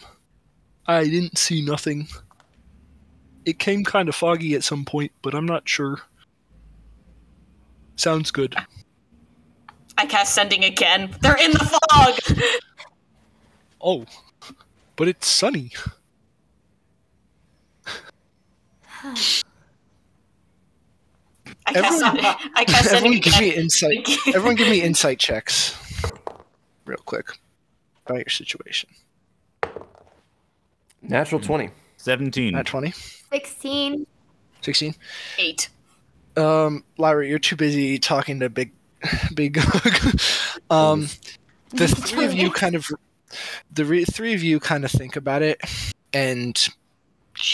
I 0.88 1.04
didn't 1.04 1.38
see 1.38 1.62
nothing. 1.62 2.08
It 3.46 3.60
came 3.60 3.84
kind 3.84 4.10
of 4.10 4.16
foggy 4.16 4.56
at 4.56 4.64
some 4.64 4.86
point, 4.86 5.12
but 5.22 5.36
I'm 5.36 5.46
not 5.46 5.70
sure. 5.70 6.02
Sounds 7.96 8.32
good. 8.32 8.56
I 10.00 10.06
cast 10.06 10.34
sending 10.34 10.64
again. 10.64 11.14
They're 11.22 11.36
in 11.38 11.52
the 11.52 11.60
fog. 11.60 12.16
Oh, 13.82 14.06
but 14.96 15.10
it's 15.10 15.28
sunny. 15.28 15.72
I 19.04 21.74
cast, 21.74 21.76
Everyone- 21.76 22.00
sending, 22.00 22.26
I 22.56 22.66
cast 22.66 22.86
sending 22.90 23.14
Everyone 23.14 23.20
give 23.20 23.40
me 23.40 23.50
insight. 23.56 24.10
Everyone 24.28 24.56
give 24.56 24.70
me 24.70 24.82
insight 24.82 25.20
checks. 25.20 25.76
Real 26.86 27.00
quick. 27.06 27.28
About 28.06 28.20
your 28.20 28.30
situation. 28.30 28.90
Natural 31.02 31.40
20. 31.42 31.70
17. 31.98 32.56
At 32.56 32.66
20? 32.66 32.92
16. 32.92 34.08
16? 34.62 34.96
Eight. 35.38 35.70
Um, 36.38 36.84
Lyra, 36.98 37.28
you're 37.28 37.40
too 37.40 37.56
busy 37.56 38.00
talking 38.00 38.40
to 38.40 38.50
Big 38.50 38.72
Big 39.34 39.58
Hug. 39.60 40.20
um, 40.70 41.08
the 41.72 41.88
three 41.88 42.26
of 42.26 42.34
you 42.34 42.52
kind 42.52 42.76
of 42.76 42.86
the 43.72 43.86
re- 43.86 44.06
three 44.06 44.34
of 44.34 44.44
you 44.44 44.60
kind 44.60 44.84
of 44.86 44.92
think 44.92 45.16
about 45.16 45.42
it, 45.42 45.62
and 46.14 46.68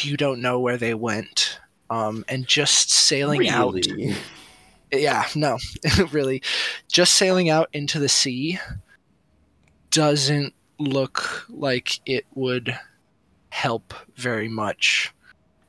you 0.02 0.18
don't 0.18 0.42
know 0.42 0.60
where 0.60 0.78
they 0.78 0.94
went. 0.94 1.60
Um, 1.90 2.26
and 2.28 2.48
just 2.48 2.90
sailing 2.90 3.48
out, 3.48 3.78
yeah, 4.92 5.28
no, 5.36 5.60
really, 6.12 6.42
just 6.92 7.14
sailing 7.14 7.50
out 7.50 7.70
into 7.74 8.00
the 8.00 8.10
sea 8.10 8.60
doesn't 9.92 10.54
look 10.80 11.46
like 11.50 12.00
it 12.06 12.26
would 12.34 12.78
help 13.50 13.94
very 14.16 14.48
much 14.48 15.14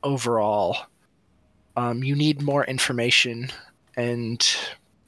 overall. 0.03 0.77
Um, 1.75 2.03
you 2.03 2.15
need 2.15 2.41
more 2.41 2.65
information, 2.65 3.51
and 3.95 4.45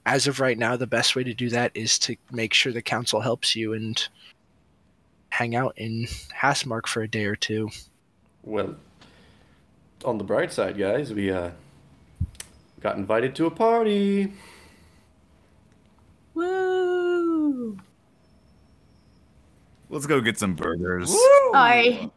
as 0.10 0.26
of 0.26 0.40
right 0.40 0.58
now, 0.58 0.76
the 0.76 0.88
best 0.88 1.16
way 1.16 1.24
to 1.24 1.36
do 1.36 1.50
that 1.50 1.72
is 1.76 2.00
to 2.00 2.16
make 2.32 2.52
sure 2.52 2.74
the 2.74 2.82
council 2.82 3.22
helps 3.22 3.56
you 3.56 3.74
and 3.74 4.08
hang 5.30 5.56
out 5.56 5.74
in 5.78 6.08
Hastmark 6.36 6.88
for 6.88 7.04
a 7.04 7.08
day 7.08 7.26
or 7.26 7.36
two. 7.36 7.70
Well, 8.44 8.76
on 10.04 10.18
the 10.18 10.24
bright 10.24 10.52
side, 10.52 10.80
guys, 10.80 11.14
we 11.14 11.30
uh 11.30 11.52
got 12.82 12.98
invited 12.98 13.36
to 13.36 13.46
a 13.46 13.52
party. 13.52 14.34
Woo! 16.34 17.78
Let's 19.92 20.08
go 20.08 20.22
get 20.22 20.40
some 20.40 20.56
burgers. 20.56 21.16
Ari. 21.54 22.10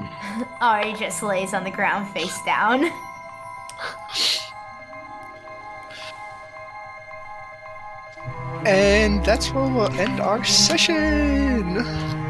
Ari 0.62 0.94
just 0.94 1.22
lays 1.22 1.52
on 1.52 1.64
the 1.64 1.70
ground 1.70 2.10
face 2.14 2.38
down. 2.46 2.90
And 8.64 9.24
that's 9.24 9.52
where 9.52 9.66
we'll 9.66 9.92
end 9.98 10.20
our 10.20 10.44
session. 10.44 12.21